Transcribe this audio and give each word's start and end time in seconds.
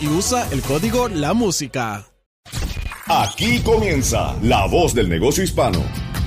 Y 0.00 0.08
usa 0.08 0.46
el 0.52 0.60
código 0.60 1.08
La 1.08 1.32
Música. 1.32 2.04
Aquí 3.06 3.60
comienza 3.60 4.36
La 4.42 4.66
Voz 4.66 4.94
del 4.94 5.08
Negocio 5.08 5.42
Hispano. 5.42 5.82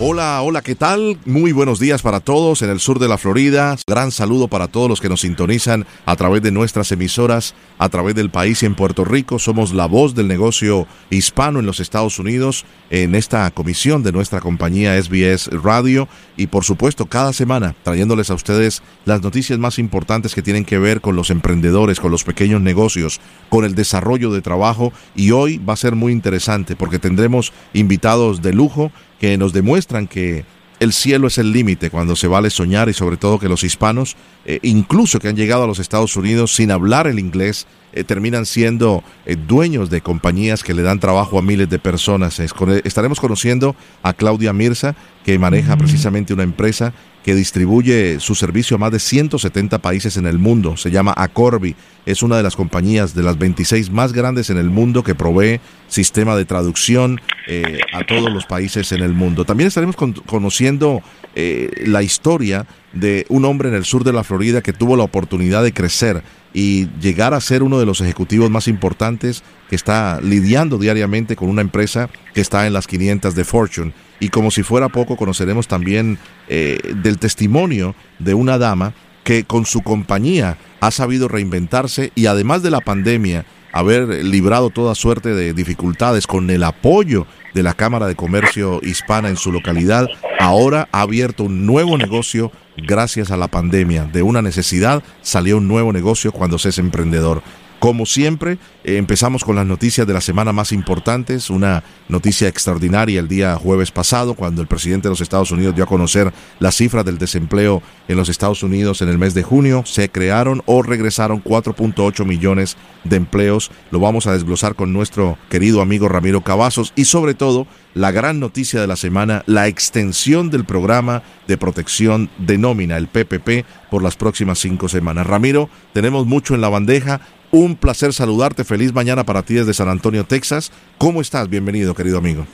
Hola, 0.00 0.40
hola, 0.42 0.62
¿qué 0.62 0.76
tal? 0.76 1.18
Muy 1.24 1.50
buenos 1.50 1.80
días 1.80 2.02
para 2.02 2.20
todos 2.20 2.62
en 2.62 2.70
el 2.70 2.78
sur 2.78 3.00
de 3.00 3.08
la 3.08 3.18
Florida. 3.18 3.74
Gran 3.84 4.12
saludo 4.12 4.46
para 4.46 4.68
todos 4.68 4.88
los 4.88 5.00
que 5.00 5.08
nos 5.08 5.22
sintonizan 5.22 5.86
a 6.06 6.14
través 6.14 6.40
de 6.40 6.52
nuestras 6.52 6.92
emisoras, 6.92 7.56
a 7.78 7.88
través 7.88 8.14
del 8.14 8.30
país 8.30 8.62
y 8.62 8.66
en 8.66 8.76
Puerto 8.76 9.04
Rico. 9.04 9.40
Somos 9.40 9.74
la 9.74 9.86
voz 9.86 10.14
del 10.14 10.28
negocio 10.28 10.86
hispano 11.10 11.58
en 11.58 11.66
los 11.66 11.80
Estados 11.80 12.20
Unidos 12.20 12.64
en 12.90 13.16
esta 13.16 13.50
comisión 13.50 14.04
de 14.04 14.12
nuestra 14.12 14.40
compañía 14.40 15.02
SBS 15.02 15.48
Radio 15.64 16.06
y 16.36 16.46
por 16.46 16.62
supuesto 16.62 17.06
cada 17.06 17.32
semana 17.32 17.74
trayéndoles 17.82 18.30
a 18.30 18.34
ustedes 18.34 18.84
las 19.04 19.20
noticias 19.22 19.58
más 19.58 19.80
importantes 19.80 20.32
que 20.32 20.42
tienen 20.42 20.64
que 20.64 20.78
ver 20.78 21.00
con 21.00 21.16
los 21.16 21.30
emprendedores, 21.30 21.98
con 21.98 22.12
los 22.12 22.22
pequeños 22.22 22.60
negocios, 22.60 23.20
con 23.48 23.64
el 23.64 23.74
desarrollo 23.74 24.30
de 24.30 24.42
trabajo 24.42 24.92
y 25.16 25.32
hoy 25.32 25.58
va 25.58 25.72
a 25.72 25.76
ser 25.76 25.96
muy 25.96 26.12
interesante 26.12 26.76
porque 26.76 27.00
tendremos 27.00 27.52
invitados 27.74 28.42
de 28.42 28.52
lujo 28.52 28.92
que 29.20 29.36
nos 29.36 29.52
demuestran 29.52 30.06
que 30.06 30.44
el 30.80 30.92
cielo 30.92 31.26
es 31.26 31.38
el 31.38 31.52
límite 31.52 31.90
cuando 31.90 32.14
se 32.14 32.28
vale 32.28 32.50
soñar 32.50 32.88
y 32.88 32.92
sobre 32.92 33.16
todo 33.16 33.38
que 33.38 33.48
los 33.48 33.64
hispanos, 33.64 34.16
eh, 34.44 34.60
incluso 34.62 35.18
que 35.18 35.28
han 35.28 35.36
llegado 35.36 35.64
a 35.64 35.66
los 35.66 35.80
Estados 35.80 36.16
Unidos 36.16 36.54
sin 36.54 36.70
hablar 36.70 37.06
el 37.06 37.18
inglés, 37.18 37.66
eh, 37.92 38.04
terminan 38.04 38.46
siendo 38.46 39.02
eh, 39.26 39.36
dueños 39.36 39.90
de 39.90 40.00
compañías 40.00 40.62
que 40.62 40.74
le 40.74 40.82
dan 40.82 41.00
trabajo 41.00 41.38
a 41.38 41.42
miles 41.42 41.68
de 41.68 41.78
personas. 41.78 42.40
estaremos 42.40 43.20
conociendo 43.20 43.74
a 44.02 44.12
Claudia 44.12 44.52
Mirza, 44.52 44.94
que 45.24 45.38
maneja 45.38 45.76
precisamente 45.76 46.32
una 46.32 46.42
empresa 46.42 46.92
que 47.28 47.34
distribuye 47.34 48.20
su 48.20 48.34
servicio 48.34 48.76
a 48.76 48.78
más 48.78 48.92
de 48.92 48.98
170 48.98 49.78
países 49.80 50.16
en 50.16 50.26
el 50.26 50.38
mundo. 50.38 50.78
Se 50.78 50.90
llama 50.90 51.12
Acorbi. 51.14 51.76
Es 52.06 52.22
una 52.22 52.38
de 52.38 52.42
las 52.42 52.56
compañías 52.56 53.14
de 53.14 53.22
las 53.22 53.36
26 53.36 53.90
más 53.90 54.14
grandes 54.14 54.48
en 54.48 54.56
el 54.56 54.70
mundo 54.70 55.02
que 55.02 55.14
provee 55.14 55.60
sistema 55.88 56.36
de 56.36 56.46
traducción 56.46 57.20
eh, 57.46 57.80
a 57.92 58.06
todos 58.06 58.32
los 58.32 58.46
países 58.46 58.92
en 58.92 59.02
el 59.02 59.12
mundo. 59.12 59.44
También 59.44 59.68
estaremos 59.68 59.96
conociendo 60.24 61.02
eh, 61.34 61.84
la 61.86 62.02
historia 62.02 62.66
de 62.92 63.26
un 63.28 63.44
hombre 63.44 63.68
en 63.68 63.74
el 63.74 63.84
sur 63.84 64.04
de 64.04 64.14
la 64.14 64.24
Florida 64.24 64.62
que 64.62 64.72
tuvo 64.72 64.96
la 64.96 65.02
oportunidad 65.02 65.62
de 65.62 65.74
crecer 65.74 66.22
y 66.52 66.88
llegar 67.00 67.34
a 67.34 67.40
ser 67.40 67.62
uno 67.62 67.78
de 67.78 67.86
los 67.86 68.00
ejecutivos 68.00 68.50
más 68.50 68.68
importantes 68.68 69.42
que 69.68 69.76
está 69.76 70.20
lidiando 70.22 70.78
diariamente 70.78 71.36
con 71.36 71.48
una 71.48 71.62
empresa 71.62 72.08
que 72.34 72.40
está 72.40 72.66
en 72.66 72.72
las 72.72 72.86
500 72.86 73.34
de 73.34 73.44
Fortune. 73.44 73.92
Y 74.20 74.30
como 74.30 74.50
si 74.50 74.62
fuera 74.62 74.88
poco, 74.88 75.16
conoceremos 75.16 75.68
también 75.68 76.18
eh, 76.48 76.78
del 77.02 77.18
testimonio 77.18 77.94
de 78.18 78.34
una 78.34 78.58
dama 78.58 78.94
que 79.24 79.44
con 79.44 79.66
su 79.66 79.82
compañía 79.82 80.56
ha 80.80 80.90
sabido 80.90 81.28
reinventarse 81.28 82.12
y 82.14 82.26
además 82.26 82.62
de 82.62 82.70
la 82.70 82.80
pandemia, 82.80 83.44
haber 83.72 84.24
librado 84.24 84.70
toda 84.70 84.94
suerte 84.94 85.34
de 85.34 85.52
dificultades 85.52 86.26
con 86.26 86.48
el 86.50 86.64
apoyo 86.64 87.26
de 87.54 87.62
la 87.62 87.74
Cámara 87.74 88.06
de 88.06 88.16
Comercio 88.16 88.80
Hispana 88.82 89.28
en 89.28 89.36
su 89.36 89.52
localidad, 89.52 90.08
ahora 90.40 90.88
ha 90.92 91.02
abierto 91.02 91.44
un 91.44 91.66
nuevo 91.66 91.98
negocio 91.98 92.50
gracias 92.82 93.30
a 93.30 93.36
la 93.36 93.48
pandemia. 93.48 94.04
De 94.04 94.22
una 94.22 94.42
necesidad 94.42 95.02
salió 95.22 95.58
un 95.58 95.68
nuevo 95.68 95.92
negocio 95.92 96.32
cuando 96.32 96.58
se 96.58 96.70
es 96.70 96.78
emprendedor. 96.78 97.42
Como 97.78 98.06
siempre, 98.06 98.58
eh, 98.82 98.96
empezamos 98.96 99.44
con 99.44 99.54
las 99.54 99.64
noticias 99.64 100.04
de 100.04 100.12
la 100.12 100.20
semana 100.20 100.52
más 100.52 100.72
importantes. 100.72 101.48
Una 101.48 101.84
noticia 102.08 102.48
extraordinaria 102.48 103.20
el 103.20 103.28
día 103.28 103.54
jueves 103.54 103.92
pasado, 103.92 104.34
cuando 104.34 104.62
el 104.62 104.66
presidente 104.66 105.06
de 105.06 105.10
los 105.10 105.20
Estados 105.20 105.52
Unidos 105.52 105.76
dio 105.76 105.84
a 105.84 105.88
conocer 105.88 106.32
las 106.58 106.74
cifras 106.74 107.04
del 107.04 107.18
desempleo 107.18 107.80
en 108.08 108.16
los 108.16 108.28
Estados 108.28 108.64
Unidos 108.64 109.00
en 109.00 109.08
el 109.08 109.18
mes 109.18 109.32
de 109.32 109.44
junio. 109.44 109.84
Se 109.86 110.08
crearon 110.08 110.60
o 110.66 110.82
regresaron 110.82 111.42
4.8 111.42 112.24
millones 112.24 112.76
de 113.04 113.16
empleos. 113.16 113.70
Lo 113.92 114.00
vamos 114.00 114.26
a 114.26 114.32
desglosar 114.32 114.74
con 114.74 114.92
nuestro 114.92 115.38
querido 115.48 115.80
amigo 115.80 116.08
Ramiro 116.08 116.40
Cavazos 116.40 116.92
y 116.96 117.04
sobre 117.04 117.34
todo 117.34 117.68
la 117.94 118.10
gran 118.10 118.38
noticia 118.40 118.80
de 118.80 118.86
la 118.86 118.96
semana, 118.96 119.42
la 119.46 119.66
extensión 119.66 120.50
del 120.50 120.64
programa 120.64 121.22
de 121.46 121.58
protección 121.58 122.30
de 122.38 122.58
nómina, 122.58 122.96
el 122.96 123.08
PPP, 123.08 123.64
por 123.90 124.02
las 124.02 124.16
próximas 124.16 124.58
cinco 124.58 124.88
semanas. 124.88 125.26
Ramiro, 125.26 125.68
tenemos 125.92 126.26
mucho 126.26 126.54
en 126.54 126.60
la 126.60 126.68
bandeja. 126.68 127.20
Un 127.50 127.76
placer 127.76 128.12
saludarte. 128.12 128.64
Feliz 128.64 128.92
mañana 128.92 129.24
para 129.24 129.42
ti 129.42 129.54
desde 129.54 129.72
San 129.72 129.88
Antonio, 129.88 130.24
Texas. 130.24 130.70
¿Cómo 130.98 131.20
estás? 131.20 131.48
Bienvenido, 131.48 131.94
querido 131.94 132.18
amigo. 132.18 132.44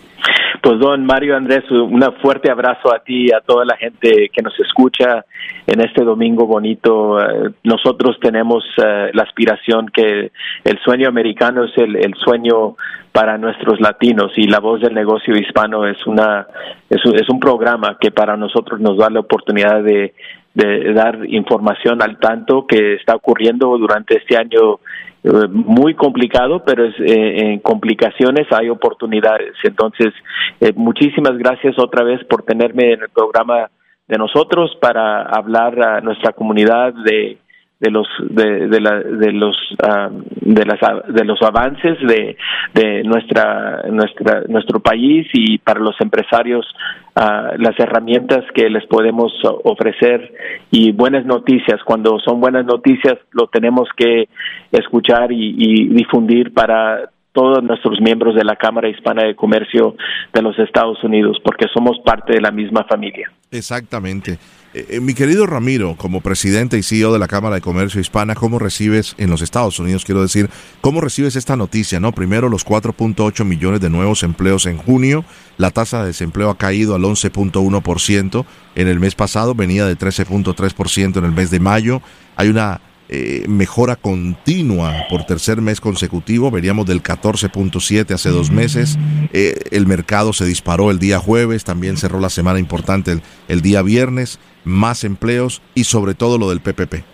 Pues 0.63 0.79
don 0.79 1.05
Mario 1.05 1.37
Andrés, 1.37 1.71
un 1.71 2.03
fuerte 2.23 2.51
abrazo 2.51 2.95
a 2.95 3.01
ti 3.01 3.27
y 3.27 3.33
a 3.33 3.41
toda 3.41 3.67
la 3.67 3.77
gente 3.77 4.31
que 4.33 4.41
nos 4.41 4.59
escucha 4.59 5.27
en 5.67 5.81
este 5.81 6.03
domingo 6.05 6.47
bonito. 6.47 7.21
Eh, 7.21 7.51
nosotros 7.65 8.17
tenemos 8.19 8.65
eh, 8.79 9.11
la 9.13 9.25
aspiración 9.25 9.91
que 9.93 10.33
el 10.65 10.79
sueño 10.83 11.09
americano 11.09 11.65
es 11.65 11.77
el, 11.77 11.97
el, 11.97 12.15
sueño 12.15 12.77
para 13.13 13.37
nuestros 13.37 13.79
latinos 13.79 14.33
y 14.37 14.47
la 14.47 14.61
voz 14.61 14.81
del 14.81 14.95
negocio 14.95 15.37
hispano 15.37 15.87
es 15.87 15.99
una 16.07 16.47
es, 16.89 17.01
es 17.13 17.29
un 17.29 17.41
programa 17.41 17.99
que 18.01 18.11
para 18.11 18.37
nosotros 18.37 18.81
nos 18.81 18.97
da 18.97 19.11
la 19.11 19.21
oportunidad 19.21 19.83
de 19.83 20.15
de 20.55 20.93
dar 20.93 21.19
información 21.27 22.01
al 22.03 22.19
tanto 22.19 22.67
que 22.67 22.95
está 22.95 23.17
ocurriendo 23.17 23.77
durante 23.77 24.17
este 24.17 24.37
año 24.37 24.79
eh, 25.25 25.49
muy 25.49 25.95
complicado, 25.95 26.63
pero 26.65 26.85
es, 26.85 26.95
eh, 27.01 27.53
en 27.53 27.61
complicaciones 27.61 28.47
hay 28.53 28.69
oportunidades. 28.69 29.55
Entonces, 29.65 30.13
eh, 30.61 30.73
muchísimas 30.77 31.37
gracias 31.39 31.79
otra 31.79 32.05
vez 32.05 32.23
por 32.25 32.43
tenerme 32.43 32.93
en 32.93 33.03
el 33.03 33.09
programa 33.09 33.71
de 34.07 34.19
nosotros 34.19 34.77
para 34.81 35.23
hablar 35.23 35.83
a 35.83 36.01
nuestra 36.03 36.33
comunidad 36.33 36.93
de 36.93 37.39
de 37.85 37.91
los 37.91 38.09
de, 38.31 38.81
la, 38.81 38.99
de 39.01 39.33
los 39.33 39.57
ah, 39.83 40.09
las 40.41 40.81
de 41.15 41.25
los 41.25 41.43
avances 41.43 41.99
de, 42.01 42.37
de 42.73 43.05
nuestra 43.05 43.83
nuestra 43.91 44.43
nuestro 44.49 44.81
país 44.81 45.27
y 45.35 45.59
para 45.59 45.81
los 45.81 45.95
empresarios 46.01 46.67
ah, 47.15 47.53
las 47.59 47.79
herramientas 47.79 48.45
que 48.55 48.71
les 48.71 48.87
podemos 48.87 49.33
ofrecer 49.65 50.33
y 50.71 50.93
buenas 50.93 51.27
noticias 51.27 51.81
cuando 51.85 52.19
son 52.21 52.41
buenas 52.41 52.65
noticias 52.65 53.19
lo 53.33 53.49
tenemos 53.49 53.89
que 53.97 54.29
escuchar 54.73 55.31
y, 55.31 55.55
y 55.59 55.89
difundir 55.89 56.55
para 56.55 57.11
todos 57.33 57.63
nuestros 57.65 58.01
miembros 58.01 58.37
de 58.37 58.45
la 58.45 58.57
Cámara 58.57 58.89
Hispana 58.89 59.25
de 59.25 59.35
Comercio 59.35 59.97
de 60.33 60.41
los 60.41 60.57
Estados 60.57 61.03
Unidos, 61.03 61.39
porque 61.45 61.67
somos 61.75 61.99
parte 62.05 62.33
de 62.33 62.41
la 62.41 62.53
misma 62.53 62.85
familia. 62.85 63.29
Exactamente. 63.51 64.39
Eh, 64.77 64.99
mi 64.99 65.15
querido 65.15 65.47
Ramiro, 65.47 65.95
como 65.97 66.21
presidente 66.21 66.77
y 66.77 66.83
CEO 66.83 67.13
de 67.13 67.21
la 67.21 67.29
Cámara 67.29 67.55
de 67.55 67.61
Comercio 67.61 68.01
Hispana, 68.01 68.35
¿cómo 68.35 68.59
recibes 68.59 69.15
en 69.19 69.31
los 69.31 69.41
Estados 69.41 69.79
Unidos, 69.79 70.05
quiero 70.05 70.21
decir, 70.21 70.51
cómo 70.81 71.01
recibes 71.01 71.37
esta 71.37 71.55
noticia? 71.55 72.01
No, 72.01 72.11
primero 72.11 72.49
los 72.49 72.67
4.8 72.67 73.45
millones 73.45 73.81
de 73.81 73.89
nuevos 73.89 74.25
empleos 74.25 74.67
en 74.67 74.79
junio, 74.79 75.25
la 75.59 75.71
tasa 75.71 76.01
de 76.01 76.09
desempleo 76.09 76.51
ha 76.51 76.59
caído 76.59 76.97
al 76.97 77.03
11.1% 77.03 78.45
en 78.75 78.89
el 78.89 78.99
mes 78.99 79.15
pasado, 79.15 79.55
venía 79.55 79.87
de 79.87 79.97
13.3% 79.97 81.19
en 81.19 81.25
el 81.25 81.31
mes 81.31 81.53
de 81.53 81.61
mayo. 81.61 82.03
Hay 82.35 82.49
una 82.49 82.81
eh, 83.09 83.45
mejora 83.49 83.97
continua 83.97 85.07
por 85.11 85.25
tercer 85.25 85.61
mes 85.61 85.81
consecutivo, 85.81 86.51
veríamos 86.51 86.87
del 86.87 87.03
14.7 87.03 88.13
hace 88.13 88.31
dos 88.31 88.51
meses, 88.51 88.99
eh, 89.33 89.55
el 89.71 89.87
mercado 89.87 90.33
se 90.33 90.47
disparó 90.47 90.91
el 90.91 90.99
día 90.99 91.19
jueves, 91.19 91.65
también 91.65 91.97
cerró 91.97 92.21
la 92.21 92.31
semana 92.31 92.59
importante 92.59 93.21
el 93.49 93.61
día 93.61 93.83
viernes, 93.83 94.39
más 94.65 95.05
empleos 95.05 95.63
y 95.75 95.85
sobre 95.85 96.15
todo 96.15 96.39
lo 96.39 96.49
del 96.49 96.61
PPP. 96.61 97.14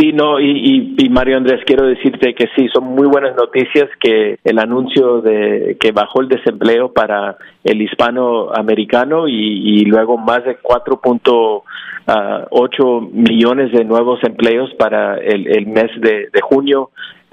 Sí, 0.00 0.14
no, 0.14 0.40
y, 0.40 0.94
y, 0.96 1.10
Mario 1.10 1.36
Andrés, 1.36 1.60
quiero 1.66 1.84
decirte 1.86 2.34
que 2.34 2.48
sí, 2.56 2.70
son 2.72 2.84
muy 2.84 3.06
buenas 3.06 3.36
noticias 3.36 3.86
que 4.00 4.38
el 4.44 4.58
anuncio 4.58 5.20
de 5.20 5.76
que 5.78 5.92
bajó 5.92 6.22
el 6.22 6.28
desempleo 6.28 6.90
para 6.90 7.36
el 7.64 7.82
hispanoamericano 7.82 9.28
y, 9.28 9.34
y 9.34 9.84
luego 9.84 10.16
más 10.16 10.42
de 10.46 10.58
4.8 10.58 11.62
ah, 12.06 13.08
millones 13.12 13.72
de 13.72 13.84
nuevos 13.84 14.18
empleos 14.24 14.72
para 14.78 15.18
el, 15.18 15.46
el 15.46 15.66
mes 15.66 15.90
de, 16.00 16.30
de 16.32 16.40
junio 16.40 16.88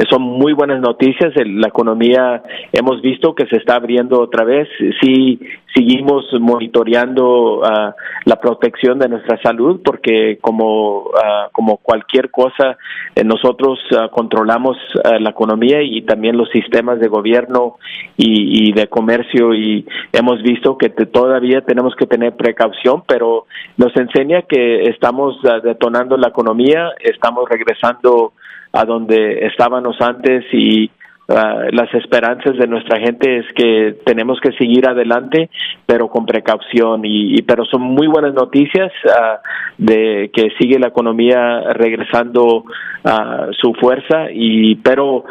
son 0.09 0.21
muy 0.21 0.53
buenas 0.53 0.79
noticias. 0.79 1.33
La 1.35 1.67
economía 1.67 2.43
hemos 2.71 3.01
visto 3.01 3.33
que 3.33 3.47
se 3.47 3.57
está 3.57 3.75
abriendo 3.75 4.21
otra 4.21 4.43
vez. 4.43 4.67
Sí, 5.01 5.39
seguimos 5.73 6.25
monitoreando 6.39 7.59
uh, 7.59 7.93
la 8.25 8.35
protección 8.39 8.99
de 8.99 9.09
nuestra 9.09 9.41
salud 9.41 9.81
porque 9.83 10.37
como, 10.39 10.99
uh, 10.99 11.49
como 11.51 11.77
cualquier 11.77 12.29
cosa, 12.29 12.77
eh, 13.15 13.23
nosotros 13.23 13.79
uh, 13.91 14.09
controlamos 14.09 14.77
la 15.19 15.29
economía 15.29 15.81
y 15.81 16.01
también 16.01 16.37
los 16.37 16.49
sistemas 16.49 16.99
de 16.99 17.07
gobierno 17.07 17.77
y, 18.17 18.69
y 18.69 18.71
de 18.73 18.87
comercio 18.87 19.53
y 19.53 19.85
hemos 20.13 20.41
visto 20.41 20.77
que 20.77 20.89
todavía 20.89 21.61
tenemos 21.61 21.95
que 21.95 22.05
tener 22.05 22.35
precaución, 22.35 23.03
pero 23.07 23.45
nos 23.77 23.95
enseña 23.95 24.43
que 24.43 24.83
estamos 24.83 25.37
detonando 25.63 26.17
la 26.17 26.29
economía, 26.29 26.91
estamos 26.99 27.47
regresando 27.49 28.33
a 28.71 28.85
donde 28.85 29.45
estábamos 29.47 29.99
antes 30.01 30.45
y 30.51 30.89
ah, 31.29 31.65
las 31.71 31.93
esperanzas 31.93 32.57
de 32.57 32.67
nuestra 32.67 32.99
gente 32.99 33.37
es 33.37 33.45
que 33.53 33.97
tenemos 34.05 34.39
que 34.39 34.51
seguir 34.53 34.87
adelante 34.87 35.49
pero 35.87 36.09
con 36.09 36.25
precaución. 36.25 37.01
Y, 37.05 37.41
pero 37.43 37.65
son 37.65 37.81
muy 37.81 38.07
buenas 38.07 38.33
noticias 38.33 38.91
uh, 39.05 39.37
de 39.77 40.29
que 40.33 40.49
sigue 40.59 40.77
la 40.77 40.89
economía 40.89 41.61
regresando 41.73 42.65
a 43.03 43.47
su 43.59 43.73
fuerza 43.75 44.27
y 44.33 44.75
pero 44.75 45.23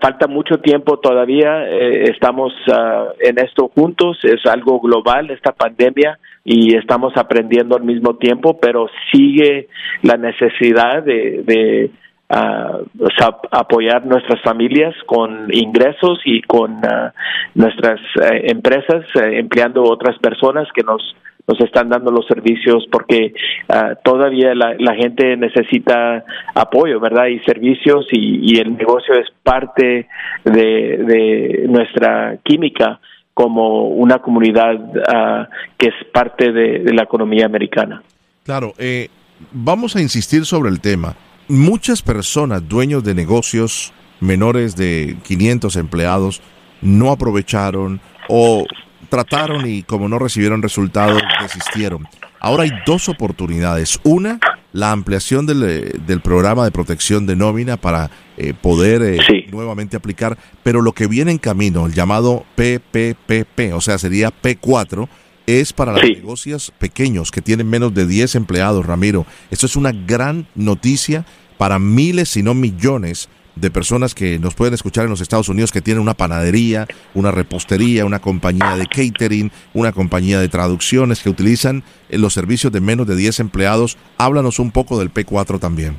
falta 0.00 0.26
mucho 0.26 0.58
tiempo 0.58 0.98
todavía 0.98 1.68
eh, 1.68 2.10
estamos 2.10 2.52
en 3.20 3.38
esto 3.38 3.70
juntos 3.72 4.18
es 4.24 4.44
algo 4.46 4.80
global 4.80 5.30
esta 5.30 5.52
pandemia 5.52 6.18
y 6.44 6.74
estamos 6.74 7.12
aprendiendo 7.16 7.76
al 7.76 7.84
mismo 7.84 8.16
tiempo 8.16 8.58
pero 8.58 8.88
sigue 9.12 9.68
la 10.02 10.16
necesidad 10.16 11.04
de 11.04 11.90
apoyar 12.28 14.06
nuestras 14.06 14.40
familias 14.42 14.94
con 15.06 15.48
ingresos 15.52 16.20
y 16.24 16.42
con 16.42 16.84
ah, 16.84 17.12
nuestras 17.54 18.00
eh, 18.22 18.46
empresas 18.46 19.04
eh, 19.14 19.38
empleando 19.38 19.82
otras 19.84 20.18
personas 20.18 20.68
que 20.74 20.82
nos 20.82 21.14
nos 21.46 21.60
están 21.60 21.90
dando 21.90 22.10
los 22.10 22.26
servicios 22.26 22.86
porque 22.90 23.34
ah, 23.68 23.94
todavía 24.02 24.54
la, 24.54 24.94
gente 24.94 25.36
necesita 25.36 26.24
apoyo, 26.54 26.98
¿verdad? 27.00 27.26
Y 27.26 27.38
servicios 27.40 28.06
y, 28.12 28.58
el 28.58 28.76
negocio 28.76 29.14
es 29.14 29.26
parte 29.42 30.08
de, 30.44 31.66
nuestra 31.68 32.38
química 32.42 32.98
como 33.34 33.88
una 33.88 34.20
comunidad 34.20 34.78
ah, 35.06 35.48
que 35.76 35.88
es 35.88 35.94
parte 36.14 36.50
de, 36.50 36.78
de, 36.78 36.94
la 36.94 37.02
economía 37.02 37.44
americana. 37.44 38.02
Claro, 38.44 38.72
eh, 38.78 39.08
vamos 39.52 39.96
a 39.96 40.00
insistir 40.00 40.46
sobre 40.46 40.70
el 40.70 40.80
tema 40.80 41.14
muchas 41.48 42.02
personas, 42.02 42.68
dueños 42.68 43.04
de 43.04 43.14
negocios 43.14 43.92
menores 44.20 44.76
de 44.76 45.16
500 45.24 45.76
empleados, 45.76 46.40
no 46.80 47.10
aprovecharon 47.10 48.00
o 48.28 48.64
trataron 49.08 49.68
y 49.68 49.82
como 49.82 50.08
no 50.08 50.18
recibieron 50.18 50.62
resultados, 50.62 51.22
desistieron. 51.40 52.06
Ahora 52.40 52.64
hay 52.64 52.70
dos 52.84 53.08
oportunidades. 53.08 53.98
Una, 54.02 54.38
la 54.72 54.92
ampliación 54.92 55.46
del, 55.46 55.62
eh, 55.62 56.18
programa 56.22 56.64
de 56.64 56.72
protección 56.72 57.26
de 57.26 57.36
nómina 57.36 57.76
para 57.76 58.10
eh, 58.36 58.52
poder 58.52 59.02
eh, 59.02 59.46
nuevamente 59.50 59.96
aplicar, 59.96 60.36
pero 60.62 60.82
lo 60.82 60.92
que 60.92 61.06
viene 61.06 61.30
en 61.30 61.38
camino, 61.38 61.86
el 61.86 61.94
llamado 61.94 62.44
PPPP, 62.56 63.72
o 63.72 63.80
sea, 63.80 63.98
sería 63.98 64.30
P4, 64.30 65.08
es 65.46 65.72
para 65.72 65.92
los 65.92 66.02
negocios 66.02 66.72
pequeños 66.78 67.30
que 67.30 67.42
tienen 67.42 67.68
menos 67.68 67.94
de 67.94 68.06
10 68.06 68.34
empleados, 68.36 68.86
Ramiro. 68.86 69.26
Esto 69.50 69.66
es 69.66 69.76
una 69.76 69.92
gran 69.92 70.46
noticia 70.54 71.24
para 71.58 71.78
miles, 71.78 72.30
si 72.30 72.42
no 72.42 72.54
millones 72.54 73.28
de 73.56 73.70
personas 73.70 74.14
que 74.14 74.38
nos 74.38 74.54
pueden 74.54 74.74
escuchar 74.74 75.04
en 75.04 75.10
los 75.10 75.20
Estados 75.20 75.48
Unidos 75.48 75.70
que 75.70 75.80
tienen 75.80 76.02
una 76.02 76.14
panadería, 76.14 76.86
una 77.14 77.30
repostería, 77.30 78.04
una 78.04 78.18
compañía 78.18 78.76
de 78.76 78.86
catering, 78.86 79.50
una 79.72 79.92
compañía 79.92 80.40
de 80.40 80.48
traducciones 80.48 81.22
que 81.22 81.30
utilizan 81.30 81.82
eh, 82.10 82.18
los 82.18 82.32
servicios 82.32 82.72
de 82.72 82.80
menos 82.80 83.06
de 83.06 83.16
10 83.16 83.40
empleados. 83.40 83.96
Háblanos 84.18 84.58
un 84.58 84.72
poco 84.72 84.98
del 84.98 85.12
P4 85.12 85.60
también. 85.60 85.96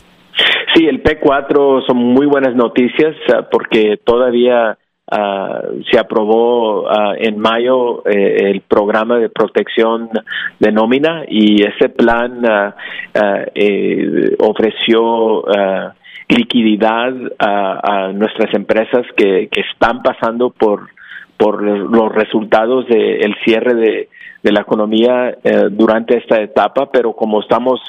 Sí, 0.74 0.86
el 0.86 1.02
P4 1.02 1.86
son 1.88 1.98
muy 1.98 2.26
buenas 2.26 2.54
noticias 2.56 3.16
ah, 3.34 3.48
porque 3.50 3.98
todavía 4.04 4.78
Uh, 5.12 5.84
se 5.92 6.00
aprobó 6.00 6.82
uh, 6.82 7.14
en 7.16 7.38
mayo 7.38 8.04
eh, 8.08 8.50
el 8.50 8.62
programa 8.62 9.20
de 9.20 9.30
protección 9.30 10.10
de 10.60 10.72
nómina 10.72 11.26
y 11.28 11.62
ese 11.62 11.90
plan 11.90 12.44
uh, 12.44 12.72
ofreció 14.40 15.44
liquididad 16.28 17.14
a, 17.38 18.14
nuestras 18.16 18.52
empresas 18.56 19.06
que, 19.16 19.48
que, 19.52 19.62
están 19.62 20.02
pasando 20.02 20.50
por 20.50 20.90
por 21.38 21.62
los 21.62 22.12
resultados 22.14 22.88
del 22.88 23.36
cierre 23.44 23.76
de, 23.76 24.52
la 24.52 24.62
economía 24.62 25.38
eh, 25.44 25.70
durante 25.72 26.18
esta 26.18 26.42
etapa, 26.42 26.90
pero 26.92 27.14
como 27.14 27.42
estamos 27.42 27.82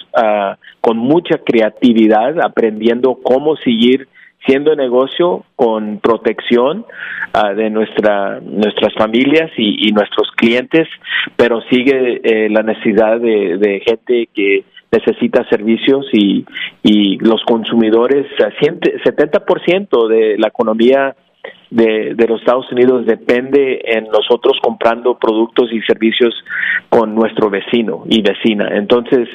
con 0.80 0.96
mucha 0.96 1.38
creatividad 1.38 2.40
aprendiendo 2.40 3.18
cómo 3.22 3.56
seguir 3.56 4.08
siendo 4.46 4.74
negocio 4.74 5.44
con 5.56 5.98
protección 5.98 6.86
ah, 7.32 7.52
de 7.52 7.70
nuestra, 7.70 8.40
nuestras 8.40 8.94
familias 8.94 9.50
y, 9.56 9.92
nuestros 9.92 10.30
clientes, 10.36 10.88
pero 11.36 11.60
sigue 11.70 12.20
eh, 12.22 12.48
la 12.50 12.62
necesidad 12.62 13.20
de, 13.20 13.82
gente 13.84 14.28
que 14.32 14.64
necesita 14.90 15.46
servicios 15.48 16.06
y, 16.12 16.44
y 16.82 17.18
los 17.18 17.42
consumidores, 17.44 18.26
70% 18.38 20.08
de 20.08 20.38
la 20.38 20.48
economía 20.48 21.14
de, 21.70 22.14
de, 22.14 22.26
los 22.28 22.40
Estados 22.40 22.70
Unidos 22.70 23.06
depende 23.06 23.80
en 23.84 24.04
nosotros 24.04 24.58
comprando 24.62 25.18
productos 25.18 25.72
y 25.72 25.80
servicios 25.82 26.34
con 26.88 27.14
nuestro 27.14 27.50
vecino 27.50 28.04
y 28.08 28.22
vecina. 28.22 28.68
Entonces, 28.76 29.28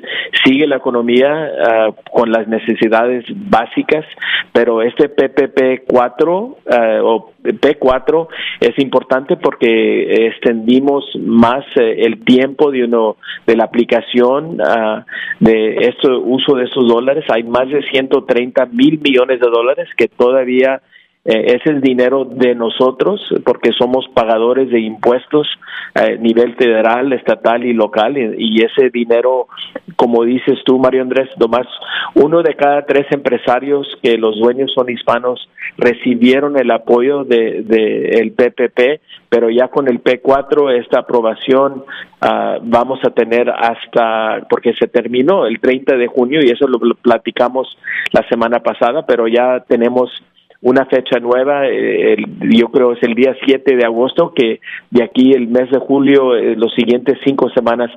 sigue 0.43 0.67
la 0.67 0.77
economía 0.77 1.51
ah, 1.65 1.89
con 2.11 2.31
las 2.31 2.47
necesidades 2.47 3.25
básicas, 3.29 4.05
pero 4.53 4.81
este 4.81 5.09
PPP 5.09 5.83
4 5.88 6.57
ah, 6.69 7.00
o 7.03 7.31
P4 7.43 8.27
es 8.59 8.77
importante 8.79 9.35
porque 9.35 10.27
extendimos 10.27 11.03
más 11.19 11.65
eh, 11.75 12.05
el 12.05 12.23
tiempo 12.23 12.71
de 12.71 12.83
uno 12.83 13.17
de 13.45 13.55
la 13.55 13.65
aplicación 13.65 14.61
uh, 14.61 15.03
de 15.39 15.75
esto 15.88 16.19
uso 16.21 16.55
de 16.55 16.65
esos 16.65 16.88
dólares. 16.88 17.25
Hay 17.29 17.43
más 17.43 17.67
de 17.69 17.81
130 17.83 18.65
mil 18.67 19.00
millones 19.01 19.39
de 19.39 19.50
dólares 19.50 19.89
que 19.97 20.07
todavía 20.07 20.81
eh, 21.23 21.55
es 21.55 21.65
el 21.67 21.81
dinero 21.81 22.25
de 22.25 22.55
nosotros 22.55 23.21
porque 23.45 23.71
somos 23.73 24.07
pagadores 24.15 24.71
de 24.71 24.79
impuestos 24.79 25.47
a 25.93 26.09
nivel 26.11 26.55
federal, 26.55 27.13
estatal 27.13 27.63
y 27.63 27.73
local 27.73 28.17
y, 28.17 28.63
ese 28.63 28.89
dinero, 28.89 29.47
como 29.95 30.23
dices 30.23 30.59
tú, 30.65 30.79
Mario 30.79 31.03
Andrés, 31.03 31.29
nomás 31.39 31.67
uno 32.15 32.41
de 32.41 32.55
cada 32.55 32.85
tres 32.85 33.05
empresarios 33.11 33.87
que 34.01 34.17
los 34.17 34.39
dueños 34.39 34.71
son 34.73 34.89
hispanos 34.89 35.47
recibieron 35.77 36.57
el 36.57 36.71
apoyo 36.71 37.23
de, 37.23 37.59
el 38.19 38.31
PPP, 38.31 39.01
pero 39.29 39.49
ya 39.49 39.67
con 39.67 39.87
el 39.87 40.03
P4 40.03 40.79
esta 40.79 40.99
aprobación 40.99 41.83
uh, 42.21 42.59
vamos 42.61 42.99
a 43.05 43.11
tener 43.11 43.49
hasta 43.49 44.45
porque 44.49 44.73
se 44.73 44.87
terminó 44.87 45.45
el 45.45 45.59
30 45.59 45.97
de 45.97 46.07
junio 46.07 46.39
y 46.43 46.49
eso 46.49 46.67
lo 46.67 46.79
platicamos 46.95 47.77
la 48.11 48.27
semana 48.27 48.59
pasada, 48.59 49.05
pero 49.05 49.27
ya 49.27 49.63
tenemos 49.67 50.11
una 50.63 50.85
fecha 50.85 51.19
nueva, 51.19 51.67
eh, 51.67 52.17
yo 52.41 52.67
creo 52.67 52.93
es 52.93 53.01
el 53.01 53.15
día 53.15 53.35
7 53.45 53.75
de 53.75 53.83
agosto, 53.83 54.31
que 54.35 54.59
de 54.91 55.03
aquí 55.03 55.31
el 55.33 55.47
mes 55.47 55.71
de 55.71 55.79
julio, 55.79 56.35
eh, 56.35 56.55
los 56.55 56.73
siguientes 56.75 57.17
cinco 57.23 57.49
semanas, 57.49 57.89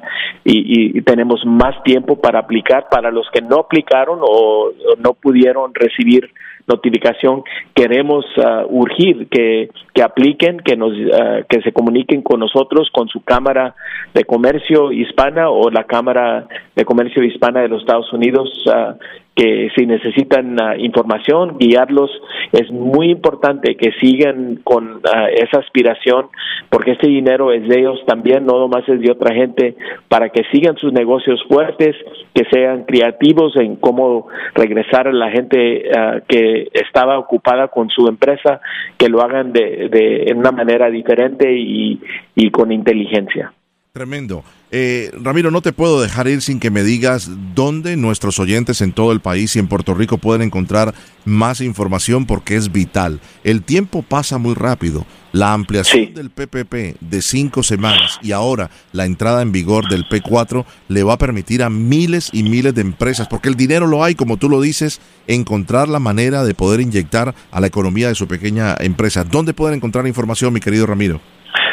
y, 0.44 1.02
tenemos 1.02 1.44
más 1.44 1.83
tiempo 1.83 2.21
para 2.21 2.38
aplicar. 2.40 2.88
Para 2.90 3.11
los 3.11 3.28
que 3.30 3.42
no 3.42 3.61
aplicaron 3.61 4.21
o 4.23 4.73
no 4.99 5.12
pudieron 5.12 5.75
recibir 5.75 6.30
notificación, 6.66 7.42
queremos 7.75 8.25
uh, 8.38 8.64
urgir 8.68 9.28
que, 9.28 9.68
que, 9.92 10.02
apliquen, 10.02 10.59
que 10.61 10.76
nos 10.76 10.92
uh, 10.92 11.44
que 11.49 11.61
se 11.61 11.73
comuniquen 11.73 12.23
con 12.23 12.40
nosotros, 12.40 12.88
con 12.92 13.09
su 13.09 13.23
Cámara 13.23 13.75
de 14.14 14.25
Comercio 14.25 14.90
Hispana 14.90 15.50
o 15.50 15.71
la 15.71 15.85
Cámara 15.85 16.47
de 16.75 16.85
Comercio 16.85 17.23
Hispana 17.23 17.61
de 17.61 17.68
los 17.68 17.83
Estados 17.83 18.11
Unidos 18.12 18.50
uh, 18.66 18.94
que 19.35 19.71
si 19.76 19.87
necesitan 19.87 20.57
uh, 20.61 20.76
información, 20.79 21.59
guiarlos. 21.59 22.11
Es 22.53 22.71
muy 22.71 23.11
importante 23.11 23.76
que 23.76 23.93
sigan 24.00 24.61
con 24.62 24.97
uh, 24.97 25.00
esa 25.35 25.59
aspiración, 25.59 26.26
porque 26.71 26.93
este 26.93 27.09
dinero 27.09 27.53
es 27.53 27.67
de 27.69 27.81
ellos 27.81 28.00
también, 28.07 28.47
no 28.47 28.59
nomás 28.59 28.88
es 28.88 29.00
de 29.00 29.11
otra 29.11 29.35
gente, 29.35 29.76
para 30.09 30.29
que 30.29 30.45
sigan 30.53 30.76
sus 30.76 30.93
negocios 30.93 31.43
fuertes, 31.49 31.97
que 32.33 32.45
sean 32.50 32.85
creativos 32.85 33.57
en 33.57 33.76
cómo 33.76 34.29
regresar 34.55 35.09
a 35.09 35.12
la 35.12 35.31
gente 35.31 35.88
uh, 35.88 36.21
que 36.29 36.69
estaba 36.73 37.19
ocupada 37.19 37.69
con 37.69 37.91
su 37.91 38.07
empresa, 38.07 38.61
que 38.97 39.09
lo 39.09 39.21
hagan 39.21 39.53
de, 39.53 39.88
de 39.88 40.33
una 40.35 40.53
manera 40.53 40.91
diferente 40.91 41.53
y, 41.53 42.00
y 42.37 42.50
con 42.50 42.71
inteligencia. 42.71 43.53
Tremendo. 43.95 44.43
Eh, 44.73 45.13
Ramiro, 45.23 45.53
no 45.53 45.63
te 45.63 45.73
puedo 45.73 46.01
dejar 46.03 46.27
ir 46.27 46.43
sin 46.43 46.59
que 46.59 46.73
me 46.73 46.83
digas 46.83 47.31
dónde 47.55 47.97
nuestros 47.97 48.41
oyentes 48.41 48.81
en 48.81 48.93
todo 48.93 49.13
el 49.13 49.21
país 49.21 49.55
y 49.55 49.61
en 49.61 49.69
Puerto 49.69 49.95
Rico 49.95 50.19
pueden 50.19 50.43
encontrar 50.43 50.93
más 51.25 51.61
información 51.61 52.27
porque 52.27 52.57
es 52.57 52.73
vital. 52.73 53.21
El 53.45 53.63
tiempo 53.63 54.03
pasa 54.03 54.37
muy 54.37 54.55
rápido. 54.55 55.07
La 55.31 55.53
ampliación 55.53 56.13
del 56.13 56.31
PPP 56.31 57.01
de 57.01 57.23
cinco 57.23 57.63
semanas 57.63 58.19
y 58.21 58.33
ahora 58.33 58.69
la 58.91 59.05
entrada 59.05 59.43
en 59.43 59.53
vigor 59.53 59.89
del 59.89 60.09
P4 60.09 60.65
le 60.89 61.05
va 61.05 61.13
a 61.13 61.19
permitir 61.19 61.63
a 61.63 61.71
miles 61.71 62.31
y 62.33 62.43
miles 62.43 62.75
de 62.75 62.81
empresas, 62.81 63.29
porque 63.29 63.49
el 63.49 63.55
dinero 63.55 63.87
lo 63.87 64.03
hay, 64.03 64.17
como 64.17 64.39
tú 64.39 64.49
lo 64.49 64.61
dices, 64.61 65.01
encontrar 65.29 65.87
la 65.87 66.01
manera 66.01 66.43
de 66.43 66.55
poder 66.55 66.81
inyectar 66.81 67.33
a 67.53 67.61
la 67.61 67.69
economía 67.69 68.09
de 68.09 68.17
su 68.17 68.27
pequeña 68.27 68.75
empresa. 68.81 69.23
¿Dónde 69.23 69.55
pueden 69.55 69.77
encontrar 69.77 70.05
información, 70.09 70.53
mi 70.53 70.59
querido 70.59 70.85
Ramiro? 70.85 71.21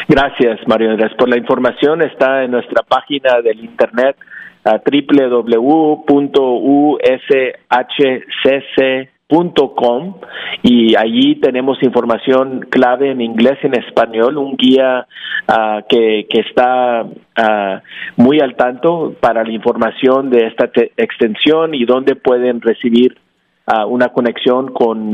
Gracias, 0.08 0.60
Mario 0.66 0.90
Andrés, 0.90 1.12
por 1.16 1.28
la 1.28 1.36
información. 1.36 2.02
Está 2.02 2.44
en 2.44 2.50
nuestra 2.50 2.82
página 2.82 3.40
del 3.42 3.60
internet 3.60 4.16
www.ushcc.com 4.64 6.14
y 10.62 10.94
allí 10.96 11.36
tenemos 11.36 11.82
información 11.82 12.60
clave 12.70 13.10
en 13.10 13.20
inglés 13.20 13.58
y 13.62 13.66
en 13.66 13.74
español, 13.74 14.38
un 14.38 14.56
guía 14.56 15.06
uh, 15.48 15.82
que, 15.88 16.26
que, 16.28 16.40
está 16.40 17.02
uh, 17.02 17.80
muy 18.16 18.40
al 18.40 18.54
tanto 18.56 19.14
para 19.20 19.42
la 19.42 19.50
información 19.50 20.30
de 20.30 20.46
esta 20.46 20.70
extensión 20.96 21.74
y 21.74 21.84
dónde 21.84 22.14
pueden 22.14 22.60
recibir 22.60 23.16
una 23.88 24.08
conexión 24.08 24.72
con, 24.72 25.12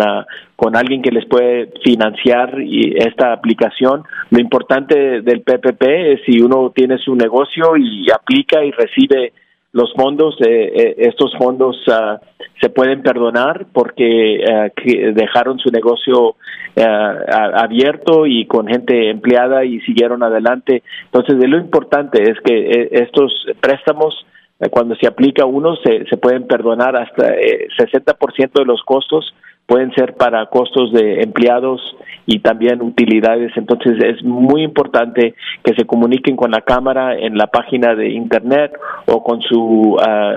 con 0.56 0.76
alguien 0.76 1.02
que 1.02 1.10
les 1.10 1.26
puede 1.26 1.72
financiar 1.84 2.56
esta 2.60 3.32
aplicación. 3.32 4.04
Lo 4.30 4.40
importante 4.40 5.20
del 5.20 5.42
PPP 5.42 5.82
es 5.82 6.20
si 6.24 6.40
uno 6.40 6.72
tiene 6.74 6.98
su 6.98 7.14
negocio 7.14 7.76
y 7.76 8.10
aplica 8.10 8.64
y 8.64 8.70
recibe 8.70 9.32
los 9.72 9.92
fondos, 9.92 10.34
eh, 10.40 10.72
eh, 10.74 10.94
estos 10.98 11.32
fondos 11.36 11.76
ah, 11.88 12.20
se 12.60 12.70
pueden 12.70 13.02
perdonar 13.02 13.66
porque 13.72 14.42
ah, 14.50 14.68
dejaron 15.12 15.58
su 15.58 15.70
negocio 15.70 16.36
ah, 16.76 17.52
abierto 17.54 18.26
y 18.26 18.46
con 18.46 18.66
gente 18.66 19.10
empleada 19.10 19.64
y 19.64 19.80
siguieron 19.80 20.22
adelante. 20.22 20.82
Entonces, 21.04 21.36
lo 21.48 21.58
importante 21.58 22.22
es 22.22 22.40
que 22.42 22.54
eh, 22.54 22.88
estos 22.92 23.32
préstamos 23.60 24.26
cuando 24.70 24.96
se 24.96 25.06
aplica 25.06 25.44
uno 25.44 25.76
se, 25.76 26.04
se 26.06 26.16
pueden 26.16 26.46
perdonar 26.46 26.96
hasta 26.96 27.34
eh, 27.34 27.68
60% 27.78 28.52
de 28.52 28.64
los 28.64 28.82
costos 28.82 29.32
pueden 29.68 29.92
ser 29.92 30.14
para 30.14 30.46
costos 30.46 30.90
de 30.94 31.20
empleados 31.20 31.94
y 32.24 32.38
también 32.38 32.80
utilidades. 32.80 33.52
Entonces 33.54 34.02
es 34.02 34.24
muy 34.24 34.62
importante 34.62 35.34
que 35.62 35.74
se 35.74 35.84
comuniquen 35.84 36.36
con 36.36 36.50
la 36.50 36.62
Cámara 36.62 37.14
en 37.18 37.36
la 37.36 37.48
página 37.48 37.94
de 37.94 38.08
Internet 38.08 38.72
o 39.06 39.22
con 39.22 39.42
su 39.42 39.98
ah, 40.00 40.36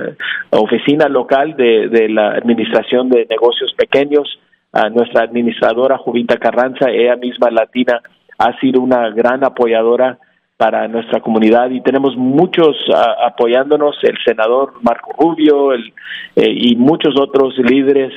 oficina 0.50 1.08
local 1.08 1.56
de, 1.56 1.88
de, 1.88 2.10
la 2.10 2.32
Administración 2.32 3.10
de 3.10 3.26
Negocios 3.30 3.74
Pequeños. 3.78 4.38
Uh, 4.74 4.90
nuestra 4.90 5.24
administradora 5.24 5.98
Jovita 5.98 6.38
Carranza, 6.38 6.90
ella 6.90 7.18
misma 7.18 7.50
latina, 7.52 8.02
ha 8.38 8.58
sido 8.60 8.82
una 8.82 9.10
gran 9.10 9.44
apoyadora 9.44 10.18
para 10.62 10.88
nuestra 10.88 11.22
comunidad 11.22 11.72
y 11.72 11.82
tenemos 11.82 12.16
muchos 12.16 12.78
apoyándonos, 13.26 13.96
el 14.04 14.16
senador 14.24 14.74
Marco 14.84 15.12
Rubio 15.18 15.74
el, 15.74 15.92
eh, 16.36 16.54
y 16.56 16.76
muchos 16.76 17.20
otros 17.20 17.58
líderes 17.58 18.14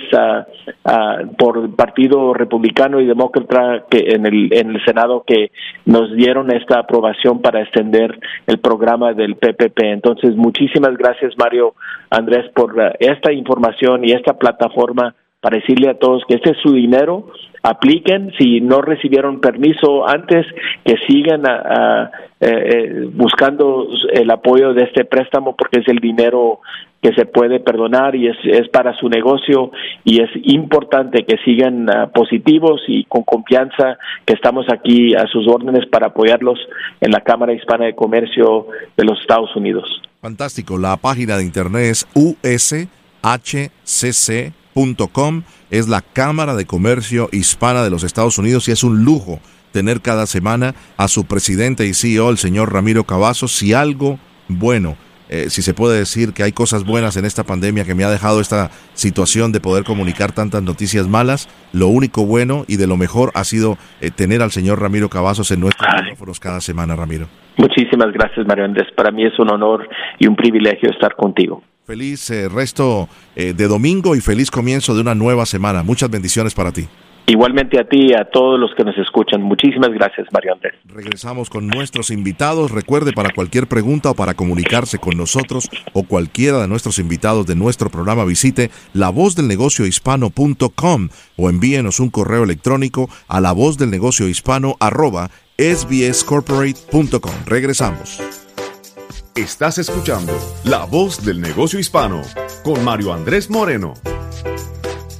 por 1.38 1.74
Partido 1.74 2.34
Republicano 2.34 3.00
y 3.00 3.06
Demócrata 3.06 3.86
que 3.88 4.14
en 4.14 4.26
el, 4.26 4.52
en 4.52 4.72
el 4.72 4.84
Senado 4.84 5.24
que 5.26 5.52
nos 5.86 6.14
dieron 6.16 6.54
esta 6.54 6.80
aprobación 6.80 7.40
para 7.40 7.62
extender 7.62 8.20
el 8.46 8.58
programa 8.58 9.14
del 9.14 9.36
PPP. 9.36 9.80
Entonces, 9.84 10.36
muchísimas 10.36 10.98
gracias 10.98 11.32
Mario 11.38 11.72
Andrés 12.10 12.50
por 12.54 12.74
esta 13.00 13.32
información 13.32 14.04
y 14.04 14.12
esta 14.12 14.34
plataforma 14.34 15.14
para 15.40 15.56
decirle 15.56 15.88
a 15.88 15.98
todos 15.98 16.22
que 16.28 16.34
este 16.34 16.50
es 16.50 16.58
su 16.62 16.74
dinero, 16.74 17.26
apliquen, 17.64 18.30
si 18.38 18.60
no 18.60 18.82
recibieron 18.82 19.40
permiso 19.40 20.06
antes, 20.06 20.46
que 20.84 20.96
sigan 21.08 21.42
eh, 21.46 22.08
eh, 22.40 23.08
buscando 23.10 23.88
el 24.12 24.30
apoyo 24.30 24.74
de 24.74 24.84
este 24.84 25.06
préstamo 25.06 25.56
porque 25.56 25.80
es 25.80 25.88
el 25.88 25.96
dinero 25.96 26.60
que 27.02 27.14
se 27.14 27.24
puede 27.24 27.60
perdonar 27.60 28.14
y 28.16 28.28
es, 28.28 28.36
es 28.44 28.68
para 28.68 28.94
su 28.98 29.08
negocio 29.08 29.70
y 30.04 30.22
es 30.22 30.30
importante 30.42 31.24
que 31.24 31.38
sigan 31.44 31.88
ah, 31.88 32.06
positivos 32.08 32.82
y 32.86 33.04
con 33.04 33.22
confianza 33.22 33.96
que 34.26 34.34
estamos 34.34 34.66
aquí 34.70 35.14
a 35.14 35.26
sus 35.26 35.48
órdenes 35.48 35.86
para 35.86 36.08
apoyarlos 36.08 36.58
en 37.00 37.12
la 37.12 37.20
Cámara 37.20 37.54
Hispana 37.54 37.86
de 37.86 37.94
Comercio 37.94 38.66
de 38.96 39.04
los 39.04 39.18
Estados 39.20 39.56
Unidos. 39.56 39.84
Fantástico. 40.20 40.76
La 40.78 40.98
página 40.98 41.38
de 41.38 41.44
internet 41.44 41.84
es 41.90 42.06
ushcc.com. 44.74 45.42
Es 45.70 45.88
la 45.88 46.00
Cámara 46.00 46.54
de 46.54 46.66
Comercio 46.66 47.28
Hispana 47.32 47.82
de 47.82 47.90
los 47.90 48.04
Estados 48.04 48.38
Unidos 48.38 48.68
y 48.68 48.72
es 48.72 48.84
un 48.84 49.04
lujo 49.04 49.40
tener 49.72 50.00
cada 50.00 50.26
semana 50.26 50.74
a 50.96 51.08
su 51.08 51.24
presidente 51.24 51.86
y 51.86 51.94
CEO, 51.94 52.30
el 52.30 52.38
señor 52.38 52.72
Ramiro 52.72 53.04
Cavazos, 53.04 53.52
si 53.52 53.72
algo 53.72 54.20
bueno, 54.46 54.96
eh, 55.28 55.46
si 55.48 55.62
se 55.62 55.74
puede 55.74 55.98
decir 55.98 56.32
que 56.32 56.44
hay 56.44 56.52
cosas 56.52 56.84
buenas 56.84 57.16
en 57.16 57.24
esta 57.24 57.42
pandemia 57.42 57.84
que 57.84 57.94
me 57.96 58.04
ha 58.04 58.10
dejado 58.10 58.40
esta 58.40 58.70
situación 58.92 59.50
de 59.50 59.58
poder 59.58 59.82
comunicar 59.82 60.30
tantas 60.30 60.62
noticias 60.62 61.08
malas, 61.08 61.48
lo 61.72 61.88
único 61.88 62.24
bueno 62.24 62.64
y 62.68 62.76
de 62.76 62.86
lo 62.86 62.96
mejor 62.96 63.32
ha 63.34 63.42
sido 63.42 63.76
eh, 64.00 64.12
tener 64.12 64.42
al 64.42 64.52
señor 64.52 64.80
Ramiro 64.80 65.08
Cavazos 65.08 65.50
en 65.50 65.60
nuestros 65.60 65.88
micrófonos 66.02 66.38
cada 66.38 66.60
semana, 66.60 66.94
Ramiro. 66.94 67.26
Muchísimas 67.56 68.12
gracias, 68.12 68.46
Mario 68.46 68.66
Andrés. 68.66 68.92
Para 68.96 69.10
mí 69.10 69.24
es 69.24 69.36
un 69.40 69.50
honor 69.50 69.88
y 70.20 70.28
un 70.28 70.36
privilegio 70.36 70.90
estar 70.90 71.16
contigo. 71.16 71.62
Feliz 71.84 72.30
eh, 72.30 72.48
resto 72.48 73.08
de 73.34 73.68
domingo 73.68 74.16
y 74.16 74.20
feliz 74.20 74.50
comienzo 74.50 74.94
de 74.94 75.00
una 75.00 75.14
nueva 75.14 75.46
semana. 75.46 75.82
Muchas 75.82 76.10
bendiciones 76.10 76.54
para 76.54 76.72
ti. 76.72 76.88
Igualmente 77.26 77.80
a 77.80 77.84
ti 77.84 78.08
y 78.10 78.14
a 78.14 78.26
todos 78.26 78.60
los 78.60 78.74
que 78.76 78.84
nos 78.84 78.98
escuchan. 78.98 79.40
Muchísimas 79.40 79.88
gracias, 79.92 80.26
Mario 80.30 80.52
Andrés. 80.52 80.74
Regresamos 80.84 81.48
con 81.48 81.68
nuestros 81.68 82.10
invitados. 82.10 82.70
Recuerde, 82.70 83.14
para 83.14 83.30
cualquier 83.30 83.66
pregunta 83.66 84.10
o 84.10 84.14
para 84.14 84.34
comunicarse 84.34 84.98
con 84.98 85.16
nosotros 85.16 85.70
o 85.94 86.02
cualquiera 86.02 86.60
de 86.60 86.68
nuestros 86.68 86.98
invitados 86.98 87.46
de 87.46 87.56
nuestro 87.56 87.88
programa, 87.88 88.26
visite 88.26 88.70
lavozdelnegociohispano.com 88.92 91.08
o 91.38 91.48
envíenos 91.48 91.98
un 91.98 92.10
correo 92.10 92.44
electrónico 92.44 93.08
a 93.26 93.40
lavozdelnegociohispano 93.40 94.76
arroba 94.78 95.30
sbscorporate.com. 95.56 97.32
Regresamos. 97.46 98.43
Estás 99.36 99.78
escuchando 99.78 100.32
La 100.62 100.84
Voz 100.84 101.24
del 101.24 101.40
Negocio 101.40 101.80
Hispano 101.80 102.22
con 102.62 102.84
Mario 102.84 103.12
Andrés 103.12 103.50
Moreno. 103.50 103.94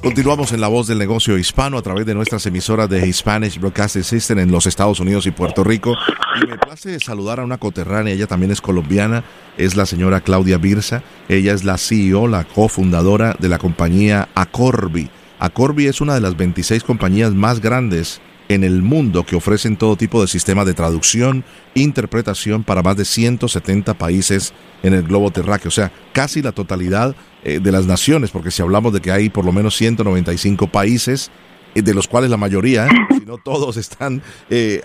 Continuamos 0.01 0.53
en 0.53 0.61
la 0.61 0.69
voz 0.69 0.87
del 0.87 0.99
negocio 0.99 1.37
hispano 1.37 1.77
a 1.77 1.81
través 1.81 2.05
de 2.05 2.13
nuestras 2.13 2.45
emisoras 2.45 2.87
de 2.87 3.05
Hispanic 3.05 3.59
Broadcasting 3.59 4.05
System 4.05 4.39
en 4.39 4.53
los 4.53 4.67
Estados 4.67 5.01
Unidos 5.01 5.25
y 5.25 5.31
Puerto 5.31 5.65
Rico. 5.65 5.95
Y 6.41 6.47
me 6.47 6.57
place 6.57 6.97
saludar 7.01 7.41
a 7.41 7.43
una 7.43 7.57
coterránea, 7.57 8.13
ella 8.13 8.25
también 8.25 8.53
es 8.53 8.61
colombiana, 8.61 9.25
es 9.57 9.75
la 9.75 9.85
señora 9.85 10.21
Claudia 10.21 10.59
Birsa. 10.59 11.03
Ella 11.27 11.51
es 11.51 11.65
la 11.65 11.77
CEO, 11.77 12.29
la 12.29 12.45
cofundadora 12.45 13.35
de 13.37 13.49
la 13.49 13.57
compañía 13.57 14.29
Acorbi. 14.33 15.09
Acorbi 15.39 15.87
es 15.87 15.99
una 15.99 16.13
de 16.13 16.21
las 16.21 16.37
26 16.37 16.85
compañías 16.85 17.33
más 17.33 17.59
grandes 17.59 18.21
en 18.49 18.63
el 18.63 18.81
mundo 18.81 19.23
que 19.23 19.35
ofrecen 19.35 19.77
todo 19.77 19.95
tipo 19.95 20.21
de 20.21 20.27
sistemas 20.27 20.65
de 20.65 20.73
traducción, 20.73 21.43
interpretación 21.73 22.63
para 22.63 22.83
más 22.83 22.97
de 22.97 23.05
170 23.05 23.93
países 23.95 24.53
en 24.83 24.93
el 24.93 25.03
globo 25.03 25.31
terráqueo, 25.31 25.69
o 25.69 25.71
sea, 25.71 25.91
casi 26.13 26.41
la 26.41 26.51
totalidad 26.51 27.15
eh, 27.43 27.59
de 27.59 27.71
las 27.71 27.85
naciones, 27.87 28.31
porque 28.31 28.51
si 28.51 28.61
hablamos 28.61 28.93
de 28.93 29.01
que 29.01 29.11
hay 29.11 29.29
por 29.29 29.45
lo 29.45 29.51
menos 29.51 29.75
195 29.75 30.67
países, 30.67 31.31
de 31.73 31.93
los 31.93 32.07
cuales 32.07 32.29
la 32.29 32.37
mayoría, 32.37 32.87
si 33.11 33.25
no 33.25 33.37
todos, 33.37 33.75
están 33.75 34.21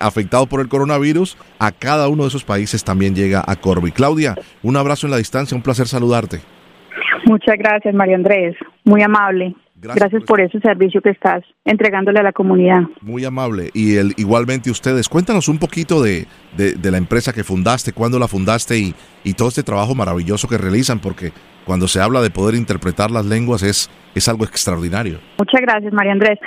afectados 0.00 0.48
por 0.48 0.60
el 0.60 0.68
coronavirus, 0.68 1.36
a 1.60 1.70
cada 1.70 2.08
uno 2.08 2.24
de 2.24 2.30
esos 2.30 2.42
países 2.42 2.82
también 2.82 3.14
llega 3.14 3.44
a 3.46 3.54
Corby. 3.54 3.92
Claudia, 3.92 4.34
un 4.64 4.76
abrazo 4.76 5.06
en 5.06 5.12
la 5.12 5.18
distancia, 5.18 5.56
un 5.56 5.62
placer 5.62 5.86
saludarte. 5.86 6.40
Muchas 7.26 7.56
gracias, 7.58 7.94
Mario 7.94 8.16
Andrés. 8.16 8.56
Muy 8.84 9.02
amable. 9.02 9.54
Gracias, 9.80 10.24
por, 10.24 10.40
ese 10.40 10.60
servicio 10.60 11.00
que 11.00 11.10
estás 11.10 11.42
entregándole 11.64 12.20
a 12.20 12.22
la 12.22 12.32
comunidad. 12.32 12.82
Muy 13.00 13.24
amable. 13.24 13.70
Y 13.72 13.96
el, 13.96 14.12
igualmente 14.18 14.70
ustedes, 14.70 15.08
cuéntanos 15.08 15.48
un 15.48 15.58
poquito 15.58 16.02
de, 16.02 16.26
de, 16.56 16.90
la 16.90 16.98
empresa 16.98 17.32
que 17.32 17.44
fundaste, 17.44 17.92
cuándo 17.92 18.18
la 18.18 18.28
fundaste 18.28 18.78
y, 18.78 18.94
y, 19.24 19.34
todo 19.34 19.48
este 19.48 19.62
trabajo 19.62 19.94
maravilloso 19.94 20.48
que 20.48 20.58
realizan, 20.58 20.98
porque 21.00 21.32
cuando 21.64 21.88
se 21.88 22.00
habla 22.00 22.20
de 22.20 22.30
poder 22.30 22.54
interpretar 22.56 23.10
las 23.10 23.24
lenguas 23.24 23.62
es, 23.62 23.90
es 24.14 24.28
algo 24.28 24.44
extraordinario. 24.44 25.18
Muchas 25.38 25.60
gracias, 25.62 25.92
María 25.92 26.12
Andrés. 26.12 26.38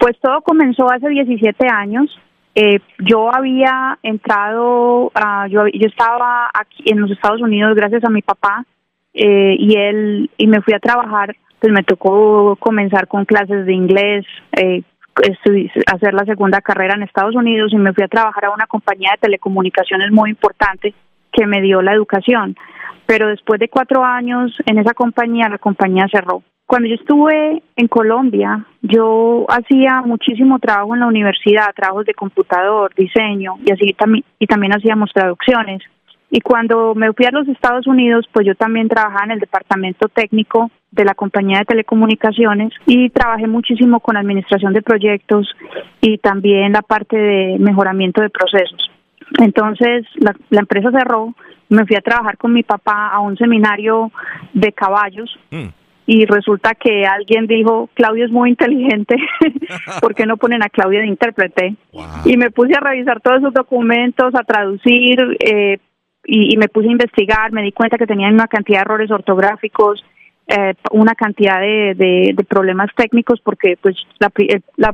Pues 0.00 0.16
todo 0.20 0.40
comenzó 0.42 0.90
hace 0.90 1.08
17 1.08 1.68
años. 1.68 2.10
Eh, 2.54 2.80
yo 2.98 3.32
había 3.32 3.98
entrado, 4.02 5.12
yo, 5.48 5.66
yo 5.68 5.86
estaba 5.86 6.50
aquí 6.52 6.82
en 6.86 7.00
los 7.00 7.10
Estados 7.10 7.40
Unidos 7.40 7.76
gracias 7.76 8.02
a 8.04 8.10
mi 8.10 8.22
papá 8.22 8.66
eh, 9.14 9.54
y 9.58 9.76
él 9.76 10.30
y 10.36 10.46
me 10.46 10.60
fui 10.62 10.74
a 10.74 10.80
trabajar 10.80 11.36
pues 11.60 11.72
me 11.72 11.82
tocó 11.82 12.56
comenzar 12.56 13.06
con 13.06 13.24
clases 13.24 13.66
de 13.66 13.74
inglés, 13.74 14.24
eh, 14.56 14.82
hacer 15.86 16.14
la 16.14 16.24
segunda 16.24 16.60
carrera 16.60 16.94
en 16.94 17.02
Estados 17.02 17.34
Unidos 17.34 17.72
y 17.72 17.76
me 17.76 17.92
fui 17.92 18.04
a 18.04 18.08
trabajar 18.08 18.46
a 18.46 18.50
una 18.50 18.66
compañía 18.66 19.10
de 19.12 19.18
telecomunicaciones 19.18 20.10
muy 20.10 20.30
importante 20.30 20.94
que 21.32 21.46
me 21.46 21.60
dio 21.60 21.82
la 21.82 21.92
educación. 21.92 22.56
Pero 23.06 23.28
después 23.28 23.60
de 23.60 23.68
cuatro 23.68 24.04
años 24.04 24.52
en 24.66 24.78
esa 24.78 24.94
compañía, 24.94 25.48
la 25.48 25.58
compañía 25.58 26.06
cerró. 26.10 26.42
Cuando 26.66 26.88
yo 26.88 26.94
estuve 26.94 27.62
en 27.74 27.88
Colombia, 27.88 28.64
yo 28.80 29.44
hacía 29.48 30.02
muchísimo 30.02 30.60
trabajo 30.60 30.94
en 30.94 31.00
la 31.00 31.08
universidad, 31.08 31.74
trabajos 31.74 32.06
de 32.06 32.14
computador, 32.14 32.94
diseño 32.94 33.56
y 33.66 33.72
así 33.72 33.96
y 34.38 34.46
también 34.46 34.72
hacíamos 34.72 35.10
traducciones. 35.12 35.82
Y 36.30 36.40
cuando 36.40 36.94
me 36.94 37.12
fui 37.12 37.26
a 37.26 37.32
los 37.32 37.48
Estados 37.48 37.86
Unidos, 37.86 38.24
pues 38.32 38.46
yo 38.46 38.54
también 38.54 38.88
trabajaba 38.88 39.24
en 39.24 39.32
el 39.32 39.40
departamento 39.40 40.08
técnico 40.08 40.70
de 40.92 41.04
la 41.04 41.14
compañía 41.14 41.58
de 41.58 41.64
telecomunicaciones 41.64 42.72
y 42.86 43.10
trabajé 43.10 43.46
muchísimo 43.46 44.00
con 44.00 44.16
administración 44.16 44.72
de 44.72 44.82
proyectos 44.82 45.48
y 46.00 46.18
también 46.18 46.72
la 46.72 46.82
parte 46.82 47.16
de 47.16 47.56
mejoramiento 47.58 48.20
de 48.20 48.30
procesos. 48.30 48.90
Entonces 49.38 50.06
la, 50.16 50.34
empresa 50.60 50.90
cerró, 50.90 51.34
me 51.68 51.84
fui 51.86 51.96
a 51.96 52.00
trabajar 52.00 52.36
con 52.36 52.52
mi 52.52 52.62
papá 52.62 53.08
a 53.08 53.20
un 53.20 53.36
seminario 53.36 54.10
de 54.52 54.72
caballos. 54.72 55.30
Mm. 55.50 55.68
Y 56.06 56.26
resulta 56.26 56.74
que 56.74 57.04
alguien 57.06 57.46
dijo, 57.46 57.88
Claudio 57.94 58.24
es 58.24 58.32
muy 58.32 58.50
inteligente, 58.50 59.14
¿por 60.00 60.14
qué 60.16 60.26
no 60.26 60.38
ponen 60.38 60.60
a 60.60 60.68
Claudia 60.68 61.00
de 61.00 61.06
intérprete? 61.06 61.76
Y 62.24 62.36
me 62.36 62.50
puse 62.50 62.74
a 62.74 62.80
revisar 62.80 63.20
todos 63.20 63.38
esos 63.38 63.54
documentos, 63.54 64.34
a 64.34 64.42
traducir, 64.42 65.36
eh, 65.38 65.78
y, 66.24 66.56
me 66.56 66.68
puse 66.68 66.88
a 66.88 66.92
investigar, 66.92 67.52
me 67.52 67.62
di 67.62 67.72
cuenta 67.72 67.98
que 67.98 68.06
tenían 68.06 68.34
una 68.34 68.46
cantidad 68.46 68.80
de 68.80 68.82
errores 68.82 69.10
ortográficos, 69.10 70.04
eh, 70.46 70.74
una 70.92 71.14
cantidad 71.14 71.60
de, 71.60 71.94
de, 71.96 72.44
problemas 72.44 72.90
técnicos, 72.94 73.40
porque 73.40 73.76
pues 73.80 73.96
la, 74.18 74.30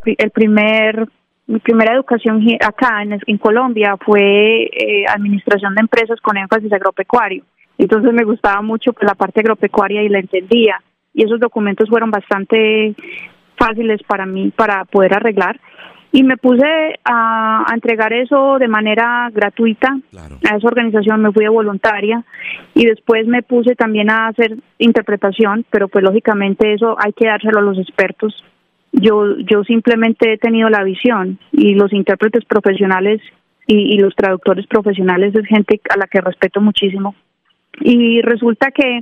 el, 0.05 0.31
primer 0.31 1.09
mi 1.47 1.59
primera 1.61 1.95
educación 1.95 2.43
acá 2.61 3.03
en, 3.03 3.19
en 3.27 3.39
Colombia 3.39 3.97
fue 4.05 4.65
eh, 4.65 5.05
administración 5.09 5.75
de 5.75 5.81
empresas 5.81 6.21
con 6.21 6.37
énfasis 6.37 6.73
agropecuario. 6.73 7.45
Entonces 7.79 8.13
me 8.13 8.25
gustaba 8.25 8.63
mucho 8.63 8.93
pues, 8.93 9.07
la 9.07 9.15
parte 9.15 9.41
agropecuaria 9.41 10.03
y 10.03 10.09
la 10.09 10.19
entendía. 10.19 10.81
Y 11.15 11.25
esos 11.25 11.41
documentos 11.41 11.89
fueron 11.89 12.11
bastante 12.11 12.95
fáciles 13.57 14.03
para 14.03 14.27
mí 14.27 14.53
para 14.55 14.85
poder 14.85 15.15
arreglar 15.15 15.59
y 16.13 16.23
me 16.23 16.37
puse 16.37 16.99
a, 17.05 17.67
entregar 17.73 18.13
eso 18.13 18.59
de 18.59 18.69
manera 18.69 19.31
gratuita 19.33 19.99
a 20.17 20.57
esa 20.57 20.67
organización, 20.67 21.23
me 21.23 21.33
fui 21.33 21.45
de 21.45 21.51
voluntaria 21.51 22.25
y 22.75 22.87
después 22.87 23.27
me 23.27 23.43
puse 23.43 23.75
también 23.75 24.11
a 24.11 24.29
hacer 24.29 24.57
interpretación, 24.79 25.65
pero 25.71 25.89
pues 25.89 26.05
lógicamente 26.05 26.73
eso 26.73 26.97
hay 26.99 27.13
que 27.13 27.27
dárselo 27.27 27.59
a 27.59 27.63
los 27.63 27.79
expertos. 27.79 28.45
Yo, 28.93 29.37
yo 29.39 29.63
simplemente 29.65 30.33
he 30.33 30.39
tenido 30.39 30.71
la 30.71 30.85
visión 30.85 31.39
y 31.53 31.75
los 31.75 31.93
intérpretes 31.93 32.45
profesionales 32.45 33.21
y, 33.67 33.95
y 33.95 33.99
los 33.99 34.15
traductores 34.15 34.67
profesionales 34.67 35.35
es 35.35 35.47
gente 35.47 35.81
a 35.91 35.99
la 35.99 36.07
que 36.07 36.21
respeto 36.21 36.61
muchísimo. 36.61 37.15
Y 37.81 38.23
resulta 38.23 38.71
que 38.71 39.01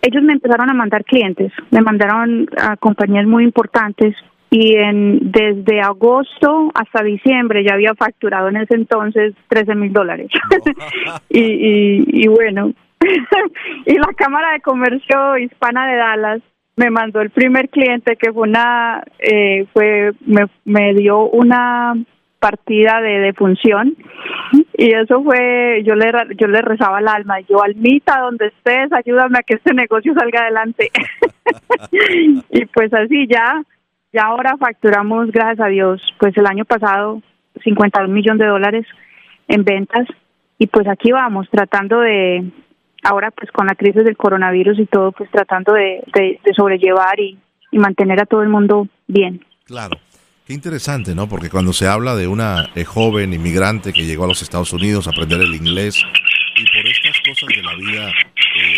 ellos 0.00 0.22
me 0.22 0.32
empezaron 0.32 0.70
a 0.70 0.74
mandar 0.74 1.04
clientes, 1.04 1.52
me 1.70 1.80
mandaron 1.80 2.48
a 2.58 2.76
compañías 2.76 3.26
muy 3.26 3.44
importantes 3.44 4.16
y 4.52 4.76
en, 4.76 5.32
desde 5.32 5.80
agosto 5.80 6.70
hasta 6.74 7.02
diciembre 7.02 7.64
ya 7.64 7.72
había 7.72 7.94
facturado 7.94 8.50
en 8.50 8.58
ese 8.58 8.74
entonces 8.74 9.32
13 9.48 9.74
mil 9.74 9.94
dólares. 9.94 10.28
y, 11.30 12.22
y, 12.22 12.28
bueno, 12.28 12.74
y 13.86 13.94
la 13.94 14.12
Cámara 14.14 14.52
de 14.52 14.60
Comercio 14.60 15.38
Hispana 15.38 15.86
de 15.86 15.96
Dallas 15.96 16.42
me 16.76 16.90
mandó 16.90 17.22
el 17.22 17.30
primer 17.30 17.70
cliente 17.70 18.16
que 18.16 18.30
fue 18.30 18.46
una, 18.46 19.02
eh, 19.20 19.64
fue, 19.72 20.12
me, 20.26 20.44
me 20.66 20.92
dio 20.92 21.20
una 21.30 21.94
partida 22.38 23.00
de, 23.00 23.20
de 23.20 23.32
función 23.32 23.96
y 24.76 24.92
eso 24.92 25.22
fue 25.22 25.82
yo 25.86 25.94
le 25.94 26.10
yo 26.36 26.48
le 26.48 26.60
rezaba 26.60 26.98
al 26.98 27.06
alma 27.06 27.38
yo 27.48 27.62
almita 27.62 28.18
donde 28.18 28.48
estés 28.48 28.92
ayúdame 28.92 29.38
a 29.38 29.42
que 29.44 29.54
este 29.54 29.72
negocio 29.72 30.12
salga 30.12 30.40
adelante 30.40 30.90
y 32.50 32.64
pues 32.66 32.92
así 32.92 33.28
ya 33.28 33.62
ya 34.12 34.24
ahora 34.24 34.56
facturamos, 34.58 35.30
gracias 35.30 35.60
a 35.60 35.68
Dios, 35.68 36.02
pues 36.18 36.36
el 36.36 36.46
año 36.46 36.64
pasado 36.64 37.22
50 37.62 38.06
millones 38.08 38.40
de 38.40 38.46
dólares 38.46 38.86
en 39.48 39.64
ventas 39.64 40.06
y 40.58 40.66
pues 40.66 40.86
aquí 40.86 41.10
vamos 41.12 41.48
tratando 41.50 42.00
de, 42.00 42.44
ahora 43.02 43.30
pues 43.30 43.50
con 43.50 43.66
la 43.66 43.74
crisis 43.74 44.04
del 44.04 44.16
coronavirus 44.16 44.78
y 44.78 44.86
todo, 44.86 45.12
pues 45.12 45.30
tratando 45.30 45.72
de, 45.72 46.02
sobrellevar 46.56 47.18
y, 47.20 47.38
mantener 47.72 48.20
a 48.20 48.26
todo 48.26 48.42
el 48.42 48.50
mundo 48.50 48.86
bien. 49.06 49.42
Claro. 49.64 49.96
Qué 50.46 50.52
interesante, 50.52 51.14
¿no? 51.14 51.26
Porque 51.26 51.48
cuando 51.48 51.72
se 51.72 51.88
habla 51.88 52.14
de 52.14 52.28
una 52.28 52.68
eh, 52.74 52.84
joven 52.84 53.32
inmigrante 53.32 53.94
que 53.94 54.04
llegó 54.04 54.24
a 54.24 54.28
los 54.28 54.42
Estados 54.42 54.74
Unidos 54.74 55.06
a 55.06 55.10
aprender 55.10 55.40
el 55.40 55.54
inglés 55.54 56.04
y 56.56 56.64
por 56.64 56.86
estas 56.86 57.16
cosas 57.20 57.48
de 57.48 57.62
la 57.62 57.74
vida 57.76 58.08
eh, 58.08 58.76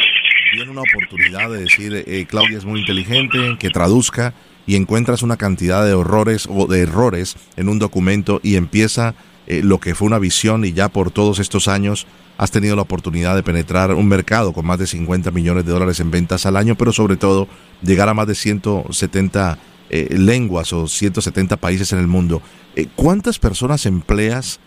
viene 0.54 0.70
una 0.70 0.82
oportunidad 0.82 1.50
de 1.50 1.62
decir, 1.62 2.04
eh, 2.06 2.24
Claudia 2.28 2.58
es 2.58 2.64
muy 2.64 2.80
inteligente, 2.80 3.56
que 3.58 3.70
traduzca 3.70 4.32
y 4.66 4.76
encuentras 4.76 5.22
una 5.22 5.36
cantidad 5.36 5.84
de 5.84 5.94
horrores 5.94 6.48
o 6.50 6.66
de 6.66 6.80
errores 6.80 7.36
en 7.56 7.68
un 7.68 7.78
documento 7.78 8.40
y 8.42 8.56
empieza 8.56 9.14
eh, 9.46 9.62
lo 9.62 9.78
que 9.78 9.94
fue 9.94 10.06
una 10.06 10.18
visión 10.18 10.64
y 10.64 10.72
ya 10.72 10.88
por 10.88 11.10
todos 11.10 11.38
estos 11.38 11.68
años 11.68 12.06
has 12.38 12.50
tenido 12.50 12.76
la 12.76 12.82
oportunidad 12.82 13.36
de 13.36 13.42
penetrar 13.42 13.92
un 13.94 14.08
mercado 14.08 14.52
con 14.52 14.66
más 14.66 14.78
de 14.78 14.86
50 14.86 15.30
millones 15.30 15.64
de 15.64 15.72
dólares 15.72 16.00
en 16.00 16.10
ventas 16.10 16.46
al 16.46 16.56
año, 16.56 16.76
pero 16.76 16.92
sobre 16.92 17.16
todo 17.16 17.46
llegar 17.82 18.08
a 18.08 18.14
más 18.14 18.26
de 18.26 18.34
170 18.34 19.58
eh, 19.90 20.16
lenguas 20.18 20.72
o 20.72 20.88
170 20.88 21.56
países 21.58 21.92
en 21.92 21.98
el 21.98 22.06
mundo. 22.06 22.42
Eh, 22.74 22.88
¿Cuántas 22.96 23.38
personas 23.38 23.86
empleas? 23.86 24.60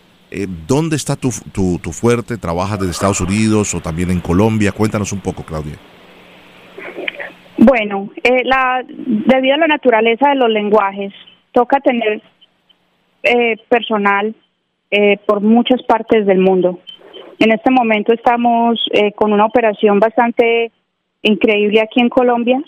¿Dónde 0.66 0.96
está 0.96 1.16
tu, 1.16 1.32
tu, 1.52 1.78
tu 1.78 1.90
fuerte? 1.90 2.36
¿Trabajas 2.36 2.78
desde 2.78 2.90
Estados 2.90 3.22
Unidos 3.22 3.72
o 3.74 3.80
también 3.80 4.10
en 4.10 4.20
Colombia? 4.20 4.72
Cuéntanos 4.72 5.10
un 5.12 5.20
poco, 5.20 5.42
Claudia. 5.42 5.78
Bueno, 7.58 8.10
eh, 8.22 8.44
la, 8.44 8.84
debido 8.86 9.54
a 9.54 9.58
la 9.58 9.66
naturaleza 9.66 10.30
de 10.30 10.36
los 10.36 10.48
lenguajes, 10.48 11.12
toca 11.52 11.80
tener 11.80 12.22
eh, 13.24 13.56
personal 13.68 14.32
eh, 14.92 15.18
por 15.26 15.40
muchas 15.40 15.82
partes 15.82 16.24
del 16.24 16.38
mundo. 16.38 16.78
En 17.40 17.52
este 17.52 17.70
momento 17.70 18.12
estamos 18.12 18.80
eh, 18.92 19.10
con 19.12 19.32
una 19.32 19.44
operación 19.44 19.98
bastante 19.98 20.70
increíble 21.22 21.80
aquí 21.80 22.00
en 22.00 22.08
Colombia. 22.08 22.62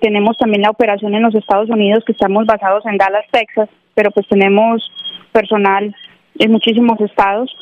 tenemos 0.00 0.36
también 0.36 0.62
la 0.62 0.70
operación 0.70 1.14
en 1.14 1.22
los 1.22 1.34
Estados 1.36 1.70
Unidos, 1.70 2.02
que 2.04 2.12
estamos 2.12 2.44
basados 2.44 2.84
en 2.86 2.98
Dallas, 2.98 3.24
Texas, 3.30 3.68
pero 3.94 4.10
pues 4.10 4.26
tenemos 4.26 4.82
personal 5.30 5.94
en 6.40 6.50
muchísimos 6.50 7.00
estados. 7.00 7.54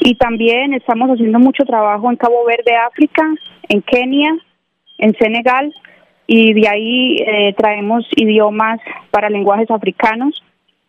Y 0.00 0.14
también 0.14 0.72
estamos 0.72 1.10
haciendo 1.10 1.38
mucho 1.38 1.64
trabajo 1.64 2.10
en 2.10 2.16
Cabo 2.16 2.42
Verde, 2.46 2.74
África, 2.74 3.22
en 3.68 3.82
Kenia, 3.82 4.32
en 4.96 5.14
Senegal 5.16 5.74
y 6.32 6.52
de 6.52 6.68
ahí 6.68 7.16
eh, 7.16 7.52
traemos 7.58 8.06
idiomas 8.14 8.78
para 9.10 9.28
lenguajes 9.28 9.68
africanos 9.68 10.40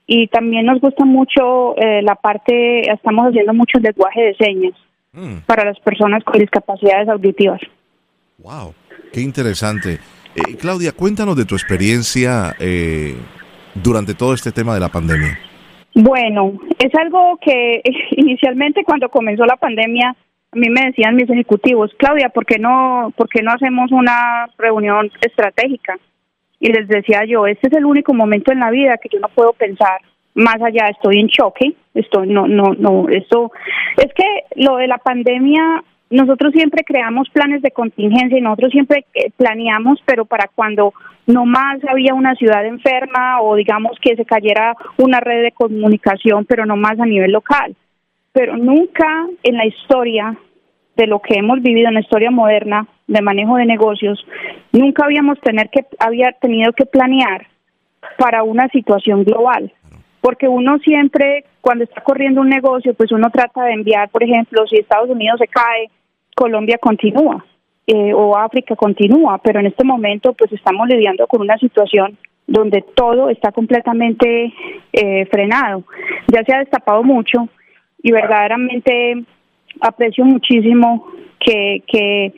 y 0.05 0.27
también 0.27 0.67
nos 0.67 0.79
gusta 0.79 1.03
mucho 1.03 1.75
eh, 1.77 2.03
la 2.03 2.13
parte, 2.13 2.81
estamos 2.81 3.25
haciendo 3.25 3.51
mucho 3.51 3.79
lenguaje 3.79 4.21
de 4.21 4.35
señas 4.35 4.73
mm. 5.13 5.37
para 5.47 5.65
las 5.65 5.79
personas 5.79 6.23
con 6.23 6.39
discapacidades 6.39 7.09
auditivas. 7.09 7.59
¡Wow! 8.37 8.75
¡Qué 9.11 9.21
interesante! 9.21 9.97
Eh, 10.35 10.57
Claudia, 10.59 10.91
cuéntanos 10.91 11.35
de 11.35 11.45
tu 11.45 11.55
experiencia 11.55 12.55
durante 13.73 14.13
todo 14.13 14.35
este 14.35 14.51
tema 14.51 14.75
de 14.75 14.79
la 14.79 14.89
pandemia. 14.89 15.39
Bueno, 15.95 16.53
es 16.77 16.93
algo 16.93 17.39
que 17.43 17.81
inicialmente 18.11 18.83
cuando 18.83 19.09
comenzó 19.09 19.47
la 19.47 19.57
pandemia 19.57 20.15
a 20.51 20.57
mí 20.57 20.69
me 20.69 20.85
decían 20.85 21.15
mis 21.15 21.29
ejecutivos, 21.29 21.91
Claudia, 21.97 22.29
¿por 22.29 22.45
qué 22.45 22.59
no, 22.59 23.13
por 23.15 23.29
qué 23.29 23.41
no 23.41 23.51
hacemos 23.51 23.91
una 23.91 24.47
reunión 24.57 25.09
estratégica? 25.21 25.97
y 26.61 26.71
les 26.71 26.87
decía 26.87 27.25
yo, 27.25 27.47
este 27.47 27.67
es 27.67 27.73
el 27.73 27.85
único 27.85 28.13
momento 28.13 28.51
en 28.51 28.59
la 28.59 28.69
vida 28.69 28.97
que 28.97 29.09
yo 29.11 29.19
no 29.19 29.27
puedo 29.29 29.51
pensar 29.53 29.99
más 30.35 30.61
allá, 30.61 30.87
estoy 30.87 31.19
en 31.19 31.27
choque, 31.27 31.73
estoy, 31.93 32.27
no, 32.27 32.47
no, 32.47 32.73
no, 32.77 33.09
esto, 33.09 33.51
es 33.97 34.13
que 34.13 34.23
lo 34.55 34.77
de 34.77 34.87
la 34.87 34.99
pandemia, 34.99 35.83
nosotros 36.11 36.53
siempre 36.53 36.83
creamos 36.85 37.29
planes 37.29 37.63
de 37.63 37.71
contingencia 37.71 38.37
y 38.37 38.41
nosotros 38.41 38.71
siempre 38.71 39.05
eh, 39.15 39.31
planeamos, 39.35 39.99
pero 40.05 40.25
para 40.25 40.49
cuando 40.53 40.93
no 41.25 41.45
más 41.45 41.79
había 41.89 42.13
una 42.13 42.35
ciudad 42.35 42.65
enferma 42.65 43.41
o 43.41 43.55
digamos 43.55 43.97
que 43.99 44.15
se 44.15 44.23
cayera 44.23 44.75
una 44.97 45.19
red 45.19 45.41
de 45.41 45.51
comunicación, 45.51 46.45
pero 46.45 46.65
no 46.65 46.77
más 46.77 46.99
a 46.99 47.05
nivel 47.05 47.31
local. 47.31 47.75
Pero 48.33 48.57
nunca 48.57 49.27
en 49.43 49.57
la 49.57 49.65
historia 49.65 50.37
de 50.95 51.07
lo 51.07 51.19
que 51.19 51.35
hemos 51.35 51.61
vivido 51.61 51.87
en 51.87 51.95
la 51.95 52.01
historia 52.01 52.31
moderna 52.31 52.87
de 53.07 53.21
manejo 53.21 53.57
de 53.57 53.65
negocios, 53.65 54.25
nunca 54.71 55.05
habíamos 55.05 55.39
tener 55.41 55.69
que 55.69 55.85
había 55.99 56.31
tenido 56.33 56.73
que 56.73 56.85
planear 56.85 57.47
para 58.17 58.43
una 58.43 58.67
situación 58.69 59.23
global 59.23 59.71
porque 60.21 60.47
uno 60.47 60.77
siempre, 60.79 61.45
cuando 61.59 61.83
está 61.83 62.01
corriendo 62.01 62.41
un 62.41 62.49
negocio, 62.49 62.93
pues 62.93 63.11
uno 63.11 63.29
trata 63.31 63.65
de 63.65 63.73
enviar, 63.73 64.09
por 64.09 64.23
ejemplo, 64.23 64.65
si 64.67 64.77
Estados 64.77 65.09
Unidos 65.09 65.39
se 65.39 65.47
cae, 65.47 65.89
Colombia 66.35 66.77
continúa 66.79 67.43
eh, 67.87 68.13
o 68.13 68.37
África 68.37 68.75
continúa, 68.75 69.39
pero 69.39 69.59
en 69.59 69.65
este 69.65 69.83
momento 69.83 70.33
pues 70.33 70.53
estamos 70.53 70.87
lidiando 70.87 71.27
con 71.27 71.41
una 71.41 71.57
situación 71.57 72.17
donde 72.47 72.83
todo 72.95 73.29
está 73.29 73.51
completamente 73.51 74.53
eh, 74.93 75.25
frenado. 75.25 75.83
Ya 76.27 76.43
se 76.43 76.53
ha 76.53 76.59
destapado 76.59 77.03
mucho 77.03 77.49
y 78.03 78.11
verdaderamente 78.11 79.23
aprecio 79.79 80.25
muchísimo 80.25 81.07
que, 81.39 81.83
que, 81.87 82.33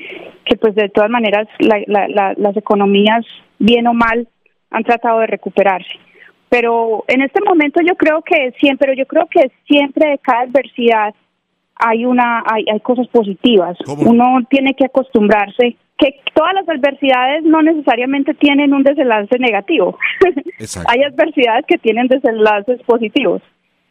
que 0.46 0.56
pues 0.58 0.76
de 0.76 0.90
todas 0.90 1.10
maneras 1.10 1.48
las 1.60 2.58
economías, 2.58 3.26
bien 3.60 3.88
o 3.88 3.94
mal, 3.94 4.28
han 4.72 4.84
tratado 4.84 5.20
de 5.20 5.28
recuperarse 5.28 6.00
pero 6.54 7.04
en 7.08 7.24
este 7.24 7.42
momento 7.44 7.82
yo 7.82 7.96
creo 7.96 8.22
que 8.22 8.54
siempre, 8.60 8.96
yo 8.96 9.08
creo 9.08 9.26
que 9.26 9.52
siempre 9.66 10.12
de 10.12 10.20
cada 10.20 10.42
adversidad 10.42 11.16
hay 11.74 12.06
una, 12.06 12.44
hay, 12.46 12.64
hay 12.72 12.80
cosas 12.82 13.08
positivas. 13.08 13.76
Uno 13.88 14.38
tiene 14.52 14.76
que 14.76 14.86
acostumbrarse 14.86 15.76
que 15.98 16.20
todas 16.36 16.54
las 16.54 16.70
adversidades 16.70 17.44
no 17.44 17.64
necesariamente 17.64 18.36
tienen 18.36 18.72
un 18.72 18.84
desenlace 18.84 19.40
negativo. 19.40 19.98
hay 20.88 21.02
adversidades 21.02 21.66
que 21.66 21.80
tienen 21.80 22.08
desenlaces 22.08 22.80
positivos. 22.84 23.42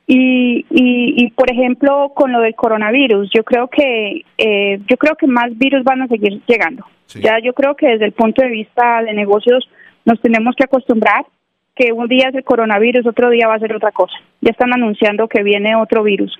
Y, 0.06 0.66
y, 0.68 1.30
por 1.30 1.50
ejemplo, 1.50 2.12
con 2.14 2.32
lo 2.32 2.40
del 2.40 2.54
coronavirus, 2.54 3.30
yo 3.34 3.44
creo 3.44 3.68
que 3.68 4.24
eh, 4.36 4.80
yo 4.88 4.96
creo 4.96 5.14
que 5.16 5.26
más 5.26 5.56
virus 5.56 5.84
van 5.84 6.02
a 6.02 6.08
seguir 6.08 6.42
llegando. 6.46 6.84
Ya 7.14 7.38
yo 7.38 7.52
creo 7.52 7.76
que 7.76 7.88
desde 7.88 8.06
el 8.06 8.12
punto 8.12 8.42
de 8.42 8.48
vista 8.48 9.02
de 9.02 9.12
negocios 9.12 9.68
nos 10.04 10.20
tenemos 10.20 10.54
que 10.56 10.64
acostumbrar 10.64 11.26
que 11.74 11.92
un 11.92 12.08
día 12.08 12.28
es 12.28 12.34
el 12.34 12.44
coronavirus, 12.44 13.06
otro 13.06 13.30
día 13.30 13.48
va 13.48 13.54
a 13.54 13.58
ser 13.58 13.74
otra 13.74 13.92
cosa. 13.92 14.14
Ya 14.40 14.50
están 14.50 14.72
anunciando 14.72 15.28
que 15.28 15.42
viene 15.42 15.76
otro 15.76 16.02
virus. 16.02 16.36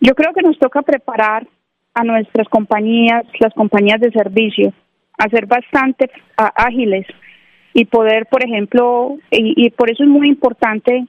Yo 0.00 0.14
creo 0.14 0.32
que 0.32 0.42
nos 0.42 0.58
toca 0.58 0.82
preparar 0.82 1.46
a 1.94 2.04
nuestras 2.04 2.48
compañías, 2.48 3.24
las 3.38 3.52
compañías 3.54 4.00
de 4.00 4.10
servicio, 4.10 4.72
a 5.18 5.28
ser 5.28 5.46
bastante 5.46 6.10
ágiles 6.36 7.06
y 7.74 7.84
poder, 7.84 8.26
por 8.26 8.44
ejemplo, 8.44 9.16
y, 9.30 9.70
por 9.70 9.90
eso 9.90 10.02
es 10.02 10.08
muy 10.08 10.28
importante 10.28 11.06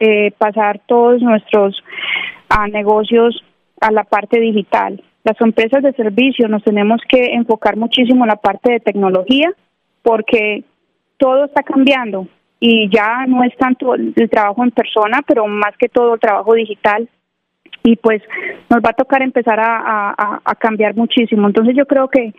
eh, 0.00 0.32
pasar 0.38 0.80
todos 0.86 1.22
nuestros 1.22 1.82
negocios 2.70 3.42
a 3.80 3.90
la 3.90 4.04
parte 4.04 4.40
digital. 4.40 5.02
Las 5.24 5.40
empresas 5.40 5.82
de 5.82 5.92
servicio 5.92 6.48
nos 6.48 6.62
tenemos 6.62 7.00
que 7.08 7.34
enfocar 7.34 7.76
muchísimo 7.76 8.24
en 8.24 8.28
la 8.28 8.36
parte 8.36 8.72
de 8.72 8.80
tecnología 8.80 9.52
porque 10.02 10.64
todo 11.18 11.46
está 11.46 11.62
cambiando 11.62 12.28
y 12.60 12.88
ya 12.88 13.26
no 13.26 13.42
es 13.42 13.54
tanto 13.56 13.94
el 13.94 14.30
trabajo 14.30 14.62
en 14.62 14.70
persona, 14.70 15.22
pero 15.26 15.46
más 15.46 15.76
que 15.78 15.88
todo 15.88 16.14
el 16.14 16.20
trabajo 16.20 16.54
digital 16.54 17.08
y 17.86 17.96
pues 17.96 18.20
nos 18.68 18.80
va 18.80 18.90
a 18.90 18.94
tocar 18.94 19.22
empezar 19.22 19.60
a, 19.60 20.40
cambiar 20.58 20.96
muchísimo. 20.96 21.46
Entonces 21.46 21.76
yo 21.76 21.86
creo 21.86 22.08
que 22.08 22.34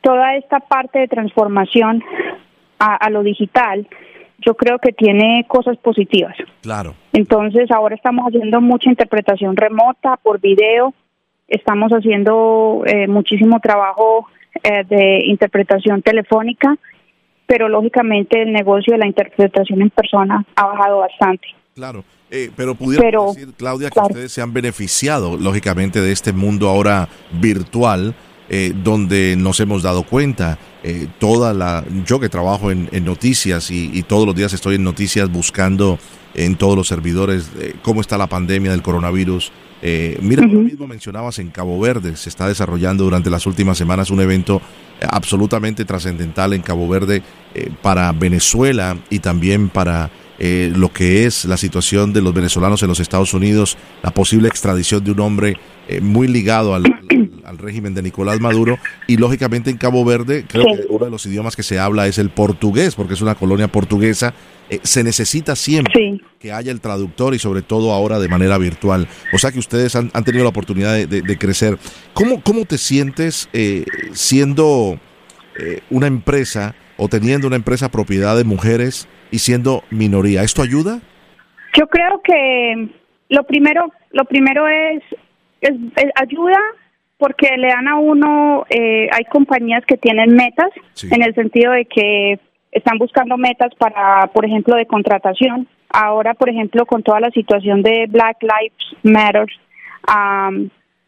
toda 0.00 0.36
esta 0.36 0.60
parte 0.60 1.00
de 1.00 1.08
transformación 1.08 2.02
a, 2.78 3.10
lo 3.10 3.22
digital, 3.22 3.86
yo 4.38 4.54
creo 4.54 4.78
que 4.78 4.92
tiene 4.92 5.44
cosas 5.48 5.76
positivas. 5.78 6.36
Claro. 6.62 6.94
Entonces 7.12 7.70
ahora 7.70 7.94
estamos 7.94 8.26
haciendo 8.26 8.60
mucha 8.60 8.90
interpretación 8.90 9.56
remota 9.56 10.16
por 10.22 10.40
video, 10.40 10.94
estamos 11.48 11.92
haciendo 11.92 12.82
eh, 12.86 13.08
muchísimo 13.08 13.60
trabajo 13.60 14.28
eh, 14.62 14.84
de 14.88 15.20
interpretación 15.26 16.02
telefónica 16.02 16.76
pero 17.46 17.68
lógicamente 17.68 18.42
el 18.42 18.52
negocio 18.52 18.92
de 18.92 18.98
la 18.98 19.06
interpretación 19.06 19.82
en 19.82 19.90
persona 19.90 20.44
ha 20.56 20.66
bajado 20.66 20.98
bastante. 20.98 21.46
Claro. 21.74 22.04
Eh, 22.30 22.50
pero 22.56 22.74
pudiera 22.74 23.20
decir, 23.26 23.54
Claudia, 23.56 23.88
que 23.88 24.00
ustedes 24.00 24.32
se 24.32 24.42
han 24.42 24.52
beneficiado, 24.52 25.36
lógicamente, 25.36 26.00
de 26.00 26.10
este 26.10 26.32
mundo 26.32 26.68
ahora 26.68 27.08
virtual, 27.40 28.14
eh, 28.48 28.72
donde 28.74 29.36
nos 29.36 29.60
hemos 29.60 29.82
dado 29.82 30.04
cuenta. 30.04 30.58
Eh, 30.82 31.08
toda 31.18 31.52
la. 31.52 31.84
Yo 32.04 32.20
que 32.20 32.28
trabajo 32.28 32.70
en, 32.70 32.88
noticias 33.04 33.70
y, 33.70 34.02
todos 34.02 34.26
los 34.26 34.34
días 34.34 34.52
estoy 34.52 34.76
en 34.76 34.84
noticias 34.84 35.30
buscando 35.30 35.98
en 36.34 36.56
todos 36.56 36.76
los 36.76 36.86
servidores 36.86 37.50
cómo 37.82 38.00
está 38.00 38.18
la 38.18 38.26
pandemia 38.26 38.70
del 38.70 38.82
coronavirus. 38.82 39.50
mira, 40.20 40.44
uh 40.46 40.62
mismo 40.62 40.86
mencionabas 40.86 41.38
en 41.38 41.50
Cabo 41.50 41.80
Verde, 41.80 42.16
se 42.16 42.28
está 42.28 42.46
desarrollando 42.46 43.04
durante 43.04 43.30
las 43.30 43.46
últimas 43.46 43.78
semanas 43.78 44.10
un 44.10 44.20
evento 44.20 44.60
absolutamente 45.00 45.84
trascendental 45.84 46.52
en 46.52 46.62
Cabo 46.62 46.88
Verde 46.88 47.22
eh, 47.54 47.70
para 47.82 48.12
Venezuela 48.12 48.96
y 49.10 49.18
también 49.18 49.68
para 49.68 50.10
eh, 50.38 50.70
lo 50.74 50.92
que 50.92 51.24
es 51.24 51.46
la 51.46 51.56
situación 51.56 52.12
de 52.12 52.20
los 52.20 52.34
venezolanos 52.34 52.82
en 52.82 52.88
los 52.88 53.00
Estados 53.00 53.32
Unidos, 53.32 53.78
la 54.02 54.10
posible 54.10 54.48
extradición 54.48 55.02
de 55.02 55.12
un 55.12 55.20
hombre 55.20 55.56
eh, 55.88 56.00
muy 56.00 56.28
ligado 56.28 56.74
al, 56.74 56.84
régimen 57.58 57.94
de 57.94 58.02
Nicolás 58.02 58.38
Maduro 58.38 58.78
y 59.06 59.16
lógicamente 59.16 59.70
en 59.70 59.78
Cabo 59.78 60.04
Verde 60.04 60.44
creo 60.46 60.66
que 60.66 60.84
uno 60.90 61.06
de 61.06 61.10
los 61.10 61.24
idiomas 61.24 61.56
que 61.56 61.62
se 61.62 61.78
habla 61.78 62.06
es 62.06 62.18
el 62.18 62.28
portugués 62.28 62.94
porque 62.94 63.14
es 63.14 63.22
una 63.22 63.34
colonia 63.34 63.68
portuguesa. 63.68 64.34
Eh, 64.68 64.80
se 64.82 65.02
necesita 65.02 65.56
siempre 65.56 66.20
que 66.38 66.52
haya 66.52 66.70
el 66.70 66.80
traductor 66.80 67.34
y 67.34 67.38
sobre 67.38 67.62
todo 67.62 67.92
ahora 67.92 68.18
de 68.18 68.28
manera 68.28 68.58
virtual. 68.58 69.08
O 69.32 69.38
sea 69.38 69.52
que 69.52 69.58
ustedes 69.58 69.96
han, 69.96 70.10
tenido 70.10 70.44
la 70.44 70.50
oportunidad 70.50 70.96
de, 71.06 71.38
crecer. 71.38 71.78
¿Cómo, 72.12 72.42
¿Cómo 72.42 72.64
te 72.66 72.76
sientes 72.76 73.48
siendo 74.12 74.98
una 75.88 76.06
empresa 76.08 76.74
o 76.98 77.08
teniendo 77.08 77.46
una 77.46 77.56
empresa 77.56 77.90
propiedad 77.90 78.36
de 78.36 78.44
mujeres 78.44 79.08
y 79.30 79.38
siendo 79.38 79.82
minoría? 79.90 80.42
¿Esto 80.42 80.62
ayuda? 80.62 81.00
Yo 81.76 81.86
creo 81.88 82.20
que 82.22 82.88
lo 83.28 83.44
primero, 83.44 83.92
lo 84.12 84.24
primero 84.24 84.66
es 84.68 85.02
es, 85.60 85.74
ayuda 86.14 86.58
porque 87.18 87.56
le 87.56 87.68
dan 87.68 87.88
a 87.88 87.96
uno, 87.96 88.66
eh, 88.68 89.08
hay 89.10 89.24
compañías 89.24 89.84
que 89.86 89.96
tienen 89.96 90.34
metas 90.34 90.70
en 91.10 91.22
el 91.22 91.34
sentido 91.34 91.72
de 91.72 91.86
que 91.86 92.38
están 92.70 92.98
buscando 92.98 93.38
metas 93.38 93.74
para, 93.78 94.26
por 94.34 94.44
ejemplo, 94.44 94.76
de 94.76 94.86
contratación. 94.86 95.66
Ahora, 95.88 96.34
por 96.34 96.50
ejemplo, 96.50 96.84
con 96.84 97.02
toda 97.02 97.20
la 97.20 97.30
situación 97.30 97.82
de 97.82 98.04
Black 98.08 98.42
Lives 98.42 99.02
Matter, 99.02 99.46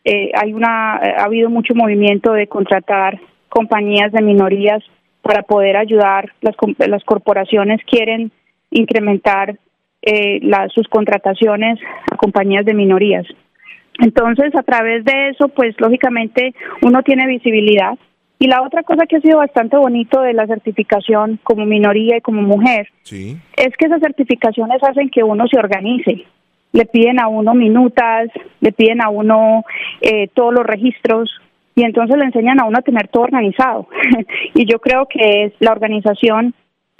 eh, 0.04 0.30
hay 0.34 0.52
una, 0.54 0.94
ha 0.94 1.24
habido 1.24 1.50
mucho 1.50 1.74
movimiento 1.74 2.32
de 2.32 2.46
contratar 2.46 3.20
compañías 3.50 4.10
de 4.10 4.22
minorías 4.22 4.82
para 5.28 5.42
poder 5.42 5.76
ayudar. 5.76 6.32
Las, 6.40 6.56
las 6.78 7.04
corporaciones 7.04 7.82
quieren 7.84 8.32
incrementar 8.70 9.58
eh, 10.00 10.40
sus 10.74 10.88
contrataciones 10.88 11.78
a 12.10 12.16
compañías 12.16 12.64
de 12.64 12.72
minorías. 12.72 13.26
Entonces, 13.98 14.54
a 14.54 14.62
través 14.62 15.04
de 15.04 15.28
eso, 15.28 15.48
pues 15.48 15.78
lógicamente 15.80 16.54
uno 16.80 17.02
tiene 17.02 17.26
visibilidad. 17.26 17.98
Y 18.38 18.46
la 18.46 18.62
otra 18.62 18.82
cosa 18.84 19.04
que 19.04 19.16
ha 19.16 19.20
sido 19.20 19.36
bastante 19.36 19.76
bonito 19.76 20.22
de 20.22 20.32
la 20.32 20.46
certificación 20.46 21.38
como 21.42 21.66
minoría 21.66 22.16
y 22.16 22.22
como 22.22 22.40
mujer 22.40 22.88
es 23.04 23.76
que 23.76 23.86
esas 23.86 24.00
certificaciones 24.00 24.82
hacen 24.82 25.10
que 25.10 25.24
uno 25.24 25.46
se 25.46 25.58
organice. 25.58 26.24
Le 26.72 26.86
piden 26.86 27.20
a 27.20 27.28
uno 27.28 27.52
minutas, 27.52 28.30
le 28.60 28.72
piden 28.72 29.02
a 29.02 29.10
uno 29.10 29.64
eh, 30.00 30.28
todos 30.32 30.54
los 30.54 30.64
registros 30.64 31.38
y 31.78 31.84
entonces 31.84 32.16
le 32.16 32.24
enseñan 32.24 32.60
a 32.60 32.64
uno 32.64 32.78
a 32.78 32.82
tener 32.82 33.06
todo 33.06 33.22
organizado. 33.22 33.86
y 34.54 34.64
yo 34.64 34.80
creo 34.80 35.06
que 35.06 35.44
es 35.44 35.52
la 35.60 35.70
organización, 35.70 36.52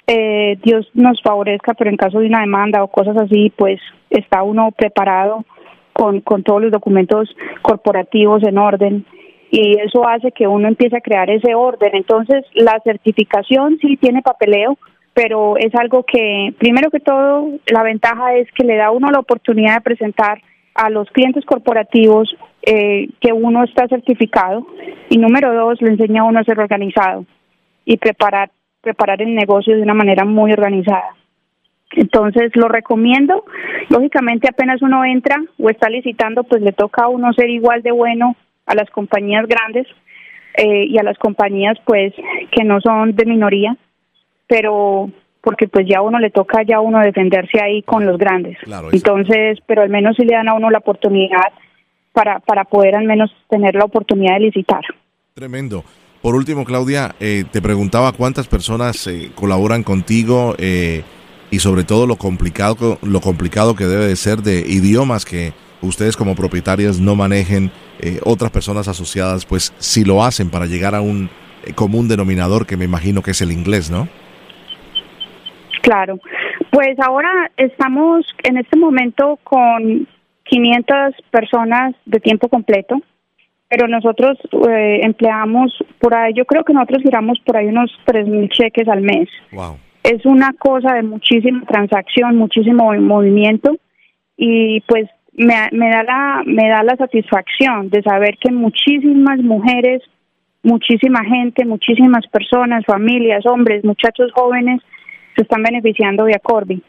eh, 0.07 0.57
Dios 0.63 0.89
nos 0.95 1.21
favorezca, 1.21 1.75
pero 1.75 1.91
en 1.91 1.97
caso 1.97 2.21
de 2.21 2.29
una 2.29 2.43
demanda 2.43 2.85
o 2.85 2.89
cosas 2.89 3.17
así, 3.17 3.53
pues 3.57 3.81
está 4.09 4.45
uno 4.45 4.71
preparado 4.71 5.45
con, 5.93 6.21
con 6.21 6.45
todos 6.45 6.63
los 6.63 6.71
documentos 6.71 7.29
corporativos 7.61 8.45
en 8.45 8.57
orden 8.57 9.05
y 9.51 9.81
eso 9.81 10.07
hace 10.07 10.31
que 10.31 10.47
uno 10.47 10.69
empiece 10.69 10.97
a 10.97 11.01
crear 11.01 11.29
ese 11.29 11.57
orden. 11.57 11.91
Entonces, 11.95 12.45
la 12.55 12.81
certificación 12.85 13.79
sí 13.81 13.97
tiene 13.97 14.23
papeleo, 14.23 14.79
pero 15.13 15.57
es 15.57 15.75
algo 15.75 16.05
que, 16.05 16.55
primero 16.59 16.89
que 16.93 17.01
todo, 17.01 17.49
la 17.67 17.83
ventaja 17.83 18.37
es 18.37 18.47
que 18.53 18.65
le 18.65 18.77
da 18.77 18.93
uno 18.93 19.11
la 19.11 19.19
oportunidad 19.19 19.75
de 19.75 19.81
presentar 19.81 20.41
a 20.77 20.89
los 20.89 21.11
clientes 21.11 21.45
corporativos 21.45 22.37
eh, 22.63 23.09
que 23.21 23.33
uno 23.33 23.65
está 23.65 23.87
certificado 23.89 24.67
y 25.09 25.19
número 25.19 25.55
dos, 25.55 25.81
le 25.81 25.91
enseña 25.91 26.23
a 26.23 26.25
uno 26.25 26.41
a 26.41 26.45
ser 26.45 26.59
organizado 26.61 27.25
y 27.85 27.97
preparar 27.97 28.51
preparar 28.81 29.21
el 29.21 29.35
negocio 29.35 29.77
de 29.77 29.83
una 29.83 29.95
manera 29.95 30.25
muy 30.25 30.53
organizada. 30.53 31.15
Entonces 31.93 32.53
lo 32.55 32.69
recomiendo. 32.69 33.45
Lógicamente 33.89 34.49
apenas 34.49 34.83
uno 34.83 35.05
entra 35.05 35.37
o 35.59 35.71
está 35.71 35.89
licitando, 35.89 36.45
pues 36.45 36.63
le 36.63 36.73
toca 36.73 37.05
a 37.05 37.09
uno 37.09 37.33
ser 37.33 37.49
igual 37.51 37.83
de 37.83 37.93
bueno 37.93 38.37
a 38.67 38.75
las 38.75 38.91
compañías 38.91 39.47
grandes 39.47 39.87
eh, 40.55 40.85
y 40.85 40.99
a 40.99 41.03
las 41.03 41.19
compañías 41.19 41.79
pues 41.85 42.13
que 42.51 42.65
no 42.65 42.81
son 42.81 43.15
de 43.15 43.25
minoría, 43.25 43.77
pero 44.47 45.11
porque 45.41 45.67
pues 45.69 45.87
ya 45.89 45.99
a 45.99 46.03
uno 46.03 46.19
le 46.19 46.31
toca 46.31 46.63
ya 46.63 46.77
a 46.77 46.81
uno 46.81 47.01
defenderse 47.01 47.61
ahí 47.63 47.83
con 47.83 48.05
los 48.05 48.19
grandes. 48.19 48.59
Entonces, 48.93 49.59
pero 49.67 49.83
al 49.83 49.89
menos 49.89 50.17
si 50.17 50.25
le 50.25 50.35
dan 50.35 50.49
a 50.49 50.55
uno 50.55 50.71
la 50.71 50.79
oportunidad 50.79 51.53
para, 52.13 52.41
para 52.41 52.65
poder 52.65 52.97
al 52.97 53.05
menos 53.05 53.31
tener 53.49 53.75
la 53.75 53.85
oportunidad 53.85 54.35
de 54.35 54.41
licitar. 54.41 54.83
Tremendo. 55.35 55.85
Por 56.23 56.35
último, 56.35 56.65
Claudia, 56.65 57.15
eh, 57.21 57.45
te 57.51 57.63
preguntaba 57.63 58.13
cuántas 58.13 58.49
personas 58.49 59.07
eh, 59.07 59.31
colaboran 59.35 59.85
contigo 59.85 60.55
eh, 60.59 61.05
y 61.51 61.61
sobre 61.61 61.85
todo 61.85 62.07
lo 62.07 62.17
complicado, 62.17 62.99
lo 63.03 63.21
complicado 63.21 63.77
que 63.77 63.85
debe 63.85 64.07
de 64.07 64.17
ser 64.17 64.39
de 64.39 64.61
idiomas 64.61 65.25
que 65.25 65.53
ustedes 65.81 66.17
como 66.17 66.35
propietarias 66.35 66.99
no 66.99 67.15
manejen, 67.15 67.71
otras 68.25 68.53
personas 68.53 68.87
asociadas, 68.87 69.45
pues 69.45 69.73
si 69.79 70.05
lo 70.05 70.23
hacen 70.23 70.51
para 70.51 70.67
llegar 70.67 70.95
a 70.95 71.01
un 71.01 71.31
común 71.75 72.07
denominador 72.07 72.65
que 72.67 72.77
me 72.77 72.85
imagino 72.85 73.23
que 73.23 73.33
es 73.33 73.41
el 73.41 73.51
inglés, 73.51 73.91
¿no? 73.91 74.09
Claro, 75.83 76.19
pues 76.71 76.99
ahora 77.01 77.51
estamos 77.57 78.27
en 78.45 78.59
este 78.59 78.77
momento 78.77 79.39
con 79.43 80.07
500 80.49 81.15
personas 81.31 81.95
de 82.07 82.21
tiempo 82.21 82.49
completo 82.49 83.01
pero 83.69 83.87
nosotros 83.87 84.39
eh, 84.69 85.01
empleamos 85.03 85.73
por 86.01 86.15
ahí, 86.15 86.33
yo 86.35 86.47
creo 86.47 86.65
que 86.65 86.73
nosotros 86.73 87.03
giramos 87.03 87.39
por 87.45 87.57
ahí 87.57 87.67
unos 87.67 87.91
tres 88.07 88.27
mil 88.27 88.49
cheques 88.49 88.89
al 88.89 89.03
mes. 89.03 89.29
Es 90.03 90.25
una 90.25 90.55
cosa 90.55 90.95
de 90.95 91.03
muchísima 91.03 91.65
transacción, 91.67 92.37
muchísimo 92.37 92.93
movimiento 92.95 93.77
y 94.37 94.81
pues 94.83 95.09
me, 95.35 95.55
me 95.73 95.91
da 95.91 96.03
la 96.03 96.43
me 96.47 96.69
da 96.69 96.83
la 96.83 96.97
satisfacción 96.97 97.91
de 97.91 98.03
saber 98.03 98.39
que 98.39 98.51
muchísimas 98.51 99.39
mujeres, 99.41 100.03
muchísima 100.63 101.23
gente, 101.25 101.67
muchísimas 101.67 102.27
personas, 102.29 102.85
familias, 102.87 103.45
hombres, 103.45 103.85
muchachos 103.85 104.33
jóvenes 104.33 104.81
se 105.37 105.43
están 105.43 105.63
beneficiando 105.63 106.25
de 106.25 106.35
Acorbi. 106.35 106.83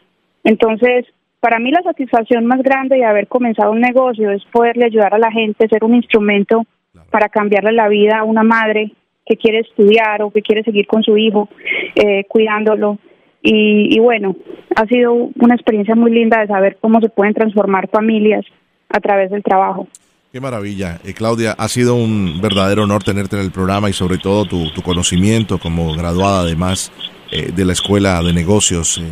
Entonces, 0.44 1.04
para 1.40 1.58
mí 1.58 1.70
la 1.70 1.82
satisfacción 1.82 2.46
más 2.46 2.62
grande 2.62 2.96
de 2.96 3.04
haber 3.04 3.26
comenzado 3.26 3.72
un 3.72 3.80
negocio 3.80 4.30
es 4.30 4.44
poderle 4.52 4.84
ayudar 4.84 5.14
a 5.14 5.18
la 5.18 5.32
gente, 5.32 5.68
ser 5.68 5.84
un 5.84 5.94
instrumento 5.94 6.64
para 7.10 7.28
cambiarle 7.28 7.72
la 7.72 7.88
vida 7.88 8.18
a 8.18 8.24
una 8.24 8.42
madre 8.42 8.92
que 9.24 9.36
quiere 9.36 9.60
estudiar 9.60 10.22
o 10.22 10.30
que 10.30 10.42
quiere 10.42 10.62
seguir 10.62 10.86
con 10.86 11.02
su 11.02 11.16
hijo, 11.16 11.48
eh, 11.94 12.24
cuidándolo. 12.28 12.98
Y, 13.42 13.98
bueno, 14.00 14.36
ha 14.76 14.84
sido 14.84 15.14
una 15.14 15.54
experiencia 15.54 15.94
muy 15.94 16.10
linda 16.10 16.40
de 16.40 16.46
saber 16.46 16.76
cómo 16.78 17.00
se 17.00 17.08
pueden 17.08 17.32
transformar 17.32 17.88
familias 17.88 18.44
a 18.90 19.00
través 19.00 19.30
del 19.30 19.42
trabajo. 19.42 19.88
Qué 20.30 20.40
maravilla. 20.40 20.98
Eh, 21.06 21.14
Claudia, 21.14 21.52
ha 21.56 21.68
sido 21.68 21.94
un 21.94 22.40
verdadero 22.42 22.84
honor 22.84 23.02
tenerte 23.02 23.36
en 23.36 23.42
el 23.42 23.50
programa 23.50 23.88
y 23.88 23.94
sobre 23.94 24.18
todo 24.18 24.44
tu, 24.44 24.70
tu 24.72 24.82
conocimiento 24.82 25.58
como 25.58 25.94
graduada 25.94 26.42
además 26.42 26.92
eh, 27.32 27.50
de 27.50 27.64
la 27.64 27.72
Escuela 27.72 28.22
de 28.22 28.34
Negocios 28.34 29.02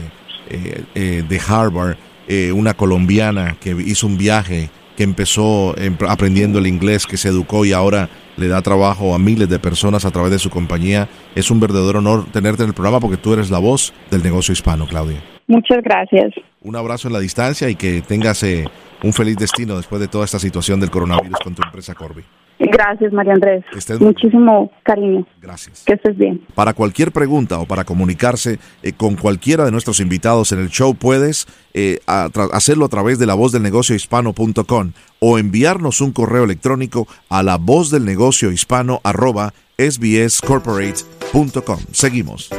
de 0.51 1.41
Harvard. 1.49 1.97
Eh, 2.29 2.53
una 2.53 2.75
colombiana 2.75 3.57
que 3.59 3.71
hizo 3.71 4.07
un 4.07 4.19
viaje, 4.19 4.69
que 4.97 5.03
empezó 5.03 5.75
aprendiendo 6.07 6.59
el 6.59 6.67
inglés, 6.67 7.07
que 7.07 7.17
se 7.17 7.29
educó 7.29 7.65
y 7.65 7.73
ahora 7.73 8.09
le 8.37 8.49
da 8.49 8.63
trabajo 8.63 9.15
a 9.15 9.19
miles 9.19 9.49
de 9.49 9.59
personas 9.59 10.05
a 10.05 10.11
través 10.11 10.31
de 10.31 10.39
su 10.39 10.51
compañía. 10.51 11.09
Es 11.35 11.51
un 11.51 11.59
verdadero 11.59 12.01
honor 12.01 12.27
tenerte 12.31 12.63
en 12.63 12.69
el 12.69 12.75
programa 12.75 13.01
porque 13.01 13.17
tú 13.17 13.33
eres 13.33 13.51
la 13.51 13.59
voz 13.59 13.93
del 14.11 14.23
negocio 14.23 14.53
hispano, 14.53 14.87
Claudia. 14.87 15.23
Muchas 15.47 15.83
gracias. 15.83 16.35
Un 16.63 16.77
abrazo 16.77 17.09
en 17.09 17.15
la 17.15 17.21
distancia 17.21 17.71
y 17.71 17.77
que 17.77 18.03
tengas 18.03 18.43
eh, 18.43 18.65
un 19.03 19.13
feliz 19.13 19.37
destino 19.37 19.77
después 19.77 20.01
de 20.01 20.09
toda 20.09 20.25
esta 20.25 20.39
situación 20.39 20.81
del 20.81 20.91
coronavirus 20.91 21.39
con 21.43 21.55
tu 21.55 21.63
empresa 21.63 21.95
Corby. 21.95 22.23
Gracias, 22.59 23.13
María 23.13 23.35
Andrés. 23.35 23.65
Muchísimo 24.01 24.71
cariño. 24.83 25.27
Gracias. 25.41 25.85
Que 25.85 25.95
estés 25.95 26.17
bien. 26.17 26.43
Para 26.55 26.75
cualquier 26.75 27.13
pregunta 27.13 27.59
o 27.59 27.67
para 27.67 27.85
comunicarse 27.85 28.59
eh, 28.83 28.93
con 28.93 29.17
cualquiera 29.17 29.65
de 29.65 29.71
nuestros 29.71 30.01
invitados 30.01 30.53
en 30.53 30.59
el 30.59 30.69
show, 30.69 30.95
puedes 30.95 31.47
eh, 31.75 32.01
hacerlo 32.07 32.87
a 32.87 32.89
través 32.89 33.19
de 33.19 33.27
la 33.27 33.35
voz 33.35 33.53
del 33.53 33.63
negocio 33.63 33.95
hispano.com 33.95 34.93
o 35.21 35.39
enviarnos 35.39 36.01
un 36.01 36.13
correo 36.13 36.45
electrónico 36.45 37.07
a 37.29 37.43
la 37.43 37.59
voz 37.59 37.91
del 37.91 38.05
negocio 38.05 38.51
hispano 38.51 39.01
arroba 39.05 39.53
sbscorporate.com. 39.79 41.79
Seguimos. 41.93 42.51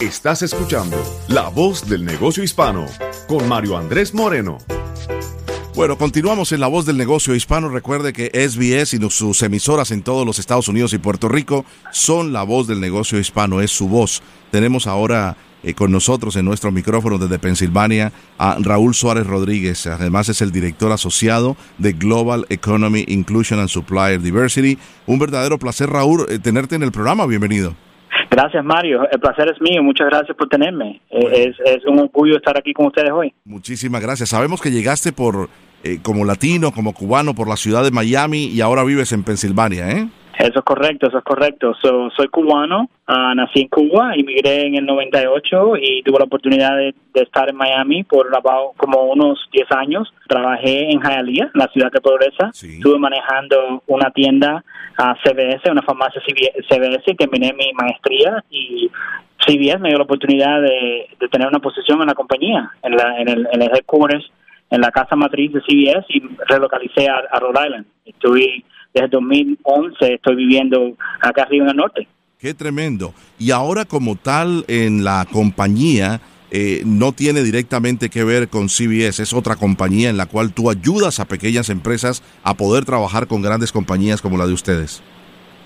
Estás 0.00 0.42
escuchando 0.42 0.96
La 1.28 1.50
Voz 1.50 1.86
del 1.86 2.06
Negocio 2.06 2.42
Hispano 2.42 2.86
con 3.28 3.46
Mario 3.46 3.76
Andrés 3.76 4.14
Moreno. 4.14 4.56
Bueno, 5.74 5.96
continuamos 5.96 6.50
en 6.52 6.60
La 6.60 6.66
Voz 6.66 6.84
del 6.84 6.96
Negocio 6.96 7.34
Hispano. 7.34 7.68
Recuerde 7.68 8.12
que 8.12 8.30
SBS 8.34 8.94
y 8.94 9.10
sus 9.10 9.40
emisoras 9.42 9.92
en 9.92 10.02
todos 10.02 10.26
los 10.26 10.38
Estados 10.38 10.68
Unidos 10.68 10.92
y 10.92 10.98
Puerto 10.98 11.28
Rico 11.28 11.64
son 11.92 12.32
La 12.32 12.42
Voz 12.42 12.66
del 12.66 12.80
Negocio 12.80 13.18
Hispano, 13.18 13.60
es 13.60 13.70
su 13.70 13.88
voz. 13.88 14.20
Tenemos 14.50 14.86
ahora 14.86 15.36
eh, 15.62 15.74
con 15.74 15.92
nosotros 15.92 16.34
en 16.36 16.44
nuestro 16.44 16.72
micrófono 16.72 17.18
desde 17.18 17.38
Pensilvania 17.38 18.12
a 18.36 18.56
Raúl 18.58 18.94
Suárez 18.94 19.26
Rodríguez. 19.26 19.86
Además 19.86 20.28
es 20.28 20.42
el 20.42 20.50
director 20.50 20.90
asociado 20.90 21.56
de 21.78 21.92
Global 21.92 22.46
Economy 22.48 23.04
Inclusion 23.06 23.60
and 23.60 23.68
Supplier 23.68 24.20
Diversity. 24.20 24.76
Un 25.06 25.18
verdadero 25.18 25.58
placer, 25.58 25.88
Raúl, 25.88 26.26
eh, 26.28 26.40
tenerte 26.40 26.74
en 26.74 26.82
el 26.82 26.92
programa. 26.92 27.26
Bienvenido. 27.26 27.74
Gracias, 28.30 28.64
Mario. 28.64 29.08
El 29.10 29.18
placer 29.18 29.50
es 29.52 29.60
mío. 29.60 29.82
Muchas 29.82 30.06
gracias 30.06 30.36
por 30.36 30.48
tenerme. 30.48 31.00
Eh, 31.10 31.52
es, 31.64 31.84
un 31.84 31.98
orgullo 31.98 32.36
estar 32.36 32.56
aquí 32.56 32.72
con 32.72 32.86
ustedes 32.86 33.10
hoy. 33.10 33.34
Muchísimas 33.44 34.00
gracias. 34.00 34.28
Sabemos 34.28 34.60
que 34.62 34.70
llegaste 34.70 35.12
por 35.12 35.48
eh, 35.82 35.98
como 36.02 36.24
latino, 36.24 36.70
como 36.70 36.94
cubano, 36.94 37.34
por 37.34 37.48
la 37.48 37.56
ciudad 37.56 37.82
de 37.82 37.90
Miami 37.90 38.46
y 38.46 38.60
ahora 38.60 38.84
vives 38.84 39.12
en 39.12 39.24
Pensilvania, 39.24 39.90
¿eh? 39.90 40.08
Eso 40.40 40.60
es 40.60 40.64
correcto, 40.64 41.08
eso 41.08 41.18
es 41.18 41.24
correcto. 41.24 41.74
soy 41.82 42.28
cubano, 42.28 42.88
uh, 43.06 43.34
nací 43.34 43.60
en 43.60 43.68
Cuba, 43.68 44.14
emigré 44.14 44.68
en 44.68 44.76
el 44.76 44.86
98 44.86 45.76
y 45.76 46.02
tuve 46.02 46.18
la 46.18 46.24
oportunidad 46.24 46.76
de, 46.78 46.94
estar 47.12 47.50
en 47.50 47.56
Miami 47.56 48.04
por 48.04 48.26
como 48.78 49.02
unos 49.04 49.38
10 49.52 49.70
años. 49.72 50.10
Trabajé 50.26 50.90
en 50.90 51.00
Hialeah, 51.02 51.50
la 51.52 51.66
ciudad 51.66 51.92
de 51.92 52.00
Progresa. 52.00 52.48
Estuve 52.54 52.98
manejando 52.98 53.82
una 53.86 54.10
tienda 54.12 54.64
a 54.96 55.14
CBS, 55.22 55.70
una 55.70 55.82
farmacia 55.82 56.22
CBS, 56.22 57.10
y 57.10 57.16
terminé 57.16 57.52
mi 57.52 57.72
maestría 57.74 58.42
y 58.48 58.90
CBS 59.46 59.78
me 59.78 59.90
dio 59.90 59.98
la 59.98 60.04
oportunidad 60.04 60.62
de, 60.62 61.06
tener 61.30 61.48
una 61.48 61.58
posición 61.58 62.00
en 62.00 62.06
la 62.06 62.14
compañía, 62.14 62.70
en, 62.82 62.96
la, 62.96 63.20
en, 63.20 63.28
el, 63.28 63.46
en 63.52 63.60
el 63.60 63.70
headquarters, 63.76 64.24
en 64.70 64.80
la 64.80 64.90
casa 64.90 65.16
matriz 65.16 65.52
de 65.52 65.60
CBS 65.60 66.06
y 66.08 66.22
relocalicé 66.48 67.10
a, 67.10 67.16
a 67.30 67.40
Rhode 67.40 67.66
Island. 67.66 67.86
Estuve 68.06 68.64
desde 68.94 69.08
2011 69.08 70.14
estoy 70.14 70.36
viviendo 70.36 70.96
acá 71.20 71.42
arriba 71.42 71.64
en 71.64 71.70
el 71.70 71.76
norte. 71.76 72.08
Qué 72.38 72.54
tremendo. 72.54 73.12
Y 73.38 73.50
ahora 73.50 73.84
como 73.84 74.16
tal 74.16 74.64
en 74.66 75.04
la 75.04 75.26
compañía 75.30 76.20
eh, 76.50 76.82
no 76.84 77.12
tiene 77.12 77.42
directamente 77.42 78.08
que 78.08 78.24
ver 78.24 78.48
con 78.48 78.68
CBS, 78.68 79.22
es 79.22 79.32
otra 79.32 79.56
compañía 79.56 80.10
en 80.10 80.16
la 80.16 80.26
cual 80.26 80.52
tú 80.52 80.70
ayudas 80.70 81.20
a 81.20 81.26
pequeñas 81.26 81.70
empresas 81.70 82.22
a 82.42 82.54
poder 82.54 82.84
trabajar 82.84 83.28
con 83.28 83.42
grandes 83.42 83.70
compañías 83.70 84.20
como 84.20 84.36
la 84.36 84.46
de 84.46 84.54
ustedes. 84.54 85.02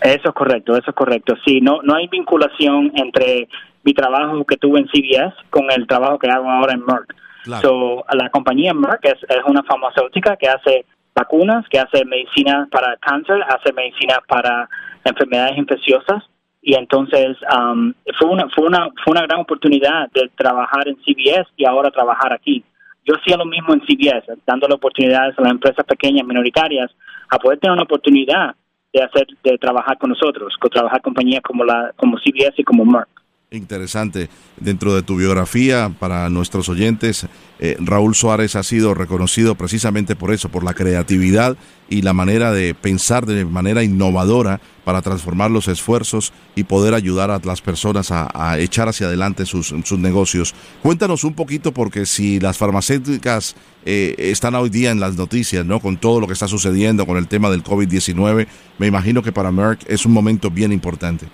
Eso 0.03 0.29
es 0.29 0.35
correcto, 0.35 0.77
eso 0.77 0.91
es 0.91 0.95
correcto. 0.95 1.35
Sí, 1.47 1.61
no, 1.63 1.81
no 1.83 1.95
hay 1.95 2.09
vinculación 2.09 2.93
entre 2.97 3.49
mi 3.83 3.95
trabajo 3.95 4.45
que 4.45 4.59
tuve 4.59 4.81
en 4.81 4.89
CBS 4.89 5.35
con 5.49 5.71
el 5.71 5.87
trabajo 5.87 6.19
que 6.19 6.29
hago 6.29 6.51
ahora 6.51 6.75
en 6.75 6.85
Merck. 6.85 7.15
So, 7.63 8.05
la 8.13 8.29
compañía 8.31 8.75
Merck 8.75 9.05
es, 9.05 9.23
es 9.29 9.45
una 9.47 9.63
farmacéutica 9.63 10.37
que 10.37 10.49
hace 10.49 10.85
vacunas, 11.15 11.67
que 11.69 11.79
hace 11.79 12.05
medicina 12.05 12.69
para 12.71 12.97
cáncer, 12.97 13.43
hace 13.43 13.73
medicina 13.73 14.17
para 14.27 14.69
enfermedades 15.05 15.57
infecciosas 15.59 16.25
y 16.67 16.75
entonces 16.75 17.37
um, 17.55 17.93
fue 18.19 18.31
una 18.31 18.49
fue 18.49 18.67
una 18.67 18.89
fue 19.05 19.13
una 19.13 19.23
gran 19.23 19.41
oportunidad 19.41 20.11
de 20.13 20.31
trabajar 20.35 20.89
en 20.89 20.97
CBS 20.97 21.47
y 21.57 21.67
ahora 21.67 21.91
trabajar 21.91 22.33
aquí. 22.33 22.65
Yo 23.05 23.15
hacía 23.17 23.37
lo 23.37 23.45
mismo 23.45 23.75
en 23.75 23.83
CBS, 23.83 24.33
dándole 24.47 24.75
oportunidades 24.75 25.39
a 25.39 25.43
las 25.43 25.51
empresas 25.53 25.85
pequeñas 25.85 26.27
minoritarias 26.27 26.91
a 27.29 27.39
poder 27.39 27.59
tener 27.59 27.75
una 27.75 27.83
oportunidad 27.83 28.55
de 28.95 29.03
hacer 29.03 29.27
de 29.43 29.59
trabajar 29.59 29.99
con 29.99 30.09
nosotros, 30.09 30.57
con 30.59 30.71
trabajar 30.71 31.03
compañías 31.03 31.43
como 31.43 31.65
la 31.65 31.93
como 31.97 32.17
CBS 32.17 32.55
y 32.57 32.65
como 32.65 32.87
Merck. 32.87 33.24
Interesante. 33.51 34.29
Dentro 34.59 34.95
de 34.95 35.03
tu 35.03 35.17
biografía, 35.17 35.95
para 35.99 36.29
nuestros 36.29 36.69
oyentes, 36.69 37.27
eh, 37.61 37.77
Raúl 37.79 38.15
Suárez 38.15 38.57
ha 38.57 38.63
sido 38.63 38.95
reconocido 38.95 39.55
precisamente 39.55 40.17
por 40.17 40.33
eso, 40.33 40.49
por 40.49 40.65
la 40.65 40.75
creatividad 40.75 41.57
y 41.89 42.03
la 42.03 42.13
manera 42.13 42.53
de 42.53 42.75
pensar 42.75 43.27
de 43.27 43.45
manera 43.45 43.85
innovadora 43.85 44.61
para 44.85 45.03
transformar 45.03 45.51
los 45.51 45.69
esfuerzos 45.69 46.33
y 46.57 46.65
poder 46.65 46.95
ayudar 46.95 47.31
a 47.31 47.41
las 47.45 47.61
personas 47.61 48.11
a, 48.11 48.59
echar 48.59 48.89
hacia 48.89 49.07
adelante 49.07 49.47
sus, 49.47 49.73
negocios. 49.99 50.55
Cuéntanos 50.83 51.23
un 51.23 51.35
poquito, 51.35 51.73
porque 51.73 52.07
si 52.07 52.41
las 52.41 52.59
farmacéuticas 52.59 53.55
eh, 53.85 54.15
están 54.19 54.55
hoy 54.57 54.71
día 54.71 54.91
en 54.91 55.01
las 55.01 55.17
noticias, 55.17 55.65
¿no? 55.65 55.79
Con 55.81 55.97
todo 55.97 56.21
lo 56.21 56.27
que 56.27 56.33
está 56.33 56.49
sucediendo 56.49 57.07
con 57.07 57.19
el 57.19 57.29
tema 57.29 57.51
del 57.51 57.63
COVID-19, 57.63 58.47
me 58.79 58.87
imagino 58.87 59.23
que 59.23 59.33
para 59.33 59.53
Merck 59.53 59.85
es 59.89 60.07
un 60.07 60.13
momento 60.13 60.51
bien 60.51 60.73
importante. 60.73 61.27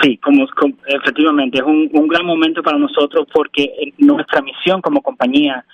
Sí, 0.00 0.16
como, 0.18 0.46
efectivamente, 0.86 1.58
es 1.58 1.64
un, 1.64 2.08
gran 2.08 2.24
momento 2.24 2.62
para 2.62 2.78
nosotros 2.78 3.26
porque 3.32 3.92
nuestra 3.98 4.40
misión 4.40 4.80
como 4.80 5.02
compañía 5.02 5.64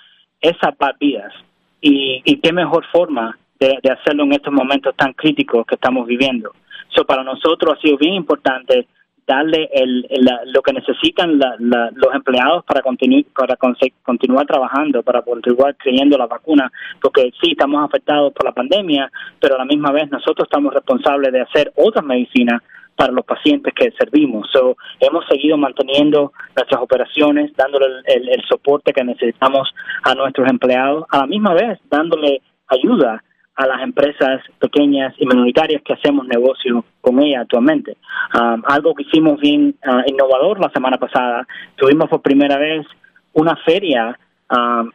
es 0.40 0.56
salvar 0.60 0.96
vidas. 0.98 1.32
Y, 1.80 2.22
y 2.24 2.38
qué 2.40 2.52
mejor 2.52 2.84
forma 2.90 3.38
de, 3.60 3.78
hacerlo 3.90 4.24
en 4.24 4.32
estos 4.32 4.52
momentos 4.52 4.94
tan 4.96 5.12
críticos 5.12 5.64
que 5.66 5.76
estamos 5.76 6.06
viviendo. 6.06 6.52
So, 6.88 7.04
para 7.04 7.22
nosotros 7.22 7.76
ha 7.76 7.80
sido 7.80 7.98
bien 7.98 8.14
importante 8.14 8.86
darle 9.26 9.68
el, 9.72 10.06
lo 10.46 10.62
que 10.62 10.72
necesitan 10.72 11.38
los 11.38 12.14
empleados 12.14 12.64
para, 12.64 12.80
para 12.80 13.56
continuar 13.56 14.46
trabajando, 14.46 15.02
para 15.02 15.22
continuar 15.22 15.76
creyendo 15.76 16.16
la 16.16 16.26
vacuna, 16.26 16.70
porque 17.00 17.32
sí 17.40 17.50
estamos 17.50 17.84
afectados 17.84 18.32
por 18.32 18.44
la 18.44 18.52
pandemia, 18.52 19.10
pero 19.40 19.56
a 19.56 19.58
la 19.58 19.64
misma 19.64 19.90
vez 19.90 20.08
nosotros 20.10 20.46
estamos 20.46 20.72
responsables 20.72 21.32
de 21.32 21.40
hacer 21.40 21.72
otras 21.74 22.04
medicinas 22.04 22.62
para 22.96 23.12
los 23.12 23.24
pacientes 23.24 23.72
que 23.74 23.92
servimos. 23.92 24.48
So, 24.52 24.76
hemos 25.00 25.24
seguido 25.28 25.56
manteniendo 25.56 26.32
nuestras 26.56 26.80
operaciones, 26.80 27.52
dándole 27.56 27.86
el, 28.06 28.28
el 28.28 28.42
soporte 28.48 28.92
que 28.92 29.04
necesitamos 29.04 29.72
a 30.02 30.14
nuestros 30.14 30.48
empleados, 30.48 31.04
a 31.10 31.18
la 31.18 31.26
misma 31.26 31.54
vez 31.54 31.78
dándole 31.90 32.40
ayuda 32.68 33.22
a 33.56 33.66
las 33.66 33.82
empresas 33.82 34.42
pequeñas 34.58 35.14
y 35.18 35.26
minoritarias 35.26 35.82
que 35.82 35.94
hacemos 35.94 36.26
negocio 36.26 36.84
con 37.00 37.22
ellas 37.22 37.42
actualmente. 37.42 37.96
Um, 38.34 38.62
algo 38.66 38.94
que 38.94 39.04
hicimos 39.04 39.40
bien 39.40 39.74
uh, 39.86 40.02
innovador 40.06 40.60
la 40.60 40.70
semana 40.70 40.98
pasada, 40.98 41.46
tuvimos 41.76 42.08
por 42.08 42.20
primera 42.20 42.58
vez 42.58 42.86
una 43.32 43.56
feria 43.64 44.18
um, 44.50 44.90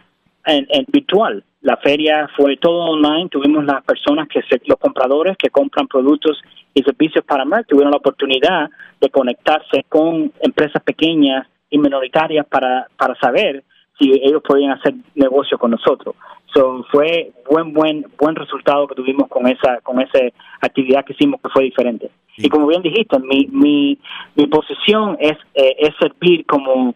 en, 0.46 0.86
virtual. 0.88 1.44
La 1.62 1.78
feria 1.78 2.30
fue 2.36 2.58
todo 2.58 2.92
online, 2.92 3.30
tuvimos 3.30 3.64
las 3.66 3.84
personas 3.84 4.28
que 4.28 4.42
los 4.66 4.80
compradores 4.80 5.38
que 5.38 5.50
compran 5.50 5.88
productos 5.88 6.42
y 6.74 6.82
servicios 6.84 7.24
para 7.26 7.46
Merck 7.46 7.68
tuvieron 7.68 7.92
la 7.92 7.98
oportunidad 7.98 8.70
de 9.00 9.10
conectarse 9.10 9.86
con 9.88 10.32
empresas 10.42 10.82
pequeñas 10.84 11.48
y 11.70 11.78
minoritarias 11.78 12.46
para, 12.48 12.88
para 12.98 13.16
saber 13.16 13.64
si 14.00 14.12
ellos 14.12 14.42
podían 14.48 14.72
hacer 14.72 14.96
negocio 15.16 15.58
con 15.58 15.72
nosotros. 15.72 16.16
So, 16.54 16.86
fue 16.92 17.32
buen 17.50 17.74
buen 17.74 18.06
buen 18.18 18.36
resultado 18.36 18.88
que 18.88 18.96
tuvimos 18.96 19.28
con 19.30 19.48
esa 19.48 19.80
con 19.82 20.02
esa 20.02 20.20
actividad 20.60 21.06
que 21.06 21.14
hicimos 21.14 21.40
que 21.42 21.50
fue 21.50 21.64
diferente. 21.64 22.12
Y 22.38 22.50
como 22.50 22.68
bien 22.68 22.82
dijiste, 22.82 23.20
mi 23.20 23.48
mi, 23.52 23.98
mi 24.36 24.48
posición 24.48 25.18
es 25.20 25.38
eh, 25.54 25.76
es 25.80 25.92
servir 26.00 26.46
como 26.46 26.96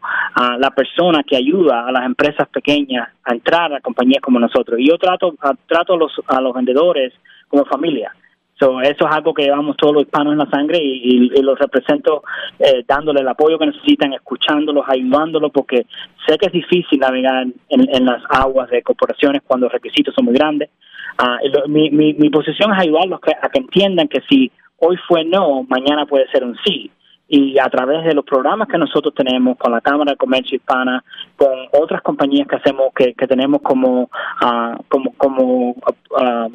la 0.60 0.72
persona 0.72 1.24
que 1.24 1.38
ayuda 1.38 1.88
a 1.88 1.92
las 1.92 2.06
empresas 2.06 2.48
pequeñas 2.50 3.10
a 3.24 3.34
entrar 3.34 3.74
a 3.74 3.82
compañías 3.82 4.22
como 4.22 4.40
nosotros. 4.40 4.80
Y 4.80 4.90
yo 4.90 4.98
trato 4.98 5.36
trato 5.68 5.94
a 5.94 5.98
los 5.98 6.12
a 6.28 6.42
los 6.42 6.54
vendedores 6.54 7.14
como 7.48 7.66
familia. 7.66 8.14
So, 8.58 8.80
eso 8.80 9.06
es 9.06 9.12
algo 9.14 9.34
que 9.34 9.44
llevamos 9.44 9.76
todos 9.76 9.94
los 9.94 10.04
hispanos 10.04 10.32
en 10.32 10.40
la 10.40 10.50
sangre 10.50 10.80
y, 10.82 11.30
los 11.42 11.60
represento 11.60 12.24
eh, 12.58 12.84
dándole 12.88 13.20
el 13.20 13.28
apoyo 13.28 13.60
que 13.60 13.68
necesitan, 13.68 14.14
escuchándolos, 14.14 14.86
ayudándolos, 14.88 15.52
porque 15.52 15.86
sé 16.26 16.38
que 16.38 16.48
es 16.48 16.54
difícil 16.54 17.00
navegar 17.00 17.46
en, 17.70 18.06
las 18.06 18.24
aguas 18.30 18.70
de 18.70 18.82
corporaciones 18.82 19.42
cuando 19.46 19.66
los 19.66 19.74
requisitos 19.74 20.16
son 20.16 20.26
muy 20.26 20.34
grandes. 20.34 20.70
Ah, 21.18 21.38
mi, 21.68 21.90
mi, 21.92 22.14
mi, 22.14 22.30
posición 22.30 22.74
es 22.74 22.80
ayudarlos 22.80 23.20
a 23.42 23.50
que 23.50 23.60
entiendan 23.60 24.08
que 24.08 24.22
si 24.30 24.52
hoy 24.78 24.98
fue 25.08 25.26
no, 25.26 25.64
mañana 25.64 26.06
puede 26.06 26.28
ser 26.30 26.44
un 26.44 26.58
sí 26.66 26.92
y 27.28 27.58
a 27.58 27.70
través 27.70 28.04
de 28.06 28.14
los 28.14 28.24
programas 28.24 28.68
que 28.68 28.78
nosotros 28.78 29.14
tenemos 29.16 29.58
con 29.58 29.72
la 29.72 29.82
Cámara 29.82 30.12
de 30.12 30.18
Comercio 30.18 30.58
Hispana, 30.58 31.04
con 31.36 31.50
otras 31.74 32.02
compañías 32.02 32.48
que 32.48 32.58
hacemos 32.58 32.94
que, 32.96 33.14
que 33.14 33.28
tenemos 33.28 33.62
como 33.62 34.04
uh, 34.04 34.84
como 34.88 35.14
como 35.14 35.70
uh, 35.72 36.52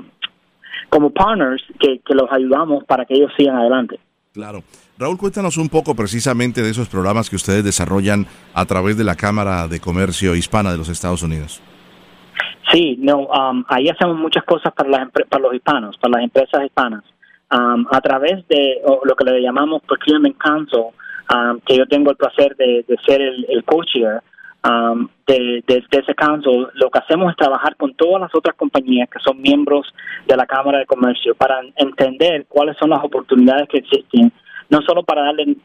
como 0.90 1.10
partners 1.10 1.62
que, 1.78 2.00
los 2.08 2.30
ayudamos 2.30 2.84
para 2.84 3.04
que 3.04 3.14
ellos 3.14 3.32
sigan 3.36 3.56
adelante. 3.56 3.98
Claro. 4.32 4.62
Raúl, 4.98 5.16
cuéntanos 5.16 5.56
un 5.56 5.68
poco 5.68 5.94
precisamente 5.94 6.62
de 6.62 6.70
esos 6.70 6.88
programas 6.88 7.30
que 7.30 7.36
ustedes 7.36 7.64
desarrollan 7.64 8.26
a 8.52 8.66
través 8.66 8.98
de 8.98 9.04
la 9.04 9.16
Cámara 9.16 9.66
de 9.66 9.80
Comercio 9.80 10.34
Hispana 10.34 10.70
de 10.70 10.78
los 10.78 10.88
Estados 10.88 11.22
Unidos. 11.22 11.62
Sí, 12.70 12.96
no, 13.00 13.26
um, 13.26 13.64
ahí 13.68 13.88
hacemos 13.88 14.16
muchas 14.16 14.44
cosas 14.44 14.72
para, 14.74 14.88
las, 14.88 15.10
para 15.10 15.42
los 15.42 15.54
hispanos, 15.54 15.96
para 15.98 16.18
las 16.18 16.24
empresas 16.24 16.64
hispanas. 16.64 17.02
Um, 17.50 17.84
a 17.90 18.00
través 18.00 18.46
de 18.46 18.80
lo 19.04 19.16
que 19.16 19.24
le 19.24 19.40
llamamos 19.40 19.82
Procurement 19.82 20.36
Council, 20.38 20.92
um, 21.34 21.58
que 21.66 21.76
yo 21.76 21.86
tengo 21.86 22.10
el 22.10 22.16
placer 22.16 22.54
de, 22.56 22.84
ser 23.04 23.20
el, 23.20 23.44
el 23.48 23.64
co-chair, 23.64 24.22
um, 24.64 25.08
de, 25.26 25.62
ese 25.66 26.14
council, 26.14 26.68
lo 26.74 26.90
que 26.90 26.98
hacemos 26.98 27.30
es 27.30 27.36
trabajar 27.36 27.76
con 27.76 27.94
todas 27.94 28.20
las 28.20 28.34
otras 28.34 28.56
compañías 28.56 29.08
que 29.08 29.20
son 29.20 29.40
miembros 29.40 29.92
de 30.26 30.36
la 30.36 30.46
Cámara 30.46 30.78
de 30.78 30.86
Comercio 30.86 31.34
para 31.34 31.60
entender 31.76 32.46
cuáles 32.48 32.76
son 32.78 32.90
las 32.90 33.02
oportunidades 33.02 33.68
que 33.68 33.78
existen, 33.78 34.32
no 34.68 34.80
solo 34.82 35.02
para 35.02 35.22
darle 35.22 35.56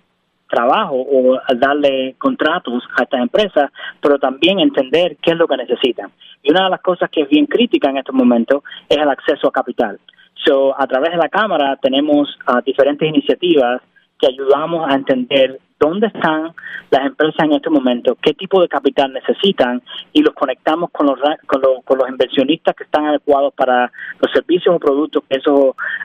trabajo 0.47 0.95
o 0.95 1.39
darle 1.57 2.15
contratos 2.17 2.83
a 2.97 3.03
estas 3.03 3.21
empresas, 3.21 3.71
pero 3.99 4.19
también 4.19 4.59
entender 4.59 5.17
qué 5.21 5.31
es 5.31 5.37
lo 5.37 5.47
que 5.47 5.57
necesitan. 5.57 6.11
Y 6.43 6.51
una 6.51 6.65
de 6.65 6.69
las 6.69 6.81
cosas 6.81 7.09
que 7.09 7.21
es 7.21 7.29
bien 7.29 7.47
crítica 7.47 7.89
en 7.89 7.97
estos 7.97 8.15
momentos 8.15 8.63
es 8.87 8.97
el 8.97 9.09
acceso 9.09 9.47
a 9.47 9.51
capital. 9.51 9.99
So, 10.45 10.79
a 10.79 10.85
través 10.85 11.11
de 11.11 11.17
la 11.17 11.29
Cámara 11.29 11.75
tenemos 11.81 12.37
uh, 12.47 12.61
diferentes 12.63 13.07
iniciativas 13.07 13.81
que 14.19 14.27
ayudamos 14.27 14.87
a 14.87 14.95
entender 14.95 15.59
dónde 15.79 16.07
están 16.07 16.53
las 16.89 17.05
empresas 17.05 17.43
en 17.43 17.53
este 17.53 17.69
momento, 17.69 18.17
qué 18.21 18.33
tipo 18.33 18.61
de 18.61 18.67
capital 18.67 19.11
necesitan 19.13 19.81
y 20.13 20.21
los 20.21 20.33
conectamos 20.33 20.89
con 20.91 21.07
los, 21.07 21.19
con 21.47 21.61
los, 21.61 21.83
con 21.83 21.97
los 21.97 22.09
inversionistas 22.09 22.75
que 22.75 22.83
están 22.83 23.05
adecuados 23.05 23.53
para 23.53 23.91
los 24.19 24.31
servicios 24.31 24.75
o 24.75 24.79
productos 24.79 25.23
que 25.29 25.37
esas 25.37 25.53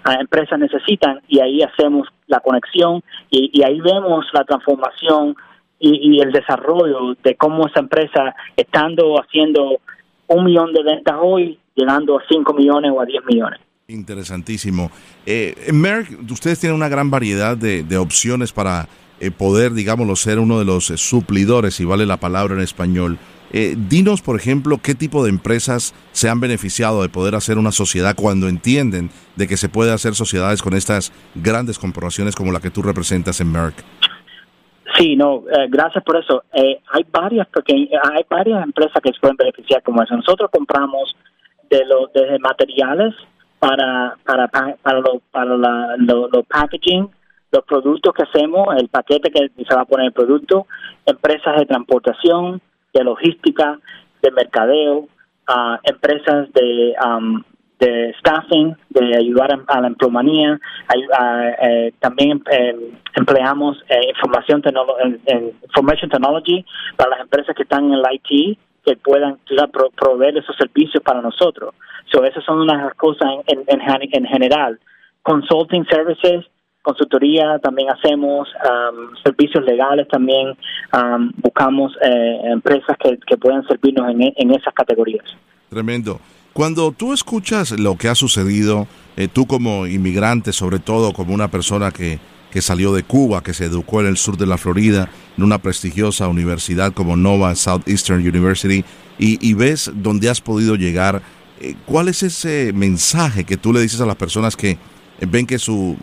ah, 0.04 0.16
empresas 0.20 0.58
necesitan 0.58 1.20
y 1.28 1.40
ahí 1.40 1.62
hacemos 1.62 2.08
la 2.26 2.40
conexión 2.40 3.02
y, 3.30 3.62
ahí 3.62 3.80
vemos 3.80 4.26
la 4.32 4.44
transformación 4.44 5.36
y, 5.78 6.16
y, 6.16 6.20
el 6.20 6.32
desarrollo 6.32 7.16
de 7.22 7.36
cómo 7.36 7.66
esa 7.66 7.80
empresa, 7.80 8.34
estando 8.56 9.16
haciendo 9.20 9.78
un 10.26 10.44
millón 10.44 10.72
de 10.72 10.82
ventas 10.82 11.16
hoy, 11.20 11.58
llegando 11.74 12.18
a 12.18 12.22
cinco 12.28 12.52
millones 12.52 12.92
o 12.94 13.00
a 13.00 13.06
diez 13.06 13.24
millones. 13.24 13.60
Interesantísimo. 13.90 14.90
Eh, 15.26 15.54
Merck, 15.72 16.08
ustedes 16.30 16.60
tienen 16.60 16.76
una 16.76 16.88
gran 16.88 17.10
variedad 17.10 17.56
de, 17.56 17.98
opciones 17.98 18.52
para 18.52 18.88
eh, 19.20 19.30
poder, 19.30 19.72
digámoslo, 19.72 20.16
ser 20.16 20.38
uno 20.38 20.58
de 20.58 20.64
los 20.64 20.90
eh, 20.90 20.96
suplidores, 20.96 21.74
si 21.74 21.84
vale 21.84 22.06
la 22.06 22.16
palabra 22.16 22.54
en 22.54 22.60
español. 22.60 23.18
Eh, 23.52 23.76
dinos, 23.76 24.22
por 24.22 24.36
ejemplo, 24.36 24.78
qué 24.82 24.94
tipo 24.94 25.24
de 25.24 25.30
empresas 25.30 25.94
se 26.12 26.28
han 26.28 26.40
beneficiado 26.40 27.02
de 27.02 27.08
poder 27.08 27.34
hacer 27.34 27.58
una 27.58 27.72
sociedad 27.72 28.14
cuando 28.16 28.48
entienden 28.48 29.10
de 29.36 29.46
que 29.46 29.56
se 29.56 29.68
puede 29.68 29.92
hacer 29.92 30.14
sociedades 30.14 30.62
con 30.62 30.74
estas 30.74 31.12
grandes 31.34 31.78
corporaciones 31.78 32.34
como 32.34 32.52
la 32.52 32.60
que 32.60 32.70
tú 32.70 32.82
representas 32.82 33.40
en 33.40 33.52
Merck. 33.52 33.84
Sí, 34.96 35.16
no, 35.16 35.44
gracias 35.68 36.02
por 36.04 36.16
eso. 36.16 36.42
hay 36.52 37.06
varias 37.10 37.46
hay 38.12 38.24
varias 38.28 38.64
empresas 38.64 39.02
que 39.02 39.12
se 39.12 39.20
pueden 39.20 39.36
beneficiar 39.36 39.82
como 39.82 40.02
eso. 40.02 40.16
Nosotros 40.16 40.50
compramos 40.52 41.14
de 41.70 41.84
los 41.86 42.12
desde 42.12 42.38
materiales 42.38 43.14
para 43.60 44.16
para 44.24 44.48
para 44.48 45.00
lo, 45.00 45.20
para 45.30 45.56
la, 45.56 45.96
lo, 45.98 46.42
packaging, 46.44 47.08
los 47.52 47.64
productos 47.64 48.14
que 48.14 48.22
hacemos, 48.22 48.68
el 48.76 48.88
paquete 48.88 49.30
que 49.30 49.50
se 49.64 49.74
va 49.74 49.82
a 49.82 49.86
poner 49.86 50.06
el 50.06 50.12
producto, 50.12 50.66
empresas 51.06 51.56
de 51.58 51.66
transportación, 51.66 52.60
de 52.92 53.04
logística, 53.04 53.78
de 54.22 54.30
mercadeo, 54.30 54.98
uh, 55.48 55.76
empresas 55.84 56.52
de 56.52 56.94
de 57.80 58.14
staffing, 58.20 58.76
de 58.90 59.16
ayudar 59.16 59.58
a 59.66 59.80
la 59.80 59.86
emplomanía, 59.86 60.60
eh, 61.62 61.92
también 61.98 62.42
em, 62.50 62.76
empleamos 63.16 63.82
eh, 63.88 64.10
información 64.10 64.62
information 65.64 66.10
technology 66.10 66.64
para 66.96 67.10
las 67.10 67.20
empresas 67.20 67.56
que 67.56 67.62
están 67.62 67.86
en 67.86 67.94
el 67.94 68.02
IT 68.12 68.58
que 68.84 68.96
puedan 68.96 69.38
proveer 69.96 70.36
esos 70.36 70.56
servicios 70.56 71.02
para 71.02 71.22
nosotros. 71.22 71.74
So, 72.12 72.22
esas 72.24 72.44
son 72.44 72.60
unas 72.60 72.94
cosas 72.94 73.28
en, 73.46 73.64
en, 73.66 73.80
en 74.12 74.26
general. 74.26 74.78
Consulting 75.22 75.86
services, 75.86 76.44
consultoría 76.82 77.58
también 77.58 77.88
hacemos, 77.90 78.48
um, 78.64 79.14
servicios 79.22 79.64
legales 79.64 80.08
también, 80.08 80.56
buscamos 81.36 81.92
eh, 82.02 82.40
empresas 82.44 82.96
que, 82.98 83.18
que 83.26 83.36
puedan 83.36 83.66
servirnos 83.66 84.10
en, 84.10 84.32
en 84.36 84.50
esas 84.52 84.74
categorías. 84.74 85.24
Tremendo. 85.68 86.20
Cuando 86.52 86.90
tú 86.92 87.12
escuchas 87.12 87.78
lo 87.78 87.96
que 87.96 88.08
ha 88.08 88.14
sucedido, 88.14 88.88
eh, 89.16 89.28
tú 89.28 89.46
como 89.46 89.86
inmigrante, 89.86 90.52
sobre 90.52 90.80
todo 90.80 91.12
como 91.12 91.32
una 91.32 91.48
persona 91.48 91.92
que, 91.92 92.18
que 92.50 92.60
salió 92.60 92.92
de 92.92 93.04
Cuba, 93.04 93.42
que 93.42 93.54
se 93.54 93.66
educó 93.66 94.00
en 94.00 94.08
el 94.08 94.16
sur 94.16 94.36
de 94.36 94.46
la 94.46 94.58
Florida, 94.58 95.08
en 95.36 95.44
una 95.44 95.58
prestigiosa 95.58 96.26
universidad 96.28 96.92
como 96.92 97.16
Nova 97.16 97.54
Southeastern 97.54 98.26
University, 98.26 98.84
y, 99.18 99.38
y 99.46 99.54
ves 99.54 99.92
dónde 99.94 100.28
has 100.28 100.40
podido 100.40 100.74
llegar, 100.74 101.22
eh, 101.60 101.74
¿Cuál 101.84 102.08
es 102.08 102.22
ese 102.22 102.72
mensaje 102.72 103.44
que 103.44 103.58
tú 103.58 103.72
le 103.72 103.80
dices 103.80 104.00
a 104.00 104.06
las 104.06 104.16
personas 104.16 104.56
que 104.56 104.78
ven 105.20 105.46
que 105.46 105.58
su, 105.58 105.96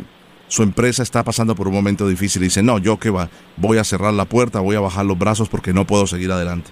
su 0.48 0.64
empresa 0.64 1.04
está 1.04 1.24
pasando 1.24 1.56
por 1.56 1.68
un 1.68 1.74
momento 1.74 2.08
difícil 2.08 2.42
y 2.42 2.46
dicen, 2.46 2.66
no, 2.66 2.80
yo 2.80 2.98
que 2.98 3.10
va, 3.10 3.30
voy 3.58 3.78
a 3.78 3.84
cerrar 3.84 4.14
la 4.14 4.26
puerta, 4.26 4.60
voy 4.60 4.76
a 4.76 4.80
bajar 4.80 5.06
los 5.06 5.18
brazos 5.18 5.50
porque 5.50 5.74
no 5.74 5.86
puedo 5.86 6.08
seguir 6.08 6.32
adelante? 6.32 6.72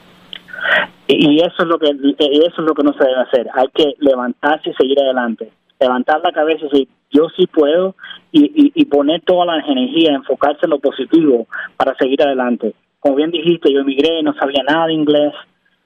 Y 1.07 1.37
eso 1.37 1.55
es 1.59 1.67
lo 1.67 1.77
que 1.77 1.87
eso 1.89 2.61
es 2.61 2.67
lo 2.67 2.73
que 2.73 2.83
no 2.83 2.93
se 2.93 3.03
debe 3.03 3.21
hacer. 3.21 3.47
Hay 3.53 3.67
que 3.73 3.93
levantarse 3.99 4.71
y 4.71 4.73
seguir 4.73 4.99
adelante. 4.99 5.51
levantar 5.79 6.21
la 6.23 6.31
cabeza 6.31 6.65
y 6.65 6.69
decir, 6.69 6.87
yo 7.11 7.27
sí 7.35 7.47
puedo 7.47 7.95
y, 8.31 8.71
y, 8.73 8.85
poner 8.85 9.21
toda 9.21 9.45
la 9.45 9.59
energía, 9.59 10.13
enfocarse 10.13 10.61
en 10.63 10.71
lo 10.71 10.79
positivo 10.79 11.47
para 11.77 11.95
seguir 11.95 12.21
adelante. 12.23 12.73
Como 12.99 13.15
bien 13.15 13.31
dijiste, 13.31 13.71
yo 13.71 13.81
emigré, 13.81 14.23
no 14.23 14.33
sabía 14.33 14.63
nada 14.63 14.87
de 14.87 14.93
inglés, 14.93 15.33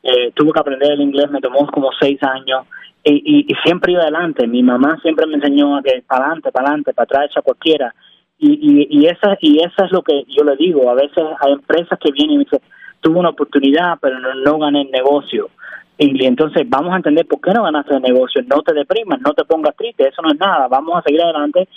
eh, 0.04 0.32
tuve 0.34 0.52
que 0.54 0.60
aprender 0.60 0.94
el 0.94 1.02
inglés, 1.02 1.30
me 1.30 1.42
tomó 1.42 1.68
como 1.68 1.90
seis 2.00 2.18
años 2.24 2.66
y, 3.14 3.46
y, 3.48 3.56
siempre 3.64 3.94
iba 3.94 4.02
adelante. 4.02 4.48
Mi 4.48 4.64
mamá 4.64 4.98
siempre 5.02 5.26
me 5.26 5.36
enseñó 5.36 5.78
a 5.78 5.84
que 5.84 6.04
para 6.08 6.26
adelante, 6.26 6.52
para 6.52 6.68
adelante, 6.68 6.94
para 6.94 7.04
atrás 7.06 7.38
a 7.38 7.42
cualquiera. 7.42 7.94
Y, 8.38 8.52
y, 8.52 8.88
y, 8.90 9.06
esa, 9.08 9.38
y 9.42 9.60
esa 9.60 9.86
es 9.86 9.92
lo 9.92 10.02
que 10.02 10.24
yo 10.28 10.44
le 10.44 10.56
digo. 10.56 10.90
A 10.90 10.96
veces 10.96 11.24
hay 11.40 11.54
empresas 11.54 12.00
que 12.00 12.12
vienen 12.12 12.36
y 12.36 12.38
me 12.40 12.44
dicen, 12.46 12.62
tuve 13.02 13.20
una 13.20 13.30
oportunidad, 13.30 13.98
pero 14.02 14.20
no, 14.20 14.34
no 14.36 14.60
gané 14.60 14.82
el 14.84 14.92
negocio. 14.92 15.50
Y, 15.98 16.26
entonces 16.26 16.64
vamos 16.68 16.94
a 16.94 16.98
entender 16.98 17.26
por 17.28 17.42
qué 17.42 17.52
no 17.52 17.64
ganaste 17.64 17.96
el 17.96 18.02
negocio. 18.02 18.42
No 18.44 18.62
te 18.62 18.74
deprimas, 18.74 19.20
no 19.22 19.34
te 19.34 19.44
pongas 19.44 19.76
triste, 19.76 20.08
eso 20.08 20.22
no 20.22 20.32
es 20.32 20.40
nada. 20.40 20.68
Vamos 20.68 20.98
a 20.98 21.02
seguir 21.02 21.22
adelante. 21.22 21.68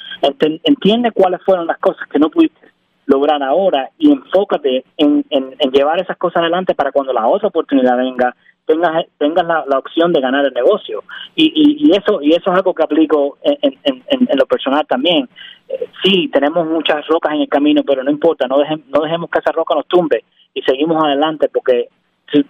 Entiende 0.64 1.11
cuáles 1.11 1.43
fueron 1.45 1.66
las 1.66 1.78
cosas 1.78 2.07
que 2.09 2.18
no 2.18 2.30
pudiste 2.30 2.72
lograr 3.07 3.43
ahora 3.43 3.91
y 3.99 4.12
enfócate 4.12 4.85
en, 4.97 5.24
en, 5.30 5.55
en 5.59 5.70
llevar 5.72 6.01
esas 6.01 6.16
cosas 6.16 6.43
adelante 6.43 6.74
para 6.74 6.93
cuando 6.93 7.12
la 7.12 7.26
otra 7.26 7.49
oportunidad 7.49 7.97
venga, 7.97 8.35
tengas 8.66 9.06
tengas 9.18 9.46
la, 9.46 9.64
la, 9.66 9.78
opción 9.78 10.12
de 10.12 10.20
ganar 10.20 10.44
el 10.44 10.52
negocio. 10.52 11.04
Y, 11.34 11.46
y, 11.54 11.88
y, 11.88 11.96
eso 11.96 12.20
y 12.22 12.30
eso 12.30 12.50
es 12.50 12.56
algo 12.56 12.74
que 12.74 12.82
aplico 12.82 13.38
en, 13.42 13.78
en, 13.84 14.02
en 14.06 14.38
lo 14.38 14.46
personal 14.46 14.86
también. 14.86 15.28
Eh, 15.68 15.88
sí 16.02 16.28
tenemos 16.32 16.66
muchas 16.66 17.06
rocas 17.06 17.34
en 17.34 17.42
el 17.42 17.48
camino 17.48 17.82
pero 17.86 18.02
no 18.02 18.10
importa 18.10 18.46
no 18.46 18.58
dejemos 18.58 18.86
no 18.88 19.02
dejemos 19.02 19.30
que 19.30 19.38
esa 19.38 19.52
roca 19.52 19.74
nos 19.74 19.86
tumbe 19.86 20.24
y 20.54 20.62
seguimos 20.62 21.02
adelante 21.02 21.48
porque 21.48 21.88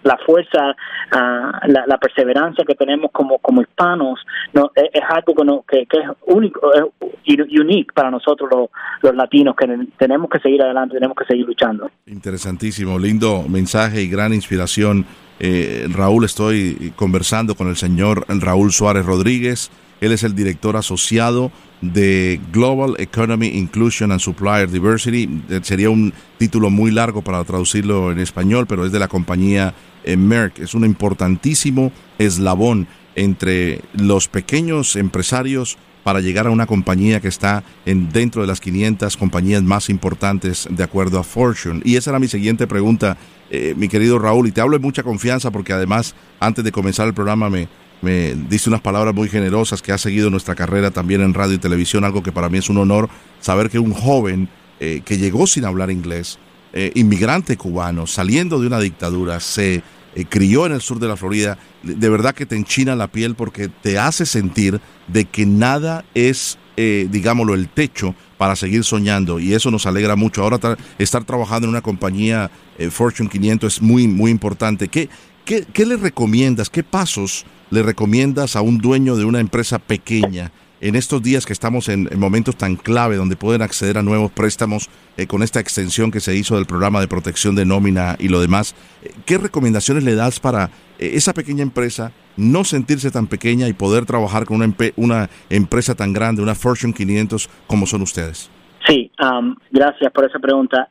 la 0.03 0.17
fuerza, 0.25 0.75
ah, 1.11 1.61
la, 1.67 1.97
perseverancia 1.97 2.65
que 2.65 2.75
tenemos 2.75 3.11
como, 3.11 3.39
como 3.39 3.61
hispanos 3.61 4.19
no 4.53 4.71
es, 4.75 5.01
algo 5.09 5.63
que, 5.67 5.85
que, 5.85 5.99
es 5.99 6.07
único, 6.27 6.59
es 6.73 7.59
unique 7.59 7.93
para 7.93 8.11
nosotros 8.11 8.49
los, 8.51 8.69
los 9.01 9.15
latinos, 9.15 9.55
que 9.55 9.67
tenemos 9.97 10.29
que 10.29 10.39
seguir 10.39 10.61
adelante, 10.61 10.95
tenemos 10.95 11.17
que 11.17 11.25
seguir 11.25 11.45
luchando. 11.45 11.89
Interesantísimo, 12.07 12.99
lindo 12.99 13.43
mensaje 13.47 14.01
y 14.01 14.09
gran 14.09 14.33
inspiración. 14.33 15.05
Eh, 15.39 15.87
Raúl, 15.89 16.25
estoy 16.25 16.93
conversando 16.95 17.55
con 17.55 17.67
el 17.67 17.75
señor 17.75 18.25
Raúl 18.27 18.71
Suárez 18.71 19.05
Rodríguez. 19.05 19.71
Él 20.01 20.11
es 20.11 20.23
el 20.23 20.35
director 20.35 20.75
asociado 20.75 21.51
de 21.83 22.39
Global 22.51 22.95
Economy 22.97 23.47
Inclusion 23.47 24.11
and 24.11 24.21
Supplier 24.21 24.69
Diversity. 24.69 25.29
Eh, 25.49 25.59
sería 25.63 25.89
un 25.89 26.13
título 26.37 26.69
muy 26.69 26.91
largo 26.91 27.21
para 27.21 27.43
traducirlo 27.43 28.11
en 28.11 28.19
español, 28.19 28.65
pero 28.67 28.85
es 28.85 28.91
de 28.91 28.99
la 28.99 29.07
compañía 29.07 29.73
eh, 30.03 30.15
Merck. 30.15 30.59
Es 30.59 30.73
un 30.73 30.85
importantísimo 30.85 31.91
eslabón 32.17 32.87
entre 33.15 33.81
los 33.93 34.27
pequeños 34.27 34.95
empresarios 34.95 35.77
para 36.03 36.19
llegar 36.19 36.47
a 36.47 36.51
una 36.51 36.65
compañía 36.65 37.21
que 37.21 37.29
está 37.29 37.63
en, 37.85 38.09
dentro 38.09 38.41
de 38.41 38.47
las 38.47 38.59
500 38.59 39.15
compañías 39.17 39.63
más 39.63 39.89
importantes 39.89 40.67
de 40.69 40.83
acuerdo 40.83 41.19
a 41.19 41.23
Fortune. 41.23 41.81
Y 41.85 41.95
esa 41.95 42.11
era 42.11 42.19
mi 42.19 42.27
siguiente 42.27 42.67
pregunta, 42.67 43.17
eh, 43.49 43.73
mi 43.77 43.87
querido 43.87 44.19
Raúl, 44.19 44.47
y 44.47 44.51
te 44.51 44.61
hablo 44.61 44.77
de 44.77 44.83
mucha 44.83 45.03
confianza 45.03 45.51
porque 45.51 45.73
además 45.73 46.13
antes 46.39 46.63
de 46.63 46.71
comenzar 46.71 47.07
el 47.07 47.13
programa 47.13 47.49
me, 47.49 47.67
me 48.03 48.35
dice 48.35 48.69
unas 48.69 48.81
palabras 48.81 49.15
muy 49.15 49.29
generosas 49.29 49.81
que 49.81 49.93
ha 49.93 49.97
seguido 49.97 50.29
nuestra 50.29 50.55
carrera 50.55 50.91
también 50.91 51.21
en 51.21 51.33
radio 51.33 51.55
y 51.55 51.57
televisión, 51.57 52.03
algo 52.03 52.21
que 52.21 52.31
para 52.31 52.49
mí 52.49 52.57
es 52.57 52.69
un 52.69 52.77
honor 52.77 53.09
saber 53.39 53.69
que 53.69 53.79
un 53.79 53.93
joven 53.93 54.49
eh, 54.79 55.01
que 55.05 55.17
llegó 55.17 55.47
sin 55.47 55.63
hablar 55.63 55.89
inglés, 55.89 56.37
eh, 56.73 56.91
inmigrante 56.95 57.55
cubano, 57.55 58.05
saliendo 58.05 58.59
de 58.59 58.67
una 58.67 58.79
dictadura, 58.79 59.39
se 59.39 59.75
eh, 60.15 60.25
crió 60.27 60.65
en 60.65 60.73
el 60.73 60.81
sur 60.81 60.99
de 60.99 61.07
la 61.07 61.15
Florida, 61.15 61.57
de 61.81 62.09
verdad 62.09 62.35
que 62.35 62.45
te 62.45 62.57
enchina 62.57 62.95
la 62.95 63.07
piel 63.07 63.35
porque 63.35 63.69
te 63.69 63.97
hace 63.97 64.25
sentir 64.25 64.81
de 65.07 65.23
que 65.25 65.45
nada 65.45 66.03
es, 66.13 66.57
digámoslo, 66.75 67.53
el 67.53 67.69
techo 67.69 68.15
para 68.37 68.55
seguir 68.55 68.83
soñando 68.83 69.39
y 69.39 69.53
eso 69.53 69.71
nos 69.71 69.85
alegra 69.85 70.15
mucho. 70.15 70.43
Ahora 70.43 70.59
estar 70.97 71.23
trabajando 71.23 71.65
en 71.65 71.69
una 71.69 71.81
compañía 71.81 72.49
Fortune 72.89 73.29
500 73.29 73.75
es 73.75 73.81
muy, 73.81 74.07
muy 74.07 74.31
importante. 74.31 74.87
¿Qué, 74.87 75.07
qué, 75.45 75.65
qué 75.73 75.85
le 75.85 75.97
recomiendas? 75.97 76.69
¿Qué 76.69 76.83
pasos? 76.83 77.45
le 77.73 77.81
recomiendas 77.81 78.55
a 78.55 78.61
un 78.61 78.77
dueño 78.77 79.15
de 79.15 79.25
una 79.25 79.39
empresa 79.39 79.79
pequeña 79.79 80.51
en 80.79 80.95
estos 80.95 81.23
días 81.23 81.45
que 81.45 81.53
estamos 81.53 81.89
en, 81.89 82.07
momentos 82.17 82.55
tan 82.55 82.75
clave 82.75 83.15
donde 83.15 83.35
pueden 83.35 83.63
acceder 83.63 83.97
a 83.97 84.03
nuevos 84.03 84.31
préstamos 84.31 84.89
eh, 85.17 85.25
con 85.25 85.41
esta 85.41 85.59
extensión 85.59 86.11
que 86.11 86.19
se 86.19 86.35
hizo 86.35 86.55
del 86.55 86.67
programa 86.67 87.01
de 87.01 87.07
protección 87.07 87.55
de 87.55 87.65
nómina 87.65 88.15
y 88.19 88.27
lo 88.27 88.41
demás? 88.41 88.75
Eh, 89.01 89.11
¿Qué 89.25 89.39
recomendaciones 89.39 90.03
le 90.03 90.13
das 90.13 90.39
para 90.39 90.65
eh, 90.99 91.11
esa 91.15 91.33
pequeña 91.33 91.63
empresa 91.63 92.11
no 92.37 92.63
sentirse 92.63 93.09
tan 93.09 93.25
pequeña 93.25 93.67
y 93.67 93.73
poder 93.73 94.05
trabajar 94.05 94.45
con 94.45 94.57
una, 94.57 94.71
una 94.97 95.29
empresa 95.49 95.95
tan 95.95 96.13
grande, 96.13 96.43
una 96.43 96.53
Fortune 96.53 96.93
500 96.93 97.49
como 97.65 97.87
son 97.87 98.03
ustedes? 98.03 98.51
Sí, 98.87 99.09
um, 99.19 99.55
gracias 99.71 100.11
por 100.11 100.25
esa 100.25 100.37
pregunta. 100.37 100.89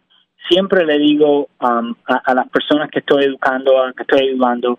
Siempre 0.49 0.85
le 0.85 0.99
digo 0.99 1.49
um, 1.61 1.95
a, 2.07 2.35
las 2.35 2.49
personas 2.49 2.91
que 2.91 2.99
estoy 2.99 3.25
educando, 3.25 3.73
que 3.97 4.03
estoy 4.03 4.29
ayudando, 4.29 4.79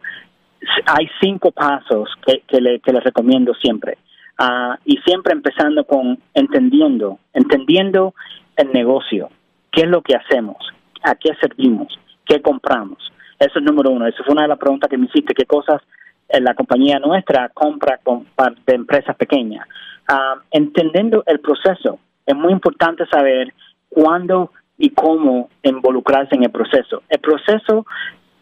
hay 0.86 1.09
cinco 1.22 1.51
pasos 1.51 2.09
que, 2.26 2.61
le, 2.61 2.82
les 2.84 3.03
recomiendo 3.03 3.53
siempre. 3.55 3.97
Uh, 4.39 4.76
y 4.86 4.97
siempre 5.05 5.34
empezando 5.34 5.86
con 5.86 6.20
entendiendo, 6.34 7.20
entendiendo 7.34 8.14
el 8.55 8.72
negocio, 8.72 9.30
qué 9.72 9.82
es 9.82 9.88
lo 9.88 10.01
que 10.01 10.16
hacemos, 10.16 10.57
a 11.03 11.16
qué 11.16 11.34
servimos, 11.39 11.97
qué 12.26 12.41
compramos. 12.41 13.11
Eso 13.39 13.59
es 13.59 13.66
número 13.66 13.91
uno. 13.91 14.07
Esa 14.07 14.24
fue 14.24 14.34
una 14.34 14.43
de 14.43 14.47
las 14.49 14.57
preguntas 14.57 14.89
que 14.89 14.97
me 14.97 15.05
hiciste, 15.05 15.34
qué 15.34 15.45
cosas 15.45 15.82
la 16.30 16.53
compañía 16.55 16.99
nuestra 16.99 17.49
compra 17.49 17.99
con, 18.03 18.26
de 18.66 18.74
empresas 18.74 19.16
pequeñas. 19.16 19.68
Uh, 20.09 20.39
entendiendo 20.51 21.24
el 21.28 21.39
proceso, 21.39 21.99
es 22.26 22.36
muy 22.36 22.51
importante 22.51 23.05
saber 23.07 23.53
cuándo 23.89 24.51
y 24.78 24.89
cómo 24.89 25.49
involucrarse 25.61 26.36
en 26.36 26.43
el 26.43 26.51
proceso. 26.51 27.03
El 27.09 27.19
proceso 27.19 27.86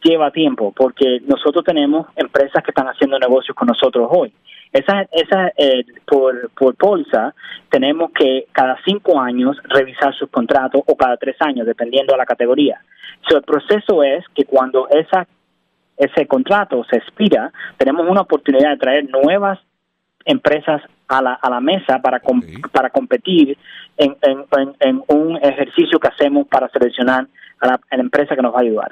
lleva 0.04 0.32
tiempo 0.32 0.74
porque 0.76 1.22
nosotros 1.26 1.64
tenemos 1.64 2.08
empresas 2.16 2.64
que 2.64 2.72
están 2.72 2.88
haciendo 2.88 3.20
negocios 3.20 3.56
con 3.56 3.68
nosotros 3.68 4.08
hoy. 4.12 4.34
Esa, 4.74 5.02
esa 5.12 5.52
eh, 5.58 5.84
por, 6.06 6.50
por 6.52 6.76
tenemos 7.70 8.12
que 8.12 8.48
cada 8.54 8.78
cinco 8.86 9.20
años 9.20 9.58
revisar 9.66 10.14
sus 10.16 10.30
contratos 10.30 10.82
o 10.86 10.96
cada 10.96 11.18
tres 11.18 11.36
años, 11.42 11.68
dependiendo 11.68 12.14
de 12.14 12.18
la 12.18 12.26
categoría. 12.26 12.80
So, 13.28 13.38
el 13.38 13.44
proceso 13.44 14.02
es 14.02 14.24
que 14.34 14.46
cuando 14.46 14.88
esa, 14.90 15.28
ese 15.98 16.26
contrato 16.26 16.86
se 16.90 16.98
expira, 16.98 17.52
tenemos 17.78 18.08
una 18.08 18.22
oportunidad 18.22 18.72
de 18.72 18.78
traer 18.78 19.10
nuevas 19.10 19.60
empresas 20.26 20.82
a 21.18 21.22
la, 21.22 21.34
a 21.34 21.50
la 21.50 21.60
mesa 21.60 22.00
para, 22.02 22.22
para 22.72 22.90
competir 22.90 23.58
en, 23.98 24.16
en, 24.22 24.46
en, 24.80 25.04
un 25.08 25.38
ejercicio 25.38 26.00
que 26.00 26.08
hacemos 26.08 26.48
para 26.48 26.70
seleccionar 26.70 27.28
a 27.60 27.68
la 27.68 27.80
empresa 27.92 28.36
que 28.36 28.42
nos 28.42 28.54
va 28.54 28.60
a 28.60 28.62
ayudar 28.62 28.92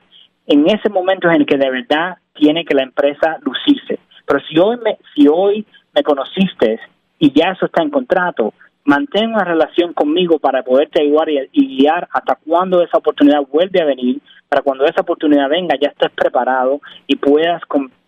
en 0.49 0.67
ese 0.67 0.89
momento 0.89 1.29
es 1.29 1.35
en 1.35 1.41
el 1.41 1.47
que 1.47 1.57
de 1.57 1.69
verdad 1.69 2.17
tiene 2.33 2.65
que 2.65 2.73
la 2.73 2.81
empresa 2.81 3.37
lucirse. 3.41 3.99
Pero 4.25 4.39
si 4.49 4.57
hoy 4.57 4.77
me, 4.83 4.97
si 5.13 5.27
hoy 5.27 5.65
me 5.93 6.01
conociste 6.01 6.79
y 7.19 7.31
ya 7.31 7.51
eso 7.51 7.67
está 7.67 7.83
en 7.83 7.91
contrato, 7.91 8.53
mantén 8.83 9.29
una 9.29 9.43
relación 9.43 9.93
conmigo 9.93 10.39
para 10.39 10.63
poderte 10.63 11.03
ayudar 11.03 11.29
y, 11.29 11.77
guiar 11.77 12.07
hasta 12.11 12.35
cuando 12.43 12.81
esa 12.81 12.97
oportunidad 12.97 13.41
vuelve 13.51 13.79
a 13.79 13.85
venir, 13.85 14.21
para 14.49 14.63
cuando 14.63 14.85
esa 14.85 15.01
oportunidad 15.01 15.49
venga 15.49 15.75
ya 15.79 15.89
estés 15.89 16.09
preparado 16.11 16.81
y 17.05 17.15
puedas 17.15 17.61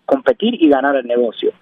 competir 0.04 0.60
y 0.60 0.68
ganar 0.68 0.96
el 0.96 1.06
negocio. 1.06 1.52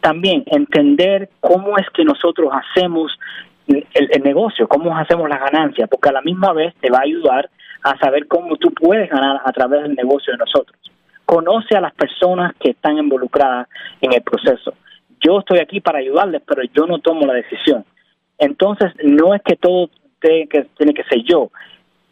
También 0.00 0.44
entender 0.46 1.28
cómo 1.40 1.76
es 1.76 1.88
que 1.90 2.04
nosotros 2.04 2.50
hacemos 2.52 3.18
el, 3.66 3.86
el, 3.92 4.22
negocio, 4.22 4.68
cómo 4.68 4.96
hacemos 4.96 5.28
las 5.28 5.40
ganancias, 5.40 5.88
porque 5.88 6.08
a 6.08 6.12
la 6.12 6.22
misma 6.22 6.52
vez 6.52 6.74
te 6.80 6.90
va 6.90 6.98
a 6.98 7.02
ayudar 7.02 7.50
a 7.82 7.98
saber 7.98 8.26
cómo 8.26 8.56
tú 8.56 8.70
puedes 8.72 9.10
ganar 9.10 9.40
a 9.44 9.52
través 9.52 9.82
del 9.82 9.94
negocio 9.94 10.32
de 10.32 10.38
nosotros. 10.38 10.78
Conoce 11.24 11.76
a 11.76 11.80
las 11.80 11.94
personas 11.94 12.54
que 12.58 12.70
están 12.70 12.98
involucradas 12.98 13.68
en 14.00 14.12
el 14.12 14.22
proceso. 14.22 14.74
Yo 15.20 15.40
estoy 15.40 15.58
aquí 15.58 15.80
para 15.80 15.98
ayudarles, 15.98 16.42
pero 16.46 16.62
yo 16.74 16.86
no 16.86 17.00
tomo 17.00 17.26
la 17.26 17.34
decisión. 17.34 17.84
Entonces, 18.38 18.92
no 19.02 19.34
es 19.34 19.42
que 19.42 19.56
todo 19.56 19.90
tiene 20.20 20.46
que, 20.48 20.64
tiene 20.76 20.94
que 20.94 21.04
ser 21.04 21.22
yo. 21.24 21.50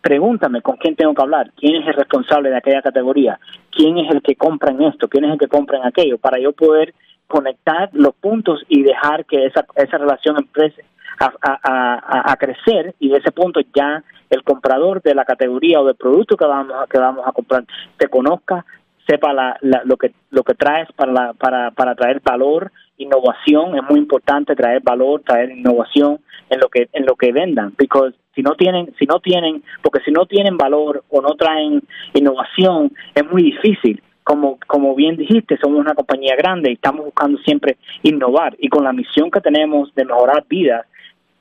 Pregúntame 0.01 0.61
con 0.61 0.77
quién 0.77 0.95
tengo 0.95 1.15
que 1.15 1.23
hablar, 1.23 1.51
quién 1.57 1.83
es 1.83 1.89
el 1.89 1.95
responsable 1.95 2.51
de 2.51 2.57
aquella 2.57 2.83
categoría, 2.83 3.41
quién 3.71 3.99
es 3.99 4.13
el 4.13 4.23
que 4.23 4.37
compra 4.37 4.71
en 4.71 4.83
esto, 4.83 5.09
quién 5.09 5.25
es 5.25 5.33
el 5.33 5.39
que 5.39 5.49
compra 5.49 5.79
en 5.79 5.87
aquello, 5.87 6.19
para 6.19 6.39
yo 6.39 6.53
poder 6.53 6.95
conectar 7.27 7.91
los 7.93 8.15
puntos 8.15 8.63
y 8.69 8.83
dejar 8.83 9.25
que 9.27 9.47
esa, 9.47 9.67
esa 9.75 9.99
relación 9.99 10.37
emprese 10.39 10.85
a, 11.19 11.33
a, 11.43 12.33
a, 12.33 12.37
crecer 12.37 12.95
y 12.99 13.09
de 13.09 13.19
ese 13.19 13.33
punto 13.33 13.61
ya 13.75 14.03
el 14.29 14.43
comprador 14.43 15.03
de 15.03 15.15
la 15.15 15.25
categoría 15.25 15.81
o 15.81 15.87
del 15.87 15.97
producto 15.97 16.37
que 16.37 16.45
vamos 16.45 16.75
a, 16.77 16.87
que 16.87 16.99
vamos 16.99 17.27
a 17.27 17.33
comprar 17.33 17.65
te 17.97 18.09
conozca, 18.09 18.65
sepa 19.09 19.33
la, 19.33 19.59
lo 19.63 19.97
que 19.97 20.13
lo 20.31 20.43
que 20.43 20.55
traes 20.55 20.89
para, 20.93 21.13
la, 21.13 21.33
para 21.33 21.71
para 21.71 21.95
traer 21.95 22.21
valor, 22.21 22.71
innovación, 22.99 23.77
es 23.77 23.83
muy 23.89 23.99
importante 23.99 24.55
traer 24.55 24.83
valor, 24.83 25.23
traer 25.25 25.53
innovación 25.53 26.21
en 26.51 26.61
lo 26.61 26.69
que 26.69 26.89
en 26.93 27.07
lo 27.07 27.15
que 27.17 27.33
vendan, 27.33 27.73
porque 27.73 28.15
si 28.35 28.43
no 28.43 28.55
tienen 28.55 28.95
si 28.99 29.07
no 29.07 29.21
tienen 29.21 29.63
porque 29.83 30.01
si 30.05 30.11
no 30.11 30.27
tienen 30.27 30.59
valor 30.59 31.03
o 31.09 31.23
no 31.23 31.35
traen 31.35 31.83
innovación 32.13 32.93
es 33.15 33.25
muy 33.31 33.43
difícil 33.43 34.03
como, 34.27 34.59
como 34.67 34.97
bien 34.97 35.17
dijiste, 35.17 35.57
somos 35.57 35.79
una 35.79 35.95
compañía 35.95 36.35
grande 36.35 36.71
y 36.71 36.75
estamos 36.75 37.05
buscando 37.05 37.39
siempre 37.43 37.77
innovar. 38.03 38.57
Y 38.59 38.69
con 38.69 38.83
la 38.83 38.93
misión 38.93 39.31
que 39.31 39.41
tenemos 39.41 39.95
de 39.95 40.05
mejorar 40.05 40.45
vidas, 40.49 40.85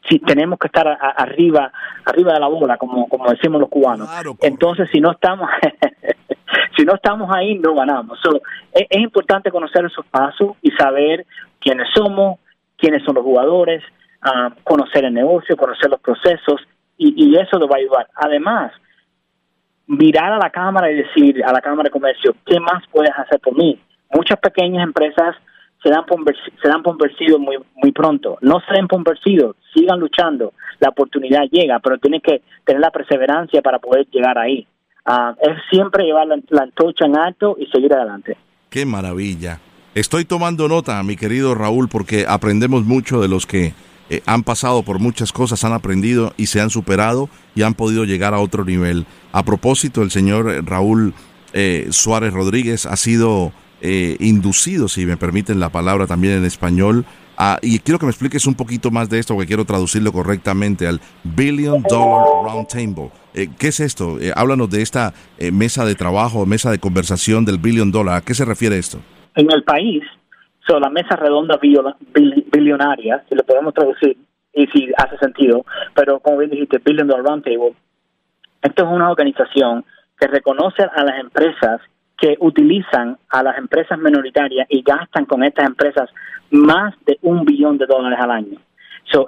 si 0.07 0.19
tenemos 0.19 0.59
que 0.59 0.67
estar 0.67 0.88
arriba 1.17 1.71
arriba 2.05 2.33
de 2.33 2.39
la 2.39 2.47
bola 2.47 2.77
como 2.77 3.09
como 3.09 3.27
decimos 3.31 3.59
los 3.59 3.71
cubanos 3.71 4.07
entonces 4.39 4.88
si 4.91 5.01
no 5.01 5.13
estamos 5.13 5.49
si 6.77 6.86
no 6.86 6.93
estamos 6.93 7.27
ahí 7.36 7.57
no 7.57 7.73
ganamos. 7.73 8.19
Es, 8.71 9.01
importante 9.01 9.49
conocer 9.49 9.83
esos 9.86 10.05
pasos 10.05 10.51
y 10.61 10.69
saber 10.73 11.25
quiénes 11.59 11.88
somos 11.91 12.38
quiénes 12.77 13.03
son 13.03 13.15
los 13.15 13.23
jugadores 13.23 13.81
ah, 14.21 14.51
conocer 14.63 15.05
el 15.05 15.13
negocio 15.15 15.57
conocer 15.57 15.89
los 15.89 16.01
procesos 16.01 16.61
y, 16.99 17.25
y 17.25 17.36
eso 17.39 17.57
nos 17.57 17.67
va 17.67 17.77
a 17.77 17.79
ayudar. 17.79 18.07
Además 18.13 18.73
mirar 19.88 20.33
a 20.33 20.38
la 20.38 20.49
cámara 20.49 20.91
y 20.91 20.95
decir 20.95 21.43
a 21.45 21.51
la 21.51 21.61
cámara 21.61 21.83
de 21.83 21.91
comercio 21.91 22.36
qué 22.45 22.59
más 22.59 22.83
puedes 22.91 23.11
hacer 23.17 23.39
por 23.39 23.55
mí 23.55 23.79
muchas 24.15 24.39
pequeñas 24.39 24.83
empresas 24.83 25.36
se 25.83 25.89
dan 25.89 26.05
por, 26.05 26.19
se 26.25 26.67
dan 26.67 26.81
por 26.81 26.97
muy, 27.39 27.57
muy 27.75 27.91
pronto. 27.91 28.38
No 28.41 28.59
se 28.67 28.73
den 28.73 28.88
por 28.88 29.03
sigan 29.19 29.99
luchando. 29.99 30.53
La 30.79 30.89
oportunidad 30.89 31.43
llega, 31.51 31.79
pero 31.79 31.97
tienen 31.99 32.21
que 32.21 32.41
tener 32.63 32.81
la 32.81 32.91
perseverancia 32.91 33.61
para 33.61 33.79
poder 33.79 34.07
llegar 34.11 34.38
ahí. 34.38 34.65
Ah, 35.05 35.36
es 35.39 35.57
siempre 35.69 36.03
llevar 36.03 36.27
la, 36.27 36.61
antorcha 36.63 37.05
en 37.05 37.17
alto 37.17 37.55
y 37.59 37.67
seguir 37.67 37.93
adelante. 37.93 38.36
Qué 38.69 38.86
maravilla. 38.86 39.59
Estoy 39.93 40.25
tomando 40.25 40.67
nota, 40.67 41.01
mi 41.03 41.15
querido 41.15 41.53
Raúl, 41.53 41.88
porque 41.88 42.25
aprendemos 42.27 42.83
mucho 42.83 43.21
de 43.21 43.27
los 43.27 43.45
que 43.45 43.73
eh, 44.10 44.22
han 44.26 44.43
pasado 44.43 44.84
por 44.84 44.99
muchas 44.99 45.32
cosas, 45.32 45.64
han 45.64 45.74
aprendido 45.74 46.34
y 46.38 46.47
se 46.47 46.62
han 46.62 46.70
superado 46.70 47.30
y 47.56 47.64
han 47.64 47.74
podido 47.74 48.06
llegar 48.06 48.34
a 48.34 48.39
otro 48.39 48.64
nivel. 48.66 49.06
A 49.32 49.43
propósito, 49.43 50.01
el 50.01 50.12
señor 50.12 50.66
Raúl 50.66 51.14
eh, 51.53 51.88
Suárez 51.89 52.34
Rodríguez 52.34 52.86
ha 52.86 52.97
sido 52.97 53.51
eh, 53.82 54.18
inducido, 54.20 54.88
si 54.88 55.06
me 55.06 55.18
permiten 55.18 55.60
la 55.60 55.70
palabra 55.70 56.08
también 56.08 56.36
en 56.36 56.45
español. 56.45 57.06
y 57.62 57.80
quiero 57.80 57.99
que 57.99 58.06
me 58.06 58.12
expliques 58.12 58.45
un 58.45 58.56
poquito 58.56 58.91
más 58.91 59.10
de 59.10 59.20
esto, 59.20 59.34
porque 59.34 59.47
quiero 59.47 59.66
traducirlo 59.66 60.14
correctamente 60.14 60.88
al 60.88 61.01
Billion 61.24 61.84
Dollar 61.84 62.26
Roundtable. 62.43 63.12
Eh, 63.34 63.49
¿Qué 63.60 63.68
es 63.68 63.80
esto? 63.80 64.20
Eh, 64.20 64.32
háblanos 64.36 64.70
de 64.70 64.82
esta 64.82 65.14
mesa 65.51 65.86
de 65.86 65.95
trabajo, 65.95 66.45
mesa 66.45 66.72
de 66.72 66.80
conversación 66.80 67.43
del 67.43 67.58
Billion 67.58 67.91
Dollar. 67.91 68.16
¿A 68.18 68.22
qué 68.22 68.34
se 68.34 68.45
refiere 68.45 68.78
esto? 68.78 68.99
En 69.36 69.51
el 69.51 69.64
país, 69.64 70.01
son 70.68 70.82
la 70.82 70.89
mesa 70.89 71.16
redonda 71.16 71.59
billonaria, 71.61 73.24
si 73.30 73.36
lo 73.36 73.43
podemos 73.43 73.74
traducir 73.74 74.18
y 74.53 74.68
si 74.68 74.91
hace 74.97 75.18
sentido, 75.18 75.66
pero 75.93 76.20
como 76.20 76.38
bien 76.38 76.51
dijiste, 76.51 76.82
Billion 76.84 77.07
Dollar 77.07 77.26
Roundtable, 77.26 77.74
esto 78.61 78.84
es 78.84 78.89
una 78.89 79.11
organización 79.11 79.84
que 80.20 80.28
reconoce 80.28 80.84
a 80.84 81.03
las 81.03 81.20
empresas 81.20 81.82
que 82.18 82.38
utilizan 82.39 83.18
a 83.30 83.43
las 83.43 83.57
empresas 83.57 83.99
minoritarias 83.99 84.66
y 84.70 84.82
gastan 84.82 85.26
con 85.26 85.43
estas 85.43 85.68
empresas 85.68 86.09
más 86.51 86.93
de 87.05 87.20
un 87.22 87.43
billón 87.43 87.78
de 87.78 87.86
dólares 87.86 88.18
al 88.22 88.32
año. 88.32 88.57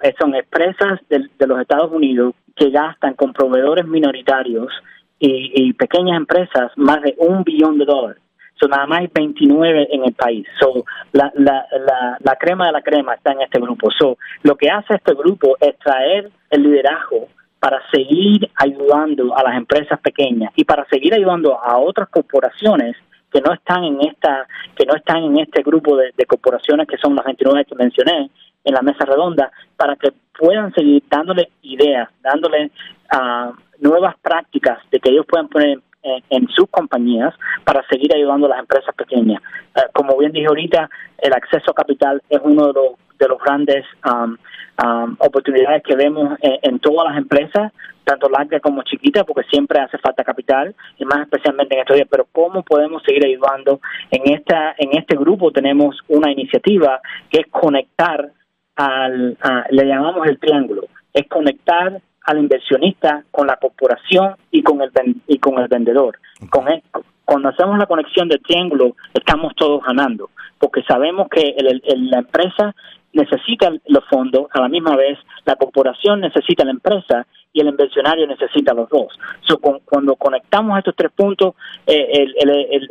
Eh, 0.03 0.15
son 0.19 0.35
empresas 0.35 0.99
de, 1.09 1.29
los 1.45 1.61
Estados 1.61 1.91
Unidos 1.91 2.33
que 2.55 2.69
gastan 2.71 3.13
con 3.13 3.33
proveedores 3.33 3.85
minoritarios 3.85 4.67
y, 5.19 5.73
pequeñas 5.73 6.17
empresas 6.17 6.71
más 6.75 7.01
de 7.01 7.15
un 7.17 7.43
billón 7.43 7.77
de 7.77 7.85
dólares. 7.85 8.21
Son 8.59 8.69
nada 8.69 8.87
más 8.87 9.01
29 9.13 9.87
en 9.91 10.05
el 10.05 10.13
país. 10.13 10.47
So, 10.59 10.83
la, 11.11 11.31
la, 11.35 11.65
la, 11.71 12.17
la, 12.19 12.35
crema 12.35 12.67
de 12.67 12.71
la 12.71 12.81
crema 12.81 13.13
está 13.13 13.31
en 13.31 13.41
este 13.41 13.59
grupo. 13.59 13.89
So, 13.91 14.17
lo 14.43 14.55
que 14.55 14.69
hace 14.69 14.95
este 14.95 15.13
grupo 15.13 15.55
es 15.59 15.77
traer 15.79 16.31
el 16.49 16.63
liderazgo 16.63 17.27
para 17.59 17.81
seguir 17.91 18.49
ayudando 18.55 19.35
a 19.35 19.43
las 19.43 19.57
empresas 19.57 19.99
pequeñas 19.99 20.51
y 20.55 20.63
para 20.63 20.85
seguir 20.85 21.13
ayudando 21.13 21.59
a 21.59 21.77
otras 21.77 22.09
corporaciones 22.09 22.95
que 23.31 23.41
no 23.41 23.53
están 23.53 23.83
en 23.83 24.01
esta 24.01 24.47
que 24.75 24.85
no 24.85 24.95
están 24.95 25.23
en 25.23 25.39
este 25.39 25.63
grupo 25.63 25.97
de, 25.97 26.13
corporaciones 26.25 26.87
que 26.87 26.97
son 26.97 27.15
las 27.15 27.25
29 27.25 27.65
que 27.65 27.75
mencioné 27.75 28.29
en 28.63 28.73
la 28.73 28.81
mesa 28.81 29.05
redonda 29.05 29.51
para 29.75 29.95
que 29.95 30.13
puedan 30.37 30.73
seguir 30.73 31.03
dándole 31.09 31.49
ideas 31.63 32.09
dándole 32.21 32.71
uh, 33.13 33.53
nuevas 33.79 34.15
prácticas 34.21 34.79
de 34.91 34.99
que 34.99 35.09
ellos 35.09 35.25
puedan 35.27 35.47
poner 35.49 35.69
en, 35.69 35.81
sus 36.55 36.69
compañías 36.69 37.33
para 37.63 37.85
seguir 37.87 38.13
ayudando 38.15 38.47
a 38.47 38.51
las 38.51 38.59
empresas 38.59 38.93
pequeñas. 38.95 39.41
Eh, 39.75 39.81
como 39.93 40.17
bien 40.17 40.31
dije 40.31 40.47
ahorita, 40.47 40.89
el 41.19 41.33
acceso 41.33 41.71
a 41.71 41.73
capital 41.73 42.21
es 42.29 42.39
uno 42.43 42.67
de 42.67 42.73
los, 42.73 42.91
de 43.19 43.27
los 43.27 43.39
grandes 43.39 43.85
um, 44.05 44.37
Um, 44.79 45.15
oportunidades 45.17 45.81
que 45.81 45.95
vemos 45.95 46.37
en, 46.39 46.77
todas 46.77 47.09
las 47.09 47.17
empresas, 47.17 47.73
tanto 48.03 48.29
largas 48.29 48.61
como 48.61 48.83
chiquitas, 48.83 49.25
porque 49.25 49.49
siempre 49.49 49.79
hace 49.79 49.97
falta 49.97 50.23
capital, 50.23 50.75
y 50.99 51.05
más 51.05 51.21
especialmente 51.21 51.73
en 51.73 51.81
estos 51.81 51.95
días. 51.95 52.07
Pero 52.11 52.27
¿cómo 52.31 52.61
podemos 52.61 53.01
seguir 53.01 53.25
ayudando? 53.25 53.79
En, 54.11 54.31
esta, 54.35 54.75
en 54.77 54.95
este 54.95 55.17
grupo 55.17 55.51
tenemos 55.51 55.99
una 56.09 56.31
iniciativa 56.31 57.01
que 57.31 57.39
es 57.39 57.47
conectar 57.49 58.31
al, 58.75 59.35
le 59.71 59.85
llamamos 59.85 60.27
el 60.27 60.37
triángulo, 60.37 60.83
es 61.11 61.27
conectar 61.27 61.99
al 62.28 62.39
inversionista 62.39 63.23
con 63.32 63.47
la 63.47 63.55
corporación 63.55 64.36
y 64.51 64.61
con 64.61 64.82
el, 64.82 64.91
y 65.28 65.39
con 65.39 65.59
el 65.59 65.67
vendedor. 65.67 66.19
Con 66.49 66.65
cuando 67.23 67.49
hacemos 67.49 67.78
la 67.78 67.86
conexión 67.86 68.28
del 68.28 68.41
triángulo, 68.41 68.95
estamos 69.13 69.53
todos 69.55 69.84
ganando, 69.84 70.30
porque 70.59 70.84
sabemos 70.84 71.28
que 71.30 71.55
la 71.59 72.19
empresa 72.19 72.75
necesita 73.13 73.71
los 73.88 74.05
fondos, 74.09 74.47
a 74.51 74.61
la 74.61 74.67
misma 74.67 74.95
vez 74.95 75.17
la 75.45 75.55
corporación 75.55 76.19
necesita 76.19 76.65
la 76.65 76.71
empresa 76.71 77.25
y 77.53 77.61
el 77.61 77.67
inversionario 77.67 78.28
necesita 78.28 78.73
los 78.73 78.89
dos. 78.89 79.07
cuando 79.86 80.15
conectamos 80.15 80.78
estos 80.78 80.95
tres 80.95 81.11
puntos, 81.13 81.55
eh, 81.86 82.07
el, 82.11 82.36
el, 82.39 82.89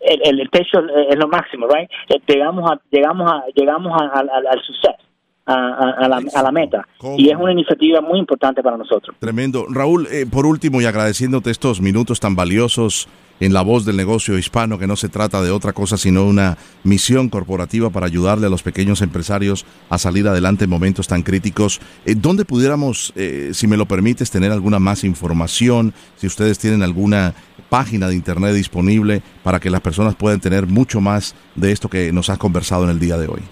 el, 0.00 0.40
el, 0.40 0.50
techo 0.50 0.78
es 1.08 1.16
lo 1.16 1.28
máximo, 1.28 1.66
right? 1.66 1.90
Eh, 2.08 2.20
llegamos 2.26 2.70
a, 2.70 2.80
llegamos 2.90 3.30
a, 3.30 3.44
llegamos 3.54 4.00
al 4.00 4.62
suceso 4.62 5.05
a, 5.46 6.08
la, 6.08 6.22
a 6.34 6.42
la, 6.42 6.52
meta. 6.52 6.86
Y 7.16 7.30
es 7.30 7.36
una 7.36 7.52
iniciativa 7.52 8.00
muy 8.00 8.18
importante 8.18 8.62
para 8.62 8.76
nosotros. 8.76 9.16
Tremendo. 9.18 9.66
Raúl, 9.68 10.08
eh, 10.10 10.26
por 10.26 10.46
último, 10.46 10.80
y 10.80 10.86
agradeciéndote 10.86 11.50
estos 11.50 11.80
minutos 11.80 12.20
tan 12.20 12.34
valiosos 12.34 13.08
en 13.38 13.52
la 13.52 13.62
voz 13.62 13.84
del 13.84 13.96
negocio 13.96 14.38
hispano, 14.38 14.78
que 14.78 14.86
no 14.86 14.96
se 14.96 15.10
trata 15.10 15.42
de 15.42 15.50
otra 15.50 15.74
cosa 15.74 15.98
sino 15.98 16.24
una 16.24 16.56
misión 16.84 17.28
corporativa 17.28 17.90
para 17.90 18.06
ayudarle 18.06 18.46
a 18.46 18.50
los 18.50 18.62
pequeños 18.62 19.02
empresarios 19.02 19.66
a 19.90 19.98
salir 19.98 20.26
adelante 20.26 20.64
en 20.64 20.70
momentos 20.70 21.06
tan 21.06 21.22
críticos. 21.22 21.80
Eh, 22.06 22.14
¿Dónde 22.16 22.44
pudiéramos, 22.44 23.12
eh, 23.14 23.50
si 23.52 23.66
me 23.66 23.76
lo 23.76 23.86
permites, 23.86 24.30
tener 24.30 24.52
alguna 24.52 24.78
más 24.78 25.04
información? 25.04 25.92
Si 26.16 26.26
ustedes 26.26 26.58
tienen 26.58 26.82
alguna 26.82 27.34
página 27.68 28.08
de 28.08 28.14
internet 28.14 28.54
disponible 28.54 29.22
para 29.42 29.60
que 29.60 29.70
las 29.70 29.80
personas 29.80 30.14
puedan 30.14 30.40
tener 30.40 30.66
mucho 30.66 31.00
más 31.00 31.34
de 31.56 31.72
esto 31.72 31.88
que 31.88 32.12
nos 32.12 32.30
has 32.30 32.38
conversado 32.38 32.84
en 32.84 32.90
el 32.90 32.98
día 32.98 33.18
de 33.18 33.26
hoy. 33.26 33.42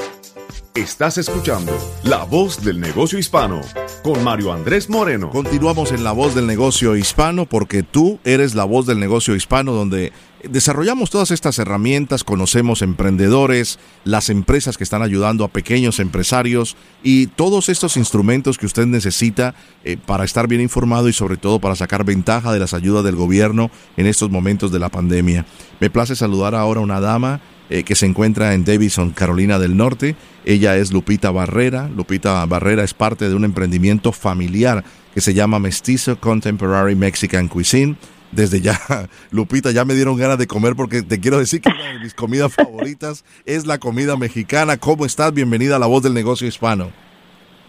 Estás 0.77 1.17
escuchando 1.17 1.73
La 2.05 2.25
Voz 2.25 2.63
del 2.63 2.79
Negocio 2.79 3.19
Hispano 3.19 3.63
con 4.03 4.23
Mario 4.23 4.53
Andrés 4.53 4.91
Moreno. 4.91 5.31
Continuamos 5.31 5.91
en 5.91 6.05
La 6.05 6.13
Voz 6.13 6.35
del 6.35 6.47
Negocio 6.47 6.97
Hispano 6.97 7.47
porque 7.47 7.83
tú 7.83 8.19
eres 8.25 8.55
la 8.55 8.65
voz 8.65 8.85
del 8.85 9.01
negocio 9.01 9.35
hispano 9.35 9.73
donde 9.73 10.13
desarrollamos 10.45 11.09
todas 11.09 11.31
estas 11.31 11.59
herramientas, 11.59 12.25
conocemos 12.25 12.83
emprendedores, 12.83 13.79
las 14.05 14.29
empresas 14.29 14.77
que 14.77 14.85
están 14.85 15.01
ayudando 15.01 15.45
a 15.45 15.49
pequeños 15.49 15.99
empresarios 15.99 16.77
y 17.03 17.29
todos 17.29 17.71
estos 17.71 17.97
instrumentos 17.97 18.59
que 18.59 18.67
usted 18.67 18.85
necesita 18.85 19.55
eh, 19.83 19.97
para 19.97 20.25
estar 20.25 20.47
bien 20.47 20.61
informado 20.61 21.09
y 21.09 21.15
sobre 21.15 21.39
todo 21.39 21.59
para 21.59 21.75
sacar 21.75 22.05
ventaja 22.05 22.53
de 22.53 22.59
las 22.59 22.75
ayudas 22.75 23.03
del 23.03 23.17
gobierno 23.17 23.71
en 23.97 24.07
estos 24.07 24.31
momentos 24.31 24.71
de 24.73 24.79
la 24.79 24.91
pandemia. 24.91 25.47
Me 25.81 25.89
place 25.89 26.15
saludar 26.17 26.55
ahora 26.55 26.81
a 26.81 26.85
una 26.85 27.01
dama 27.01 27.41
eh, 27.71 27.83
que 27.83 27.95
se 27.95 28.07
encuentra 28.07 28.55
en 28.55 28.65
Davidson, 28.65 29.11
Carolina 29.11 29.59
del 29.59 29.77
Norte. 29.77 30.15
Ella 30.45 30.77
es 30.77 30.93
Lupita 30.93 31.31
Barrera. 31.31 31.89
Lupita 31.89 32.45
Barrera 32.47 32.85
es 32.85 32.95
parte 32.95 33.29
de 33.29 33.35
un 33.35 33.45
emprendimiento 33.45 34.13
familiar 34.13 34.85
que 35.15 35.21
se 35.21 35.35
llama 35.35 35.59
Mestizo 35.59 36.19
Contemporary 36.21 36.95
Mexican 36.95 37.49
Cuisine. 37.49 37.97
Desde 38.33 38.61
ya, 38.61 38.79
Lupita, 39.31 39.71
ya 39.71 39.85
me 39.85 39.95
dieron 39.95 40.17
ganas 40.17 40.39
de 40.39 40.47
comer 40.47 40.75
porque 40.77 41.03
te 41.03 41.21
quiero 41.21 41.39
decir 41.39 41.61
que 41.61 41.71
una 41.71 41.93
de 41.93 41.99
mis 42.01 42.15
comidas 42.15 42.55
favoritas 42.55 43.25
es 43.45 43.67
la 43.67 43.79
comida 43.79 44.17
mexicana. 44.17 44.77
¿Cómo 44.77 45.07
estás? 45.07 45.33
Bienvenida 45.33 45.77
a 45.77 45.79
La 45.79 45.87
Voz 45.87 46.03
del 46.03 46.15
Negocio 46.15 46.47
Hispano. 46.47 46.91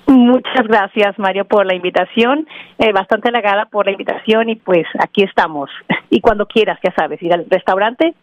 Muchas 0.08 0.66
gracias, 0.68 1.20
Mario, 1.20 1.46
por 1.46 1.66
la 1.66 1.76
invitación. 1.76 2.48
Eh, 2.80 2.94
bastante 2.94 3.28
halagada 3.28 3.66
por 3.66 3.86
la 3.86 3.92
invitación 3.92 4.50
y 4.50 4.56
pues 4.56 4.86
aquí 5.00 5.24
estamos. 5.24 5.70
Y 6.10 6.22
cuando 6.22 6.46
quieras, 6.46 6.80
ya 6.82 6.94
sabes, 6.96 7.22
ir 7.22 7.34
al 7.34 7.46
restaurante, 7.50 8.16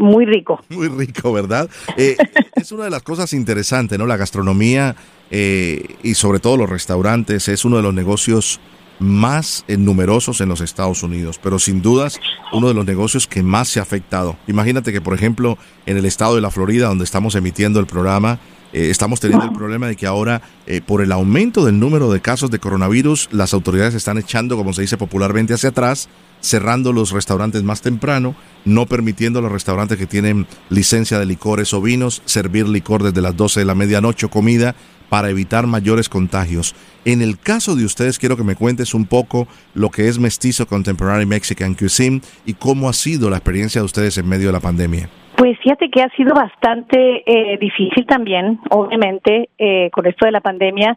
muy 0.00 0.24
rico. 0.26 0.60
Muy 0.68 0.88
rico, 0.88 1.32
¿verdad? 1.32 1.68
Eh, 1.96 2.16
es 2.56 2.72
una 2.72 2.84
de 2.84 2.90
las 2.90 3.02
cosas 3.02 3.32
interesantes, 3.32 3.98
¿no? 3.98 4.06
La 4.06 4.16
gastronomía 4.16 4.96
eh, 5.30 5.96
y 6.02 6.14
sobre 6.14 6.40
todo 6.40 6.56
los 6.56 6.68
restaurantes 6.68 7.48
es 7.48 7.64
uno 7.64 7.76
de 7.76 7.82
los 7.82 7.94
negocios 7.94 8.60
más 8.98 9.64
numerosos 9.68 10.40
en 10.40 10.48
los 10.50 10.60
Estados 10.60 11.02
Unidos, 11.02 11.40
pero 11.42 11.58
sin 11.58 11.80
dudas 11.80 12.20
uno 12.52 12.68
de 12.68 12.74
los 12.74 12.84
negocios 12.84 13.26
que 13.26 13.42
más 13.42 13.68
se 13.68 13.80
ha 13.80 13.82
afectado. 13.82 14.36
Imagínate 14.46 14.92
que, 14.92 15.00
por 15.00 15.14
ejemplo, 15.14 15.56
en 15.86 15.96
el 15.96 16.04
estado 16.04 16.34
de 16.34 16.42
la 16.42 16.50
Florida, 16.50 16.88
donde 16.88 17.04
estamos 17.04 17.34
emitiendo 17.34 17.80
el 17.80 17.86
programa, 17.86 18.38
eh, 18.72 18.90
estamos 18.90 19.20
teniendo 19.20 19.46
el 19.46 19.52
problema 19.52 19.88
de 19.88 19.96
que 19.96 20.06
ahora, 20.06 20.42
eh, 20.66 20.80
por 20.80 21.02
el 21.02 21.12
aumento 21.12 21.64
del 21.64 21.78
número 21.78 22.10
de 22.10 22.20
casos 22.20 22.50
de 22.50 22.58
coronavirus, 22.58 23.28
las 23.32 23.54
autoridades 23.54 23.94
están 23.94 24.18
echando, 24.18 24.56
como 24.56 24.72
se 24.72 24.82
dice 24.82 24.96
popularmente, 24.96 25.54
hacia 25.54 25.70
atrás, 25.70 26.08
cerrando 26.40 26.92
los 26.92 27.10
restaurantes 27.10 27.62
más 27.62 27.82
temprano, 27.82 28.34
no 28.64 28.86
permitiendo 28.86 29.38
a 29.38 29.42
los 29.42 29.52
restaurantes 29.52 29.98
que 29.98 30.06
tienen 30.06 30.46
licencia 30.68 31.18
de 31.18 31.26
licores 31.26 31.74
o 31.74 31.82
vinos 31.82 32.22
servir 32.24 32.68
licor 32.68 33.02
desde 33.02 33.20
las 33.20 33.36
12 33.36 33.60
de 33.60 33.66
la 33.66 33.74
medianoche 33.74 34.26
o 34.26 34.30
comida 34.30 34.74
para 35.08 35.28
evitar 35.28 35.66
mayores 35.66 36.08
contagios. 36.08 36.74
En 37.04 37.20
el 37.20 37.38
caso 37.38 37.74
de 37.74 37.84
ustedes, 37.84 38.18
quiero 38.18 38.36
que 38.36 38.44
me 38.44 38.54
cuentes 38.54 38.94
un 38.94 39.06
poco 39.06 39.48
lo 39.74 39.90
que 39.90 40.08
es 40.08 40.18
Mestizo 40.18 40.66
Contemporary 40.66 41.26
Mexican 41.26 41.74
Cuisine 41.74 42.22
y 42.46 42.54
cómo 42.54 42.88
ha 42.88 42.92
sido 42.92 43.28
la 43.28 43.38
experiencia 43.38 43.80
de 43.80 43.86
ustedes 43.86 44.16
en 44.18 44.28
medio 44.28 44.46
de 44.46 44.52
la 44.52 44.60
pandemia. 44.60 45.10
Pues 45.40 45.58
fíjate 45.60 45.88
que 45.88 46.02
ha 46.02 46.10
sido 46.16 46.34
bastante 46.34 47.22
eh, 47.24 47.56
difícil 47.56 48.04
también, 48.04 48.60
obviamente, 48.68 49.48
eh, 49.56 49.88
con 49.90 50.04
esto 50.06 50.26
de 50.26 50.32
la 50.32 50.42
pandemia. 50.42 50.94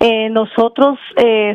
Eh, 0.00 0.28
nosotros 0.30 0.98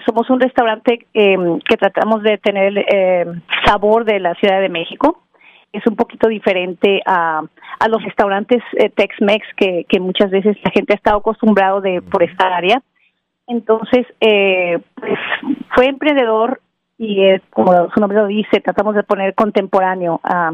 somos 0.06 0.30
un 0.30 0.40
restaurante 0.40 1.06
em, 1.14 1.60
que 1.60 1.76
tratamos 1.76 2.24
de 2.24 2.38
tener 2.38 2.78
el 2.78 3.44
sabor 3.66 4.06
de 4.06 4.22
la 4.22 4.36
Ciudad 4.36 4.62
de 4.62 4.70
México. 4.70 5.22
Es 5.74 5.86
un 5.86 5.98
poquito 5.98 6.30
diferente 6.30 7.02
a, 7.06 7.42
a 7.78 7.88
los 7.90 8.02
restaurantes 8.06 8.64
Tex-Mex 8.96 9.46
que, 9.58 9.86
que 9.90 10.00
muchas 10.00 10.32
veces 10.32 10.56
la 10.64 10.72
gente 10.72 10.94
ha 10.94 10.96
estado 10.96 11.18
acostumbrado 11.18 11.82
de 11.82 12.02
por 12.02 12.24
esta 12.24 12.56
área. 12.56 12.82
Entonces, 13.48 14.08
pues 14.18 15.20
fue 15.76 15.88
emprendedor 15.88 16.62
y 16.98 17.38
como 17.50 17.90
su 17.94 18.00
nombre 18.00 18.18
lo 18.18 18.28
dice, 18.28 18.62
tratamos 18.62 18.96
de 18.96 19.04
poner 19.04 19.36
contemporáneo 19.36 20.22
a 20.24 20.54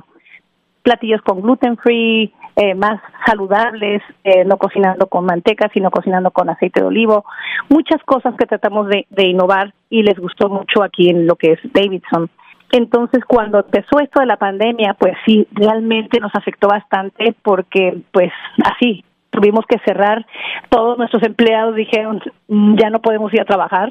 platillos 0.86 1.22
con 1.24 1.42
gluten 1.42 1.78
free, 1.78 2.32
eh, 2.56 2.76
más 2.76 3.02
saludables, 3.26 4.04
eh, 4.24 4.46
no 4.46 4.58
cocinando 4.58 5.08
con 5.08 5.26
manteca, 5.26 5.68
sino 5.74 5.90
cocinando 5.90 6.30
con 6.30 6.48
aceite 6.48 6.80
de 6.80 6.86
olivo, 6.86 7.26
muchas 7.70 8.02
cosas 8.04 8.36
que 8.36 8.46
tratamos 8.46 8.88
de, 8.88 9.06
innovar 9.18 9.74
y 9.90 10.04
les 10.04 10.18
gustó 10.18 10.48
mucho 10.48 10.84
aquí 10.84 11.10
en 11.10 11.26
lo 11.26 11.36
que 11.36 11.54
es 11.54 11.60
Davidson. 11.74 12.30
Entonces, 12.72 13.26
cuando 13.26 13.60
empezó 13.60 14.00
esto 14.00 14.20
de 14.20 14.28
la 14.28 14.38
pandemia, 14.38 14.94
pues 14.94 15.16
sí, 15.26 15.48
realmente 15.52 16.20
nos 16.20 16.34
afectó 16.36 16.68
bastante 16.68 17.36
porque, 17.42 17.98
pues, 18.12 18.32
así, 18.64 19.04
tuvimos 19.32 19.66
que 19.68 19.80
cerrar. 19.80 20.26
Todos 20.70 21.00
nuestros 21.00 21.24
empleados 21.24 21.76
dijeron, 21.76 22.22
mm, 22.48 22.76
ya 22.78 22.92
no 22.92 23.00
podemos 23.00 23.34
ir 23.34 23.42
a 23.42 23.46
trabajar. 23.46 23.90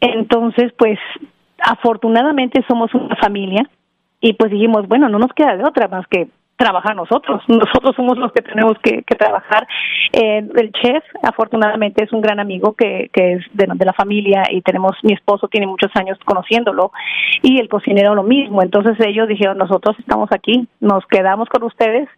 Entonces, 0.00 0.72
pues, 0.78 0.98
afortunadamente 1.60 2.64
somos 2.66 2.92
una 2.94 3.16
familia 3.16 3.68
y 4.20 4.32
pues 4.34 4.50
dijimos, 4.50 4.88
bueno, 4.88 5.08
no 5.08 5.18
nos 5.18 5.32
queda 5.32 5.56
de 5.56 5.64
otra 5.64 5.88
más 5.88 6.06
que 6.08 6.28
trabajar 6.56 6.96
nosotros. 6.96 7.42
Nosotros 7.48 7.94
somos 7.96 8.18
los 8.18 8.32
que 8.32 8.42
tenemos 8.42 8.76
que, 8.82 9.02
trabajar. 9.16 9.66
Eh, 10.12 10.46
el 10.56 10.72
chef, 10.72 11.04
afortunadamente, 11.22 12.04
es 12.04 12.12
un 12.12 12.20
gran 12.20 12.40
amigo 12.40 12.74
que, 12.74 13.10
que 13.12 13.34
es 13.34 13.44
de, 13.52 13.66
la 13.66 13.92
familia 13.92 14.44
y 14.50 14.62
tenemos, 14.62 14.92
mi 15.02 15.12
esposo 15.12 15.48
tiene 15.48 15.66
muchos 15.66 15.90
años 15.94 16.18
conociéndolo 16.24 16.92
y 17.42 17.60
el 17.60 17.68
cocinero 17.68 18.14
lo 18.14 18.22
mismo. 18.22 18.62
Entonces 18.62 18.96
ellos 19.00 19.28
dijeron, 19.28 19.58
nosotros 19.58 19.96
estamos 19.98 20.30
aquí, 20.32 20.66
nos 20.80 21.06
quedamos 21.06 21.48
con 21.48 21.62
ustedes, 21.62 22.08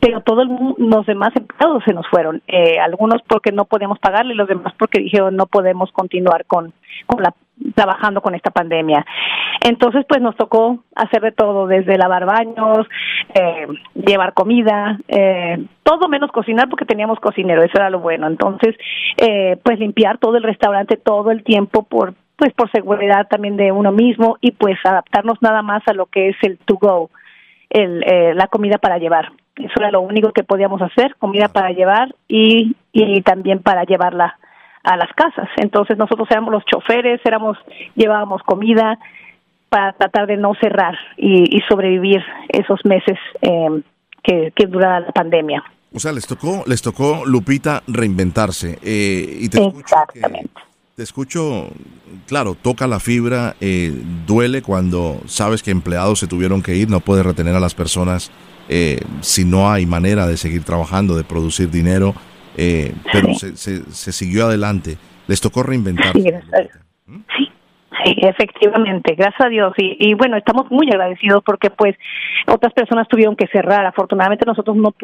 pero 0.00 0.20
todos 0.20 0.46
los 0.78 1.06
demás 1.06 1.30
empleados 1.36 1.82
se 1.84 1.94
nos 1.94 2.06
fueron. 2.08 2.42
Eh, 2.48 2.78
algunos 2.80 3.22
porque 3.28 3.52
no 3.52 3.64
podíamos 3.64 3.98
pagarle 3.98 4.34
los 4.34 4.48
demás 4.48 4.74
porque 4.78 5.00
dijeron, 5.00 5.36
no 5.36 5.46
podemos 5.46 5.90
continuar 5.92 6.44
con, 6.46 6.72
con 7.06 7.22
la 7.22 7.34
trabajando 7.74 8.20
con 8.20 8.34
esta 8.34 8.50
pandemia. 8.50 9.04
Entonces, 9.60 10.04
pues 10.08 10.20
nos 10.20 10.36
tocó 10.36 10.82
hacer 10.96 11.22
de 11.22 11.32
todo, 11.32 11.66
desde 11.66 11.96
lavar 11.96 12.26
baños, 12.26 12.86
eh, 13.34 13.66
llevar 13.94 14.34
comida, 14.34 14.98
eh, 15.08 15.64
todo 15.82 16.08
menos 16.08 16.30
cocinar 16.32 16.68
porque 16.68 16.84
teníamos 16.84 17.20
cocinero, 17.20 17.62
eso 17.62 17.74
era 17.74 17.90
lo 17.90 18.00
bueno. 18.00 18.26
Entonces, 18.26 18.76
eh, 19.16 19.56
pues 19.62 19.78
limpiar 19.78 20.18
todo 20.18 20.36
el 20.36 20.42
restaurante 20.42 20.96
todo 20.96 21.30
el 21.30 21.44
tiempo 21.44 21.84
por 21.84 22.14
pues 22.36 22.52
por 22.54 22.70
seguridad 22.72 23.28
también 23.28 23.56
de 23.56 23.70
uno 23.70 23.92
mismo 23.92 24.36
y 24.40 24.50
pues 24.50 24.76
adaptarnos 24.82 25.40
nada 25.42 25.62
más 25.62 25.82
a 25.86 25.92
lo 25.92 26.06
que 26.06 26.30
es 26.30 26.36
el 26.42 26.58
to 26.58 26.74
go, 26.74 27.10
el, 27.70 28.02
eh, 28.02 28.34
la 28.34 28.48
comida 28.48 28.78
para 28.78 28.98
llevar. 28.98 29.30
Eso 29.54 29.74
era 29.76 29.92
lo 29.92 30.00
único 30.00 30.32
que 30.32 30.42
podíamos 30.42 30.82
hacer, 30.82 31.14
comida 31.20 31.48
para 31.48 31.70
llevar 31.70 32.14
y, 32.26 32.74
y 32.92 33.20
también 33.20 33.60
para 33.60 33.84
llevarla 33.84 34.38
a 34.82 34.96
las 34.96 35.12
casas. 35.14 35.48
Entonces 35.56 35.96
nosotros 35.98 36.28
éramos 36.30 36.52
los 36.52 36.64
choferes, 36.64 37.20
éramos 37.24 37.58
llevábamos 37.94 38.42
comida 38.42 38.98
para 39.68 39.92
tratar 39.92 40.26
de 40.26 40.36
no 40.36 40.52
cerrar 40.60 40.98
y, 41.16 41.60
sobrevivir 41.68 42.22
esos 42.48 42.84
meses 42.84 43.18
eh, 43.40 43.82
que, 44.22 44.52
que 44.54 44.66
durara 44.66 45.00
la 45.00 45.12
pandemia. 45.12 45.64
O 45.94 46.00
sea, 46.00 46.12
les 46.12 46.26
tocó, 46.26 46.64
les 46.66 46.82
tocó 46.82 47.24
Lupita 47.26 47.82
reinventarse. 47.86 48.78
Eh, 48.82 49.38
y 49.40 49.48
te 49.48 49.62
Exactamente. 49.62 50.50
te 50.96 51.02
escucho, 51.02 51.68
claro, 52.26 52.54
toca 52.54 52.86
la 52.86 52.98
fibra, 52.98 53.56
eh, 53.60 53.92
duele 54.26 54.62
cuando 54.62 55.20
sabes 55.26 55.62
que 55.62 55.70
empleados 55.70 56.18
se 56.18 56.26
tuvieron 56.26 56.62
que 56.62 56.76
ir, 56.76 56.88
no 56.88 57.00
puedes 57.00 57.26
retener 57.26 57.54
a 57.54 57.60
las 57.60 57.74
personas 57.74 58.30
eh, 58.68 59.00
si 59.20 59.44
no 59.44 59.70
hay 59.70 59.84
manera 59.84 60.26
de 60.26 60.36
seguir 60.36 60.64
trabajando, 60.64 61.16
de 61.16 61.24
producir 61.24 61.70
dinero. 61.70 62.14
Eh, 62.56 62.92
pero 63.12 63.34
se, 63.34 63.56
se, 63.56 64.12
siguió 64.12 64.46
adelante. 64.46 64.96
Les 65.26 65.40
tocó 65.40 65.62
reinventarse. 65.62 66.42
Sí, 67.36 67.50
sí, 68.04 68.16
efectivamente, 68.22 69.14
gracias 69.14 69.40
a 69.40 69.48
Dios. 69.48 69.72
Y, 69.76 69.96
y, 69.98 70.14
bueno, 70.14 70.36
estamos 70.36 70.70
muy 70.70 70.88
agradecidos 70.90 71.42
porque 71.44 71.70
pues 71.70 71.96
otras 72.46 72.72
personas 72.72 73.08
tuvieron 73.08 73.36
que 73.36 73.46
cerrar. 73.48 73.86
Afortunadamente 73.86 74.44
nosotros 74.46 74.76
no, 74.76 74.94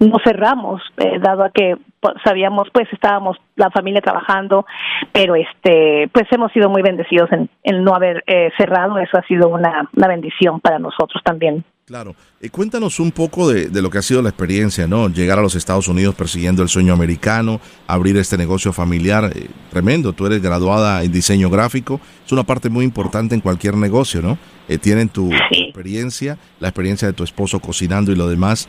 no 0.00 0.16
cerramos, 0.24 0.82
eh, 0.98 1.18
dado 1.20 1.44
a 1.44 1.50
que 1.50 1.76
pues, 2.00 2.14
sabíamos, 2.24 2.68
pues 2.72 2.88
estábamos 2.92 3.36
la 3.56 3.70
familia 3.70 4.00
trabajando, 4.00 4.66
pero 5.12 5.34
este, 5.36 6.08
pues 6.12 6.24
hemos 6.30 6.52
sido 6.52 6.70
muy 6.70 6.82
bendecidos 6.82 7.30
en, 7.32 7.48
en 7.62 7.84
no 7.84 7.94
haber 7.94 8.24
eh, 8.26 8.50
cerrado. 8.56 8.98
Eso 8.98 9.18
ha 9.18 9.22
sido 9.22 9.48
una, 9.48 9.88
una 9.94 10.08
bendición 10.08 10.60
para 10.60 10.78
nosotros 10.78 11.22
también. 11.22 11.64
Claro. 11.86 12.16
Eh, 12.40 12.50
cuéntanos 12.50 12.98
un 12.98 13.12
poco 13.12 13.48
de, 13.48 13.70
lo 13.80 13.90
que 13.90 13.98
ha 13.98 14.02
sido 14.02 14.20
la 14.20 14.30
experiencia, 14.30 14.88
¿no? 14.88 15.08
Llegar 15.08 15.38
a 15.38 15.42
los 15.42 15.54
Estados 15.54 15.86
Unidos 15.86 16.16
persiguiendo 16.16 16.64
el 16.64 16.68
sueño 16.68 16.92
americano, 16.92 17.60
abrir 17.86 18.16
este 18.16 18.36
negocio 18.36 18.72
familiar, 18.72 19.30
eh, 19.32 19.46
tremendo. 19.70 20.12
Tú 20.12 20.26
eres 20.26 20.42
graduada 20.42 21.04
en 21.04 21.12
diseño 21.12 21.48
gráfico, 21.48 22.00
es 22.26 22.32
una 22.32 22.42
parte 22.42 22.70
muy 22.70 22.84
importante 22.84 23.36
en 23.36 23.40
cualquier 23.40 23.76
negocio, 23.76 24.20
¿no? 24.20 24.36
Eh, 24.66 24.78
tienen 24.78 25.08
tu, 25.08 25.30
experiencia, 25.52 26.38
la 26.58 26.66
experiencia 26.66 27.06
de 27.06 27.14
tu 27.14 27.22
esposo 27.22 27.60
cocinando 27.60 28.10
y 28.10 28.16
lo 28.16 28.28
demás. 28.28 28.66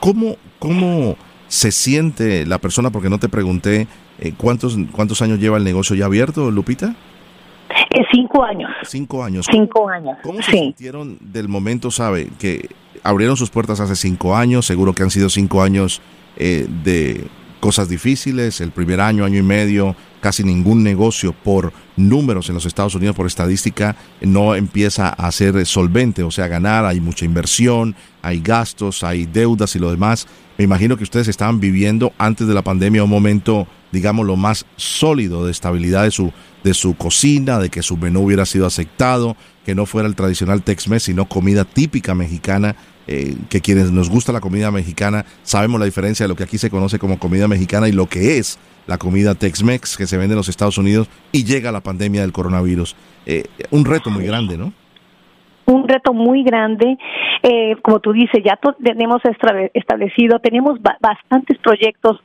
¿cómo, 0.00 0.38
¿Cómo 0.58 1.16
se 1.46 1.70
siente 1.70 2.44
la 2.44 2.58
persona? 2.58 2.90
Porque 2.90 3.08
no 3.08 3.20
te 3.20 3.28
pregunté 3.28 3.86
cuántos, 4.36 4.76
cuántos 4.90 5.22
años 5.22 5.38
lleva 5.38 5.58
el 5.58 5.64
negocio 5.64 5.94
ya 5.94 6.06
abierto, 6.06 6.50
Lupita. 6.50 6.96
Eh, 7.96 8.04
cinco 8.12 8.44
años. 8.44 8.70
Cinco 8.84 9.24
años. 9.24 9.46
Cinco 9.50 9.88
años. 9.88 10.18
¿Cómo 10.22 10.42
se 10.42 10.52
sintieron 10.52 11.16
del 11.20 11.48
momento, 11.48 11.90
sabe, 11.90 12.28
que 12.38 12.68
abrieron 13.02 13.38
sus 13.38 13.48
puertas 13.48 13.80
hace 13.80 13.96
cinco 13.96 14.36
años? 14.36 14.66
Seguro 14.66 14.92
que 14.92 15.02
han 15.02 15.10
sido 15.10 15.30
cinco 15.30 15.62
años 15.62 16.02
eh, 16.36 16.66
de 16.84 17.26
cosas 17.58 17.88
difíciles. 17.88 18.60
El 18.60 18.70
primer 18.70 19.00
año, 19.00 19.24
año 19.24 19.38
y 19.38 19.42
medio, 19.42 19.96
casi 20.20 20.44
ningún 20.44 20.82
negocio 20.82 21.32
por 21.32 21.72
números 21.96 22.50
en 22.50 22.54
los 22.56 22.66
Estados 22.66 22.94
Unidos, 22.94 23.16
por 23.16 23.26
estadística, 23.26 23.96
no 24.20 24.54
empieza 24.54 25.08
a 25.08 25.32
ser 25.32 25.64
solvente, 25.64 26.22
o 26.22 26.30
sea, 26.30 26.44
a 26.44 26.48
ganar. 26.48 26.84
Hay 26.84 27.00
mucha 27.00 27.24
inversión, 27.24 27.96
hay 28.20 28.40
gastos, 28.40 29.04
hay 29.04 29.24
deudas 29.24 29.74
y 29.74 29.78
lo 29.78 29.90
demás. 29.90 30.28
Me 30.58 30.64
imagino 30.64 30.98
que 30.98 31.04
ustedes 31.04 31.28
estaban 31.28 31.60
viviendo 31.60 32.12
antes 32.18 32.46
de 32.46 32.52
la 32.52 32.62
pandemia 32.62 33.04
un 33.04 33.10
momento, 33.10 33.66
digamos, 33.96 34.26
lo 34.26 34.36
más 34.36 34.66
sólido 34.76 35.46
de 35.46 35.50
estabilidad 35.50 36.04
de 36.04 36.10
su, 36.10 36.32
de 36.62 36.74
su 36.74 36.96
cocina, 36.96 37.58
de 37.58 37.70
que 37.70 37.82
su 37.82 37.96
menú 37.96 38.20
hubiera 38.20 38.44
sido 38.44 38.66
aceptado, 38.66 39.36
que 39.64 39.74
no 39.74 39.86
fuera 39.86 40.06
el 40.06 40.14
tradicional 40.14 40.62
Tex-Mex, 40.62 41.04
sino 41.04 41.24
comida 41.24 41.64
típica 41.64 42.14
mexicana 42.14 42.76
eh, 43.08 43.36
que 43.48 43.60
quienes 43.60 43.90
nos 43.90 44.10
gusta 44.10 44.32
la 44.32 44.40
comida 44.40 44.70
mexicana 44.72 45.24
sabemos 45.42 45.78
la 45.78 45.86
diferencia 45.86 46.24
de 46.24 46.28
lo 46.28 46.34
que 46.34 46.42
aquí 46.42 46.58
se 46.58 46.70
conoce 46.70 46.98
como 46.98 47.20
comida 47.20 47.46
mexicana 47.46 47.88
y 47.88 47.92
lo 47.92 48.06
que 48.06 48.38
es 48.38 48.58
la 48.86 48.98
comida 48.98 49.34
Tex-Mex 49.34 49.96
que 49.96 50.06
se 50.06 50.18
vende 50.18 50.34
en 50.34 50.38
los 50.38 50.48
Estados 50.48 50.76
Unidos 50.76 51.08
y 51.32 51.44
llega 51.44 51.72
la 51.72 51.80
pandemia 51.80 52.20
del 52.20 52.32
coronavirus. 52.32 52.96
Eh, 53.24 53.44
un 53.70 53.84
reto 53.84 54.10
muy 54.10 54.26
grande, 54.26 54.58
¿no? 54.58 54.72
Un 55.66 55.88
reto 55.88 56.12
muy 56.12 56.44
grande. 56.44 56.96
Eh, 57.42 57.76
como 57.82 57.98
tú 58.00 58.12
dices, 58.12 58.42
ya 58.44 58.58
tenemos 58.82 59.20
establecido, 59.74 60.38
tenemos 60.38 60.78
bastantes 61.00 61.58
proyectos 61.58 62.20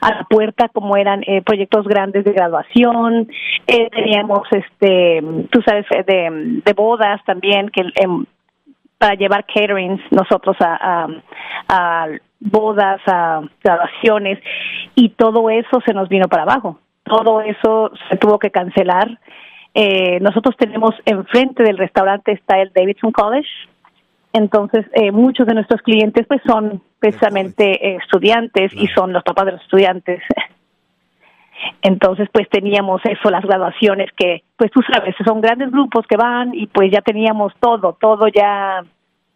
a 0.00 0.10
la 0.10 0.24
puerta, 0.24 0.68
como 0.68 0.96
eran 0.96 1.22
eh, 1.26 1.42
proyectos 1.42 1.86
grandes 1.86 2.24
de 2.24 2.32
graduación, 2.32 3.28
teníamos, 3.66 4.48
este, 4.50 5.22
tú 5.50 5.62
sabes, 5.62 5.86
de, 6.06 6.60
de 6.64 6.72
bodas 6.72 7.22
también, 7.24 7.68
que 7.68 7.82
em, 7.96 8.24
para 9.02 9.16
llevar 9.16 9.44
caterings 9.46 10.00
nosotros 10.12 10.56
a, 10.60 11.08
a, 11.68 12.06
bodas, 12.38 13.00
a 13.06 13.40
graduaciones, 13.62 14.38
y 14.94 15.08
todo 15.10 15.50
eso 15.50 15.80
se 15.84 15.92
nos 15.92 16.08
vino 16.08 16.28
para 16.28 16.44
abajo. 16.44 16.78
Todo 17.02 17.40
eso 17.40 17.90
se 18.08 18.16
tuvo 18.16 18.38
que 18.38 18.52
cancelar. 18.52 19.18
Eh, 19.74 20.20
nosotros 20.20 20.56
tenemos 20.56 20.94
enfrente 21.04 21.64
del 21.64 21.78
restaurante 21.78 22.30
está 22.30 22.60
el 22.60 22.72
Davidson 22.72 23.10
College, 23.10 23.48
entonces 24.32 24.86
eh, 24.92 25.12
muchos 25.12 25.46
de 25.46 25.54
nuestros 25.54 25.82
clientes 25.82 26.26
pues 26.26 26.40
son 26.46 26.82
precisamente 26.98 27.86
eh, 27.86 27.98
estudiantes 28.02 28.72
y 28.74 28.86
son 28.88 29.12
los 29.12 29.22
papás 29.22 29.46
de 29.46 29.52
los 29.52 29.62
estudiantes. 29.62 30.22
Entonces, 31.80 32.28
pues 32.32 32.48
teníamos 32.48 33.00
eso, 33.04 33.30
las 33.30 33.44
graduaciones 33.44 34.10
que, 34.16 34.42
pues 34.56 34.72
tú 34.72 34.80
sabes, 34.92 35.14
son 35.24 35.40
grandes 35.40 35.70
grupos 35.70 36.04
que 36.08 36.16
van 36.16 36.52
y 36.54 36.66
pues 36.66 36.90
ya 36.90 37.02
teníamos 37.02 37.52
todo, 37.60 37.96
todo 38.00 38.26
ya 38.26 38.82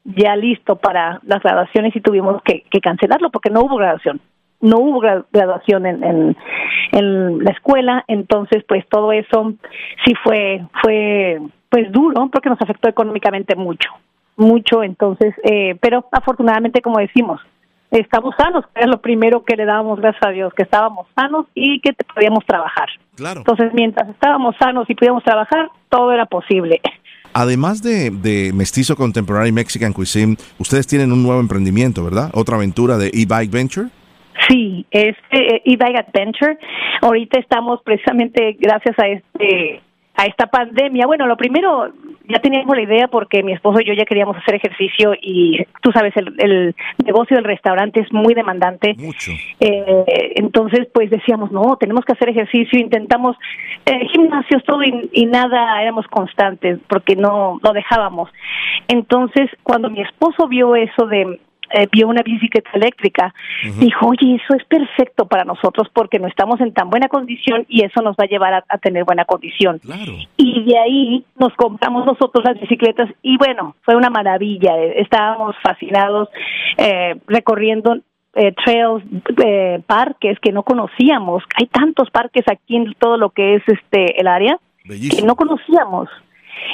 ya 0.06 0.36
listo 0.36 0.76
para 0.76 1.20
las 1.24 1.42
graduaciones 1.42 1.94
y 1.96 2.00
tuvimos 2.00 2.40
que, 2.42 2.62
cancelarlo 2.80 3.30
porque 3.30 3.50
no 3.50 3.60
hubo 3.60 3.76
graduación. 3.76 4.20
No 4.60 4.78
hubo 4.78 5.00
graduación 5.32 5.84
en, 5.84 6.02
en, 6.02 6.36
en, 6.92 7.44
la 7.44 7.50
escuela, 7.50 8.04
entonces 8.08 8.64
pues 8.66 8.86
todo 8.88 9.12
eso 9.12 9.52
sí 10.04 10.14
fue, 10.24 10.64
fue 10.82 11.40
pues 11.68 11.92
duro 11.92 12.28
porque 12.32 12.48
nos 12.48 12.60
afectó 12.62 12.88
económicamente 12.88 13.54
mucho, 13.54 13.90
mucho, 14.36 14.82
entonces, 14.82 15.34
eh, 15.44 15.76
pero 15.80 16.06
afortunadamente 16.12 16.82
como 16.82 16.98
decimos, 16.98 17.40
estamos 17.90 18.34
sanos, 18.36 18.64
que 18.74 18.82
es 18.82 18.86
lo 18.86 19.00
primero 19.00 19.44
que 19.44 19.56
le 19.56 19.64
dábamos 19.64 20.00
gracias 20.00 20.22
a 20.24 20.30
Dios, 20.30 20.52
que 20.54 20.62
estábamos 20.62 21.06
sanos 21.14 21.46
y 21.54 21.80
que 21.80 21.92
podíamos 22.14 22.44
trabajar. 22.46 22.88
Claro. 23.14 23.40
Entonces, 23.40 23.72
mientras 23.74 24.08
estábamos 24.08 24.54
sanos 24.58 24.88
y 24.90 24.94
podíamos 24.94 25.24
trabajar, 25.24 25.70
todo 25.88 26.12
era 26.12 26.26
posible. 26.26 26.80
Además 27.32 27.82
de, 27.82 28.10
de, 28.10 28.52
Mestizo 28.54 28.96
Contemporary 28.96 29.52
Mexican 29.52 29.92
Cuisine, 29.92 30.36
ustedes 30.58 30.86
tienen 30.86 31.12
un 31.12 31.22
nuevo 31.22 31.40
emprendimiento, 31.40 32.02
¿verdad? 32.02 32.30
Otra 32.32 32.56
aventura 32.56 32.96
de 32.96 33.08
e-bike 33.08 33.50
venture. 33.50 33.88
Sí, 34.48 34.86
es 34.90 35.16
eh, 35.32 35.62
e-bike 35.64 35.98
adventure. 35.98 36.58
Ahorita 37.02 37.38
estamos 37.38 37.80
precisamente 37.82 38.56
gracias 38.58 38.98
a 38.98 39.08
este 39.08 39.82
a 40.16 40.24
esta 40.24 40.46
pandemia. 40.46 41.06
Bueno, 41.06 41.26
lo 41.26 41.36
primero, 41.36 41.92
ya 42.28 42.38
teníamos 42.40 42.76
la 42.76 42.82
idea 42.82 43.08
porque 43.08 43.42
mi 43.42 43.52
esposo 43.52 43.80
y 43.80 43.84
yo 43.84 43.94
ya 43.94 44.04
queríamos 44.04 44.36
hacer 44.36 44.56
ejercicio 44.56 45.14
y 45.20 45.64
tú 45.82 45.92
sabes, 45.92 46.14
el, 46.16 46.74
negocio 47.04 47.36
del 47.36 47.44
restaurante 47.44 48.00
es 48.00 48.12
muy 48.12 48.34
demandante. 48.34 48.94
Mucho. 48.98 49.32
Eh, 49.60 50.32
entonces, 50.36 50.88
pues 50.92 51.10
decíamos, 51.10 51.52
no, 51.52 51.76
tenemos 51.76 52.04
que 52.04 52.12
hacer 52.12 52.28
ejercicio, 52.30 52.78
intentamos 52.78 53.36
eh, 53.84 54.06
gimnasios, 54.12 54.64
todo 54.64 54.82
y, 54.82 55.26
nada, 55.26 55.80
éramos 55.82 56.06
constantes 56.08 56.78
porque 56.88 57.16
no, 57.16 57.58
lo 57.62 57.72
dejábamos. 57.72 58.30
Entonces, 58.88 59.50
cuando 59.62 59.90
mi 59.90 60.00
esposo 60.00 60.48
vio 60.48 60.74
eso 60.76 61.06
de 61.06 61.40
eh, 61.70 61.88
vio 61.90 62.08
una 62.08 62.22
bicicleta 62.22 62.70
eléctrica, 62.74 63.34
dijo, 63.78 64.08
oye, 64.08 64.36
eso 64.36 64.54
es 64.54 64.64
perfecto 64.64 65.26
para 65.26 65.44
nosotros 65.44 65.88
porque 65.92 66.18
no 66.18 66.28
estamos 66.28 66.60
en 66.60 66.72
tan 66.72 66.90
buena 66.90 67.08
condición 67.08 67.64
y 67.68 67.84
eso 67.84 68.02
nos 68.02 68.16
va 68.16 68.24
a 68.24 68.28
llevar 68.28 68.64
a, 68.68 68.78
tener 68.78 69.04
buena 69.04 69.24
condición. 69.24 69.80
Y 70.36 70.64
de 70.64 70.78
ahí 70.78 71.24
nos 71.38 71.52
compramos 71.54 72.06
nosotros 72.06 72.44
las 72.44 72.60
bicicletas 72.60 73.10
y 73.22 73.36
bueno, 73.38 73.76
fue 73.82 73.96
una 73.96 74.10
maravilla, 74.10 74.76
eh, 74.76 75.00
estábamos 75.00 75.56
fascinados 75.62 76.28
eh, 76.76 77.16
recorriendo 77.26 77.96
eh, 78.36 78.52
trails, 78.52 79.02
eh, 79.44 79.80
parques 79.86 80.38
que 80.40 80.52
no 80.52 80.62
conocíamos. 80.62 81.42
Hay 81.54 81.66
tantos 81.68 82.10
parques 82.10 82.44
aquí 82.50 82.76
en 82.76 82.92
todo 82.98 83.16
lo 83.16 83.30
que 83.30 83.56
es 83.56 83.62
este 83.66 84.20
el 84.20 84.26
área 84.26 84.58
que 84.84 85.22
no 85.22 85.36
conocíamos. 85.36 86.08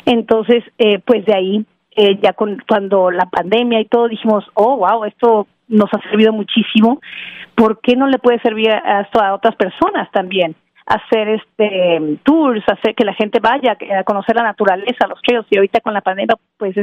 Entonces, 0.05 0.65
eh, 0.79 0.99
pues 1.05 1.25
de 1.25 1.35
ahí 1.35 1.65
eh, 1.97 2.19
ya 2.23 2.33
con, 2.33 2.63
cuando 2.69 3.11
la 3.11 3.27
pandemia 3.27 3.81
y 3.81 3.87
todo 3.87 4.09
dijimos, 4.09 4.45
oh, 4.55 4.77
wow, 4.79 5.05
esto 5.05 5.47
nos 5.69 5.89
ha 5.93 6.01
servido 6.11 6.33
muchísimo, 6.33 7.01
¿por 7.55 7.81
qué 7.81 7.97
no 7.97 8.07
le 8.07 8.19
puede 8.19 8.41
servir 8.41 8.71
a 8.71 9.03
esto 9.03 9.21
a 9.21 9.35
otras 9.35 9.57
personas 9.57 10.11
también? 10.13 10.55
hacer 10.87 11.29
este 11.29 12.19
tours, 12.25 12.65
hacer 12.67 12.95
que 12.95 13.05
la 13.05 13.15
gente 13.15 13.39
vaya 13.41 13.77
a 13.99 14.05
conocer 14.05 14.37
la 14.37 14.43
naturaleza, 14.43 15.07
los 15.07 15.21
trails 15.23 15.47
y 15.51 15.57
ahorita 15.57 15.81
con 15.81 15.95
la 15.95 16.01
pandemia 16.01 16.37
pues 16.59 16.75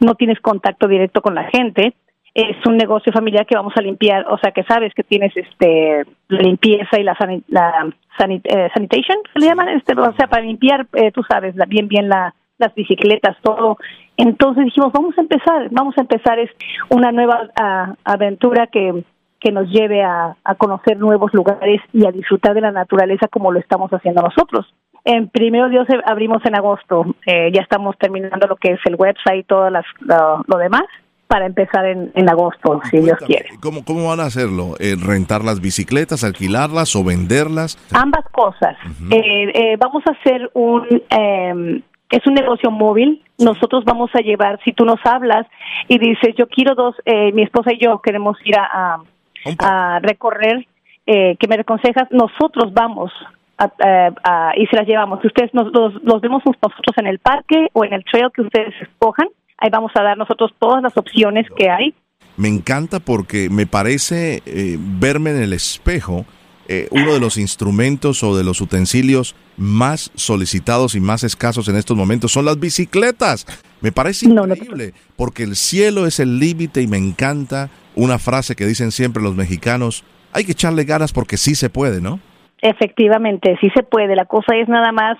no 0.00 0.14
tienes 0.14 0.40
contacto 0.40 0.88
directo 0.88 1.20
con 1.20 1.34
la 1.34 1.44
gente, 1.50 1.94
es 2.34 2.56
un 2.66 2.76
negocio 2.76 3.12
familiar 3.12 3.44
que 3.44 3.56
vamos 3.56 3.74
a 3.76 3.82
limpiar, 3.82 4.26
o 4.28 4.38
sea 4.38 4.52
que 4.52 4.64
sabes 4.64 4.94
que 4.94 5.04
tienes 5.04 5.36
este 5.36 6.04
la 6.28 6.40
limpieza 6.40 6.98
y 6.98 7.02
la, 7.02 7.16
la 7.48 7.92
eh, 8.28 8.70
sanitation, 8.74 9.18
se 9.32 9.40
le 9.40 9.46
llaman, 9.46 9.68
este, 9.68 9.92
o 9.98 10.12
sea 10.14 10.28
para 10.28 10.42
limpiar, 10.42 10.86
eh, 10.94 11.12
tú 11.12 11.22
sabes 11.28 11.54
bien 11.68 11.88
bien 11.88 12.08
la 12.08 12.34
las 12.62 12.74
bicicletas, 12.74 13.36
todo. 13.42 13.76
Entonces 14.16 14.64
dijimos, 14.64 14.92
vamos 14.92 15.16
a 15.18 15.22
empezar, 15.22 15.68
vamos 15.70 15.96
a 15.98 16.02
empezar 16.02 16.38
es 16.38 16.50
una 16.90 17.12
nueva 17.12 17.50
aventura 18.04 18.66
que, 18.66 19.04
que 19.42 19.50
nos 19.50 19.68
lleve 19.68 20.02
a, 20.02 20.36
conocer 20.56 20.96
nuevos 20.98 21.34
lugares 21.34 21.80
y 21.92 22.06
a 22.06 22.12
disfrutar 22.12 22.54
de 22.54 22.60
la 22.60 22.70
naturaleza 22.70 23.26
como 23.28 23.50
lo 23.50 23.58
estamos 23.58 23.90
haciendo 23.90 24.22
nosotros. 24.22 24.72
En 25.04 25.28
primero 25.28 25.68
Dios 25.68 25.88
eh, 25.90 26.00
abrimos 26.06 26.44
en 26.44 26.54
agosto, 26.54 27.16
eh, 27.26 27.50
ya 27.52 27.60
estamos 27.60 27.96
terminando 27.98 28.46
lo 28.46 28.54
que 28.54 28.74
es 28.74 28.80
el 28.84 28.94
website 28.94 29.40
y 29.40 29.42
todo 29.42 29.68
las, 29.68 29.84
lo, 30.00 30.58
demás 30.58 30.84
para 31.26 31.46
empezar 31.46 31.86
en, 31.86 32.12
en 32.14 32.28
agosto, 32.28 32.80
si 32.88 32.98
Dios 32.98 33.18
quiere. 33.26 33.48
¿cómo, 33.60 33.84
¿Cómo 33.84 34.06
van 34.06 34.20
a 34.20 34.24
hacerlo? 34.24 34.74
Eh, 34.78 34.94
¿Rentar 35.02 35.42
las 35.42 35.60
bicicletas, 35.60 36.22
alquilarlas 36.22 36.94
o 36.94 37.02
venderlas? 37.02 37.78
Ambas 37.92 38.24
cosas. 38.30 38.76
vamos 39.80 40.02
a 40.06 40.12
hacer 40.12 40.50
un 40.54 40.86
em, 41.08 41.82
es 42.12 42.26
un 42.26 42.34
negocio 42.34 42.70
móvil. 42.70 43.22
Nosotros 43.38 43.84
vamos 43.84 44.10
a 44.14 44.20
llevar, 44.20 44.60
si 44.64 44.72
tú 44.72 44.84
nos 44.84 45.00
hablas 45.04 45.46
y 45.88 45.98
dices, 45.98 46.34
yo 46.38 46.46
quiero 46.46 46.74
dos, 46.74 46.94
eh, 47.06 47.32
mi 47.32 47.42
esposa 47.42 47.72
y 47.72 47.78
yo 47.78 48.00
queremos 48.00 48.36
ir 48.44 48.54
a, 48.56 48.98
a, 49.58 49.98
recorrer, 50.00 50.66
eh, 51.06 51.36
que 51.40 51.48
me 51.48 51.56
aconsejas, 51.56 52.08
nosotros 52.10 52.72
vamos 52.72 53.10
a, 53.58 54.52
y 54.56 54.66
se 54.66 54.76
las 54.76 54.86
llevamos. 54.86 55.24
Ustedes 55.24 55.52
nos, 55.54 55.72
los, 55.72 56.20
vemos 56.20 56.42
nosotros 56.44 56.96
en 56.98 57.06
el 57.06 57.18
parque 57.18 57.68
o 57.72 57.84
en 57.84 57.94
el 57.94 58.04
trail 58.04 58.30
que 58.34 58.42
ustedes 58.42 58.74
escojan. 58.80 59.28
Ahí 59.58 59.70
vamos 59.70 59.92
a 59.94 60.02
dar 60.02 60.18
nosotros 60.18 60.52
todas 60.58 60.82
las 60.82 60.96
opciones 60.96 61.46
que 61.56 61.70
hay. 61.70 61.94
Me 62.36 62.48
encanta 62.48 63.00
porque 63.00 63.48
me 63.50 63.66
parece 63.66 64.42
eh, 64.46 64.76
verme 64.78 65.30
en 65.30 65.42
el 65.42 65.52
espejo 65.52 66.24
eh, 66.74 66.88
uno 66.90 67.12
de 67.12 67.20
los 67.20 67.36
instrumentos 67.36 68.22
o 68.22 68.34
de 68.34 68.44
los 68.44 68.62
utensilios 68.62 69.34
más 69.58 70.10
solicitados 70.14 70.94
y 70.94 71.00
más 71.00 71.22
escasos 71.22 71.68
en 71.68 71.76
estos 71.76 71.98
momentos 71.98 72.32
son 72.32 72.46
las 72.46 72.58
bicicletas. 72.58 73.44
Me 73.82 73.92
parece 73.92 74.24
increíble, 74.24 74.94
porque 75.14 75.42
el 75.42 75.54
cielo 75.54 76.06
es 76.06 76.18
el 76.18 76.38
límite 76.38 76.80
y 76.80 76.86
me 76.86 76.96
encanta 76.96 77.68
una 77.94 78.18
frase 78.18 78.56
que 78.56 78.66
dicen 78.66 78.90
siempre 78.90 79.22
los 79.22 79.34
mexicanos, 79.34 80.02
hay 80.32 80.46
que 80.46 80.52
echarle 80.52 80.84
ganas 80.84 81.12
porque 81.12 81.36
sí 81.36 81.54
se 81.54 81.68
puede, 81.68 82.00
¿no? 82.00 82.20
Efectivamente, 82.62 83.58
sí 83.60 83.70
se 83.74 83.82
puede. 83.82 84.14
La 84.14 84.26
cosa 84.26 84.54
es 84.54 84.68
nada 84.68 84.92
más 84.92 85.18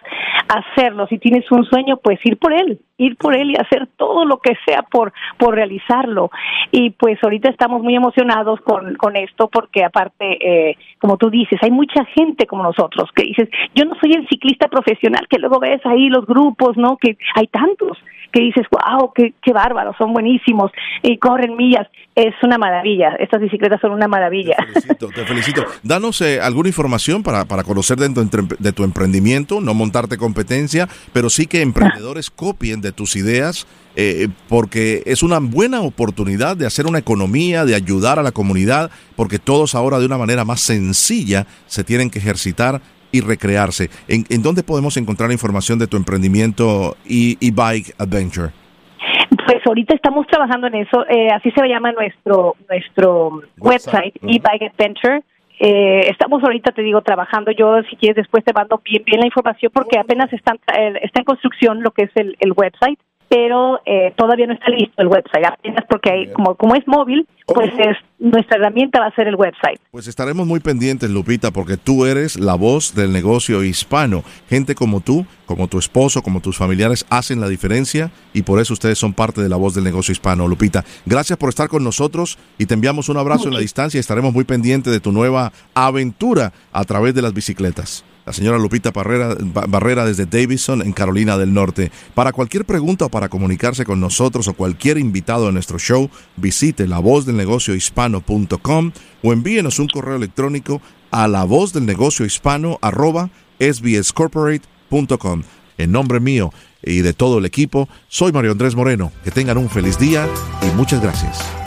hacerlo. 0.48 1.08
Si 1.08 1.18
tienes 1.18 1.50
un 1.50 1.64
sueño, 1.64 1.96
pues 1.96 2.20
ir 2.24 2.38
por 2.38 2.52
él, 2.52 2.80
ir 2.98 3.16
por 3.16 3.36
él 3.36 3.50
y 3.50 3.56
hacer 3.56 3.88
todo 3.96 4.24
lo 4.24 4.38
que 4.38 4.54
sea 4.64 4.82
por 4.82 5.12
por 5.38 5.56
realizarlo. 5.56 6.30
Y 6.70 6.90
pues 6.90 7.18
ahorita 7.20 7.50
estamos 7.50 7.82
muy 7.82 7.96
emocionados 7.96 8.60
con 8.60 8.94
con 8.94 9.16
esto 9.16 9.48
porque 9.48 9.84
aparte, 9.84 10.38
eh, 10.40 10.76
como 11.00 11.16
tú 11.16 11.30
dices, 11.30 11.58
hay 11.62 11.72
mucha 11.72 12.04
gente 12.14 12.46
como 12.46 12.62
nosotros 12.62 13.10
que 13.12 13.24
dices, 13.24 13.48
yo 13.74 13.86
no 13.86 13.96
soy 14.00 14.12
el 14.12 14.28
ciclista 14.28 14.68
profesional 14.68 15.26
que 15.28 15.40
luego 15.40 15.58
ves 15.58 15.84
ahí 15.84 16.08
los 16.08 16.24
grupos, 16.26 16.76
¿no? 16.76 16.96
Que 16.96 17.16
hay 17.34 17.48
tantos 17.48 17.98
que 18.32 18.42
dices, 18.42 18.66
wow, 18.70 19.12
qué, 19.14 19.34
qué 19.42 19.52
bárbaros, 19.52 19.94
son 19.96 20.12
buenísimos 20.12 20.72
y 21.02 21.18
corren 21.18 21.56
millas. 21.56 21.86
Es 22.14 22.34
una 22.42 22.58
maravilla. 22.58 23.16
Estas 23.18 23.40
bicicletas 23.40 23.80
son 23.80 23.92
una 23.92 24.08
maravilla. 24.08 24.56
Te 24.98 25.24
felicito. 25.24 25.62
Te. 25.62 25.70
Danos 25.82 26.20
eh, 26.20 26.40
alguna 26.40 26.68
información 26.68 27.22
para, 27.22 27.31
para 27.46 27.64
conocer 27.64 27.98
de 27.98 28.08
tu, 28.10 28.48
de 28.58 28.72
tu 28.72 28.84
emprendimiento, 28.84 29.60
no 29.60 29.74
montarte 29.74 30.16
competencia, 30.16 30.88
pero 31.12 31.30
sí 31.30 31.46
que 31.46 31.62
emprendedores 31.62 32.30
copien 32.30 32.80
de 32.80 32.92
tus 32.92 33.16
ideas. 33.16 33.66
Eh, 33.94 34.28
porque 34.48 35.02
es 35.04 35.22
una 35.22 35.38
buena 35.38 35.82
oportunidad 35.82 36.56
de 36.56 36.64
hacer 36.64 36.86
una 36.86 36.98
economía, 36.98 37.66
de 37.66 37.74
ayudar 37.74 38.18
a 38.18 38.22
la 38.22 38.32
comunidad, 38.32 38.90
porque 39.16 39.38
todos 39.38 39.74
ahora 39.74 39.98
de 39.98 40.06
una 40.06 40.16
manera 40.16 40.46
más 40.46 40.62
sencilla 40.62 41.46
se 41.66 41.84
tienen 41.84 42.08
que 42.08 42.18
ejercitar 42.18 42.80
y 43.10 43.20
recrearse. 43.20 43.90
¿En, 44.08 44.24
en 44.30 44.42
dónde 44.42 44.62
podemos 44.62 44.96
encontrar 44.96 45.30
información 45.30 45.78
de 45.78 45.86
tu 45.86 45.98
emprendimiento 45.98 46.96
e-bike 47.04 47.94
adventure? 47.98 48.52
Pues 49.46 49.58
ahorita 49.66 49.94
estamos 49.94 50.26
trabajando 50.26 50.66
en 50.68 50.76
eso. 50.76 51.06
Eh, 51.08 51.28
así 51.30 51.50
se 51.50 51.68
llama 51.68 51.92
nuestro 51.92 52.56
nuestro 52.68 53.42
website, 53.58 54.14
e-bike 54.22 54.72
adventure. 54.72 55.22
Eh, 55.64 56.10
estamos 56.10 56.42
ahorita, 56.42 56.72
te 56.72 56.82
digo, 56.82 57.02
trabajando. 57.02 57.52
Yo, 57.52 57.80
si 57.88 57.94
quieres, 57.94 58.16
después 58.16 58.42
te 58.44 58.52
mando 58.52 58.80
bien, 58.84 59.04
bien 59.06 59.20
la 59.20 59.26
información 59.26 59.70
porque 59.72 59.96
apenas 59.96 60.32
está, 60.32 60.56
está 60.66 61.20
en 61.20 61.24
construcción 61.24 61.82
lo 61.82 61.92
que 61.92 62.02
es 62.02 62.10
el, 62.16 62.36
el 62.40 62.50
website 62.50 62.98
pero 63.32 63.80
eh, 63.86 64.12
todavía 64.14 64.46
no 64.46 64.52
está 64.52 64.68
listo 64.68 65.00
el 65.00 65.08
website, 65.08 65.46
apenas 65.46 65.86
porque 65.88 66.10
hay, 66.10 66.32
como, 66.34 66.54
como 66.54 66.74
es 66.74 66.86
móvil, 66.86 67.26
pues 67.46 67.72
es, 67.78 67.96
nuestra 68.18 68.58
herramienta 68.58 69.00
va 69.00 69.06
a 69.06 69.14
ser 69.14 69.26
el 69.26 69.36
website. 69.36 69.80
Pues 69.90 70.06
estaremos 70.06 70.46
muy 70.46 70.60
pendientes, 70.60 71.08
Lupita, 71.08 71.50
porque 71.50 71.78
tú 71.78 72.04
eres 72.04 72.38
la 72.38 72.56
voz 72.56 72.94
del 72.94 73.10
negocio 73.10 73.64
hispano. 73.64 74.22
Gente 74.50 74.74
como 74.74 75.00
tú, 75.00 75.24
como 75.46 75.66
tu 75.66 75.78
esposo, 75.78 76.20
como 76.20 76.40
tus 76.40 76.58
familiares 76.58 77.06
hacen 77.08 77.40
la 77.40 77.48
diferencia 77.48 78.10
y 78.34 78.42
por 78.42 78.60
eso 78.60 78.74
ustedes 78.74 78.98
son 78.98 79.14
parte 79.14 79.40
de 79.40 79.48
la 79.48 79.56
voz 79.56 79.74
del 79.74 79.84
negocio 79.84 80.12
hispano. 80.12 80.46
Lupita, 80.46 80.84
gracias 81.06 81.38
por 81.38 81.48
estar 81.48 81.70
con 81.70 81.82
nosotros 81.82 82.38
y 82.58 82.66
te 82.66 82.74
enviamos 82.74 83.08
un 83.08 83.16
abrazo 83.16 83.48
en 83.48 83.54
la 83.54 83.60
distancia 83.60 83.96
y 83.96 84.00
estaremos 84.00 84.34
muy 84.34 84.44
pendientes 84.44 84.92
de 84.92 85.00
tu 85.00 85.10
nueva 85.10 85.52
aventura 85.72 86.52
a 86.70 86.84
través 86.84 87.14
de 87.14 87.22
las 87.22 87.32
bicicletas 87.32 88.04
la 88.24 88.32
señora 88.32 88.58
Lupita 88.58 88.92
Barrera, 88.92 90.04
desde 90.04 90.26
Davidson, 90.26 90.82
en 90.82 90.92
Carolina 90.92 91.38
del 91.38 91.52
Norte. 91.52 91.90
Para 92.14 92.32
cualquier 92.32 92.64
pregunta 92.64 93.06
o 93.06 93.08
para 93.08 93.28
comunicarse 93.28 93.84
con 93.84 94.00
nosotros 94.00 94.48
o 94.48 94.54
cualquier 94.54 94.98
invitado 94.98 95.46
de 95.46 95.52
nuestro 95.52 95.78
show, 95.78 96.10
visite 96.36 96.86
lavozdelnegociohispano.com 96.86 98.92
o 99.22 99.32
envíenos 99.32 99.78
un 99.78 99.88
correo 99.88 100.16
electrónico 100.16 100.80
a 101.10 101.28
la 101.28 101.44
voz 101.44 101.72
del 101.72 101.86
negocio 101.86 102.24
hispano 102.24 102.78
sbscorporate.com. 103.60 105.42
En 105.78 105.92
nombre 105.92 106.20
mío 106.20 106.52
y 106.82 107.00
de 107.00 107.12
todo 107.12 107.38
el 107.38 107.46
equipo, 107.46 107.88
soy 108.08 108.32
Mario 108.32 108.52
Andrés 108.52 108.74
Moreno. 108.74 109.12
Que 109.24 109.30
tengan 109.30 109.58
un 109.58 109.70
feliz 109.70 109.98
día 109.98 110.28
y 110.62 110.76
muchas 110.76 111.00
gracias. 111.00 111.61